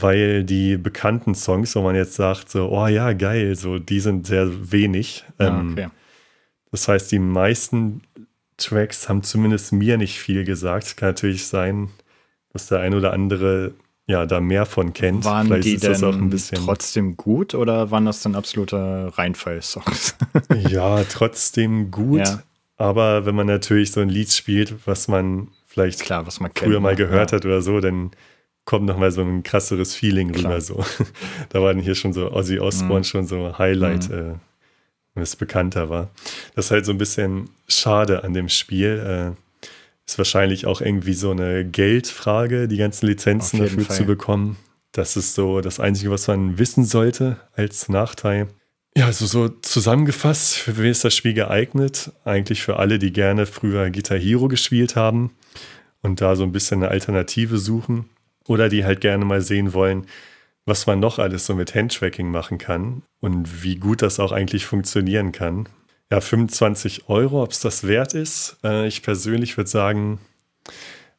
[0.00, 4.26] weil die bekannten Songs, wo man jetzt sagt, so, oh ja, geil, so, die sind
[4.26, 5.24] sehr wenig.
[5.38, 5.88] Ah, ähm, okay.
[6.70, 8.02] Das heißt, die meisten
[8.56, 10.96] Tracks haben zumindest mir nicht viel gesagt.
[10.96, 11.90] Kann natürlich sein,
[12.52, 13.74] dass der ein oder andere
[14.06, 15.24] ja da mehr von kennt.
[15.24, 20.16] Waren Vielleicht die denn auch ein bisschen trotzdem gut oder waren das dann absolute Reinfall-Songs?
[20.68, 22.20] ja, trotzdem gut.
[22.26, 22.42] Ja.
[22.76, 26.72] Aber wenn man natürlich so ein Lied spielt, was man vielleicht Klar, was man früher
[26.72, 27.36] kennt, mal gehört ja.
[27.36, 28.10] hat oder so, dann
[28.64, 30.52] kommt nochmal so ein krasseres Feeling Klar.
[30.52, 30.60] rüber.
[30.60, 30.84] So.
[31.48, 33.04] da war dann hier schon so Ozzy Osbourne mhm.
[33.04, 34.14] schon so Highlight, mhm.
[34.14, 34.34] äh,
[35.14, 36.10] wenn es bekannter war.
[36.54, 39.34] Das ist halt so ein bisschen schade an dem Spiel.
[39.34, 39.40] Äh,
[40.06, 43.96] ist wahrscheinlich auch irgendwie so eine Geldfrage, die ganzen Lizenzen dafür Fall.
[43.96, 44.56] zu bekommen.
[44.92, 48.48] Das ist so das Einzige, was man wissen sollte als Nachteil.
[48.96, 52.12] Ja, also so zusammengefasst, für wen ist das Spiel geeignet?
[52.24, 55.32] Eigentlich für alle, die gerne früher Guitar Hero gespielt haben
[56.00, 58.08] und da so ein bisschen eine Alternative suchen.
[58.48, 60.06] Oder die halt gerne mal sehen wollen,
[60.64, 64.64] was man noch alles so mit Handtracking machen kann und wie gut das auch eigentlich
[64.64, 65.68] funktionieren kann.
[66.10, 68.56] Ja, 25 Euro, ob es das wert ist.
[68.64, 70.20] Äh, ich persönlich würde sagen,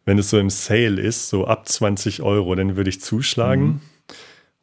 [0.04, 3.66] wenn es so im Sale ist, so ab 20 Euro, dann würde ich zuschlagen.
[3.66, 3.82] Mhm.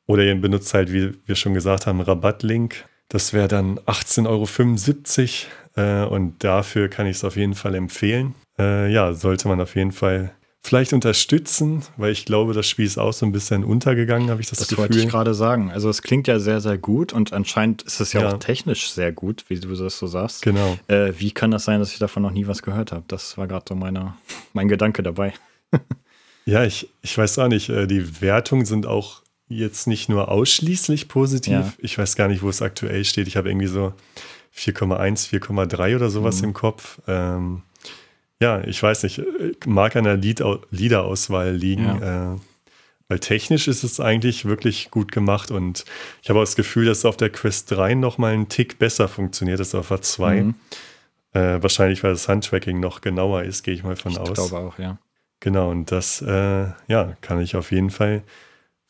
[0.07, 2.87] Oder ihr benutzt halt, wie wir schon gesagt haben, Rabattlink.
[3.15, 5.45] Das wäre dann 18,75
[5.77, 8.35] Euro äh, und dafür kann ich es auf jeden Fall empfehlen.
[8.59, 10.33] Äh, ja, sollte man auf jeden Fall
[10.63, 14.49] vielleicht unterstützen, weil ich glaube, das Spiel ist auch so ein bisschen untergegangen, habe ich
[14.49, 14.89] das, das Gefühl.
[14.89, 15.71] Das wollte ich gerade sagen.
[15.71, 18.35] Also es klingt ja sehr, sehr gut und anscheinend ist es ja, ja.
[18.35, 20.43] auch technisch sehr gut, wie du das so sagst.
[20.43, 20.77] Genau.
[20.89, 23.05] Äh, wie kann das sein, dass ich davon noch nie was gehört habe?
[23.07, 24.15] Das war gerade so meine,
[24.55, 25.35] mein Gedanke dabei.
[26.47, 27.69] ja, ich, ich weiß auch nicht.
[27.69, 31.53] Äh, die Wertungen sind auch jetzt nicht nur ausschließlich positiv.
[31.53, 31.73] Ja.
[31.79, 33.29] Ich weiß gar nicht, wo es aktuell steht.
[33.29, 33.93] Ich habe irgendwie so
[34.57, 36.49] 4,1, 4,3 oder sowas mhm.
[36.49, 37.01] im Kopf.
[37.07, 37.63] Ähm,
[38.41, 39.23] ja, ich weiß nicht.
[39.67, 41.85] Mag an der Lied Liederauswahl liegen.
[41.85, 42.35] Ja.
[42.35, 42.39] Äh,
[43.09, 45.85] weil technisch ist es eigentlich wirklich gut gemacht und
[46.23, 49.09] ich habe auch das Gefühl, dass es auf der Quest 3 nochmal einen Tick besser
[49.09, 50.43] funktioniert als auf der 2.
[50.43, 50.55] Mhm.
[51.35, 54.31] Äh, wahrscheinlich, weil das Handtracking noch genauer ist, gehe ich mal von ich aus.
[54.31, 54.99] Ich glaube auch, ja.
[55.41, 58.23] Genau, und das äh, ja, kann ich auf jeden Fall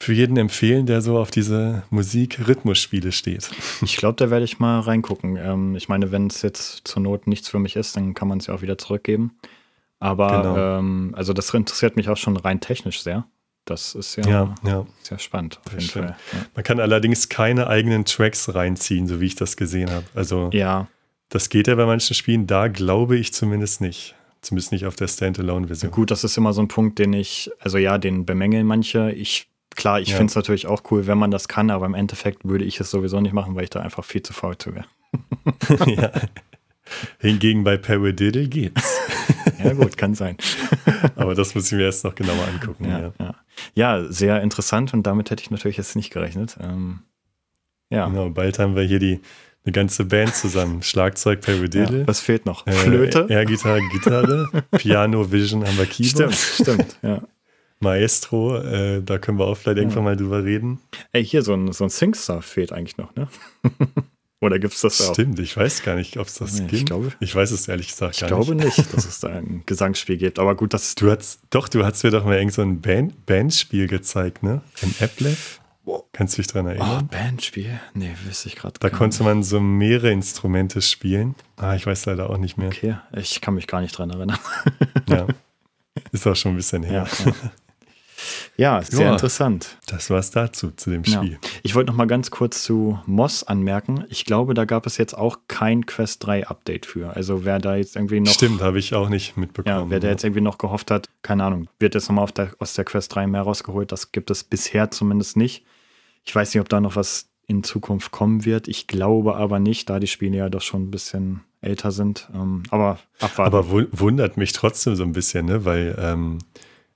[0.01, 3.51] für jeden empfehlen, der so auf diese Musik-Rhythmusspiele steht.
[3.83, 5.37] Ich glaube, da werde ich mal reingucken.
[5.37, 8.39] Ähm, ich meine, wenn es jetzt zur Not nichts für mich ist, dann kann man
[8.39, 9.39] es ja auch wieder zurückgeben.
[10.01, 10.79] Aber genau.
[10.79, 13.25] ähm, also das interessiert mich auch schon rein technisch sehr.
[13.65, 14.87] Das ist ja, ja, ja.
[15.01, 16.17] sehr spannend auf jeden Fall.
[16.33, 16.39] Ja.
[16.55, 20.05] Man kann allerdings keine eigenen Tracks reinziehen, so wie ich das gesehen habe.
[20.15, 20.89] Also ja.
[21.31, 24.15] das geht ja bei manchen Spielen, da glaube ich zumindest nicht.
[24.43, 25.91] Zumindest nicht auf der Standalone-Version.
[25.91, 29.11] Gut, das ist immer so ein Punkt, den ich, also ja, den bemängeln manche.
[29.13, 30.17] Ich Klar, ich ja.
[30.17, 32.91] finde es natürlich auch cool, wenn man das kann, aber im Endeffekt würde ich es
[32.91, 34.87] sowieso nicht machen, weil ich da einfach viel zu faul zu wäre.
[35.91, 36.11] ja.
[37.19, 39.01] Hingegen bei Paradiddle geht's.
[39.65, 40.37] ja, gut, kann sein.
[41.17, 42.85] aber das muss ich mir jetzt noch genauer angucken.
[42.85, 43.35] Ja, ja.
[43.75, 44.13] ja.
[44.13, 46.57] sehr interessant und damit hätte ich natürlich jetzt nicht gerechnet.
[46.61, 47.01] Ähm,
[47.89, 48.07] ja.
[48.09, 49.21] Genau, bald haben wir hier die
[49.65, 50.83] eine ganze Band zusammen.
[50.83, 52.01] Schlagzeug, Paradiddle.
[52.01, 52.67] Ja, was fehlt noch?
[52.67, 53.27] Äh, Flöte?
[53.31, 56.35] Air-Gitarre, Gitarre, Piano, Vision haben wir Keyboard.
[56.35, 57.23] Stimmt, stimmt, ja.
[57.81, 60.81] Maestro, äh, da können wir auch vielleicht irgendwann mal drüber reden.
[61.13, 63.29] Ey, hier so ein, so ein SingStar fehlt eigentlich noch, ne?
[64.41, 65.15] Oder gibt es das auch?
[65.15, 66.73] Stimmt, ich weiß gar nicht, ob es das nee, gibt.
[66.75, 68.39] Ich, glaube, ich weiß es ehrlich gesagt gar nicht.
[68.39, 70.39] Ich glaube nicht, dass es da ein Gesangsspiel gibt.
[70.39, 70.95] Aber gut, das.
[70.97, 74.61] Du hast, doch, du hast mir doch mal irgend so ein Band, Bandspiel gezeigt, ne?
[74.83, 75.39] Im Applet.
[76.13, 77.05] Kannst du dich dran erinnern?
[77.05, 77.81] Oh, Bandspiel?
[77.95, 78.75] Nee, wüsste ich gerade.
[78.81, 81.35] Da konnte man so mehrere Instrumente spielen.
[81.57, 82.69] Ah, ich weiß leider auch nicht mehr.
[82.69, 84.39] Okay, ich kann mich gar nicht dran erinnern.
[85.09, 85.27] ja.
[86.13, 87.07] Ist auch schon ein bisschen her.
[87.19, 87.33] Ja, ja.
[88.57, 89.79] Ja, sehr ja, interessant.
[89.87, 91.33] Das war es dazu, zu dem Spiel.
[91.33, 91.39] Ja.
[91.63, 94.05] Ich wollte noch mal ganz kurz zu Moss anmerken.
[94.09, 97.15] Ich glaube, da gab es jetzt auch kein Quest 3 Update für.
[97.15, 98.33] Also wer da jetzt irgendwie noch.
[98.33, 99.85] Stimmt, habe ich auch nicht mitbekommen.
[99.85, 102.29] Ja, wer da jetzt irgendwie noch gehofft hat, keine Ahnung, wird jetzt nochmal
[102.59, 103.93] aus der Quest 3 mehr rausgeholt.
[103.93, 105.65] Das gibt es bisher zumindest nicht.
[106.25, 108.69] Ich weiß nicht, ob da noch was in Zukunft kommen wird.
[108.69, 112.29] Ich glaube aber nicht, da die Spiele ja doch schon ein bisschen älter sind.
[112.35, 113.55] Ähm, aber abwarten.
[113.55, 115.65] Aber wundert mich trotzdem so ein bisschen, ne?
[115.65, 116.39] weil ähm,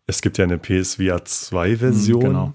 [0.08, 2.20] es gibt ja eine PSVR 2 Version.
[2.20, 2.54] Genau.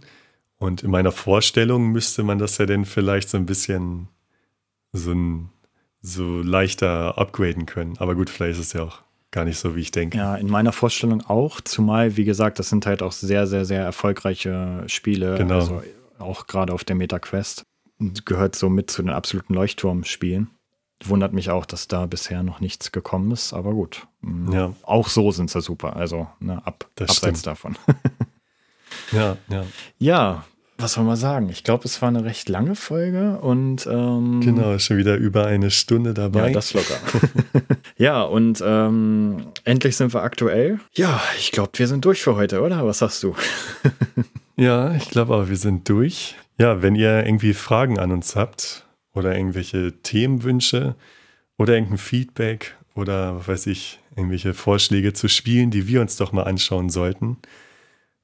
[0.58, 4.08] Und in meiner Vorstellung müsste man das ja dann vielleicht so ein bisschen
[4.92, 5.50] so, ein,
[6.02, 7.98] so leichter upgraden können.
[8.00, 9.02] Aber gut, vielleicht ist es ja auch
[9.32, 10.18] gar nicht so, wie ich denke.
[10.18, 11.62] Ja, in meiner Vorstellung auch.
[11.62, 15.38] Zumal, wie gesagt, das sind halt auch sehr, sehr, sehr erfolgreiche Spiele.
[15.38, 15.56] Genau.
[15.56, 15.84] Also
[16.18, 17.66] auch gerade auf der MetaQuest.
[18.26, 20.50] Gehört so mit zu den absoluten Leuchtturmspielen
[21.08, 24.08] wundert mich auch, dass da bisher noch nichts gekommen ist, aber gut.
[24.22, 24.74] Mm, ja.
[24.84, 25.96] Auch so sind sie super.
[25.96, 27.48] Also ne, ab, abseits stimmt.
[27.48, 27.78] davon.
[29.12, 29.66] ja, ja.
[30.00, 30.46] Ja,
[30.78, 31.50] was soll man sagen?
[31.50, 35.72] Ich glaube, es war eine recht lange Folge und ähm, genau, schon wieder über eine
[35.72, 36.48] Stunde dabei.
[36.48, 36.96] Ja, das locker.
[37.98, 40.80] ja, und ähm, endlich sind wir aktuell.
[40.94, 42.86] Ja, ich glaube, wir sind durch für heute, oder?
[42.86, 43.36] Was sagst du?
[44.58, 46.36] ja, ich glaube auch, wir sind durch.
[46.58, 50.96] Ja, wenn ihr irgendwie Fragen an uns habt, oder irgendwelche Themenwünsche
[51.58, 56.32] oder irgendein Feedback oder was weiß ich, irgendwelche Vorschläge zu Spielen, die wir uns doch
[56.32, 57.38] mal anschauen sollten,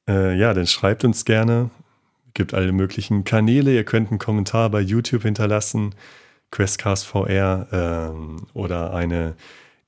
[0.08, 1.70] äh, ja, dann schreibt uns gerne.
[2.34, 3.74] Gibt alle möglichen Kanäle.
[3.74, 5.96] Ihr könnt einen Kommentar bei YouTube hinterlassen,
[6.52, 9.36] Questcast VR ähm, oder eine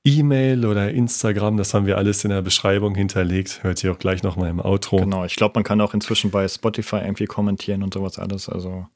[0.04, 3.62] E-Mail oder Instagram, das haben wir alles in der Beschreibung hinterlegt.
[3.62, 4.96] Hört ihr auch gleich nochmal im Outro.
[4.96, 8.48] Genau, ich glaube, man kann auch inzwischen bei Spotify irgendwie kommentieren und sowas alles.
[8.48, 8.86] Also,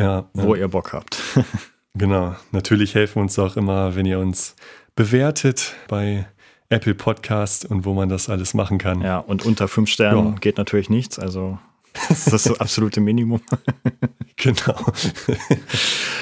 [0.00, 0.62] ja, wo ja.
[0.62, 1.20] ihr Bock habt.
[1.94, 4.56] genau, natürlich helfen uns auch immer, wenn ihr uns
[4.96, 6.26] bewertet bei
[6.70, 9.02] Apple Podcast und wo man das alles machen kann.
[9.02, 10.38] Ja, und unter fünf Sternen ja.
[10.40, 11.18] geht natürlich nichts.
[11.18, 11.58] Also
[12.08, 13.40] das ist das absolute Minimum.
[14.36, 14.76] genau.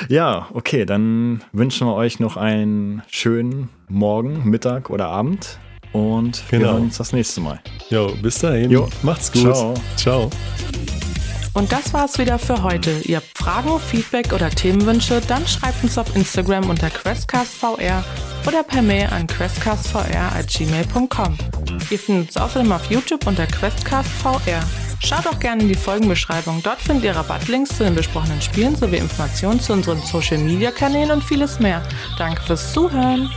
[0.09, 5.59] ja, okay, dann wünschen wir euch noch einen schönen Morgen, Mittag oder Abend
[5.93, 6.65] und genau.
[6.65, 7.61] wir hören uns das nächste Mal.
[7.91, 8.71] Jo, bis dahin.
[8.71, 8.89] Jo.
[9.03, 9.43] Macht's gut.
[9.43, 9.75] Ciao.
[9.97, 10.31] Ciao.
[11.59, 13.01] Und das war's wieder für heute.
[13.01, 18.05] Ihr habt Fragen, Feedback oder Themenwünsche, dann schreibt uns auf Instagram unter QuestcastVR
[18.47, 21.39] oder per Mail an questcastvr.gmail.com.
[21.91, 24.63] Ihr findet uns außerdem auf YouTube unter QuestcastVR.
[25.05, 26.63] Schaut auch gerne in die Folgenbeschreibung.
[26.63, 31.11] Dort findet ihr Rabattlinks zu den besprochenen Spielen sowie Informationen zu unseren Social Media Kanälen
[31.11, 31.83] und vieles mehr.
[32.19, 33.29] Danke fürs Zuhören.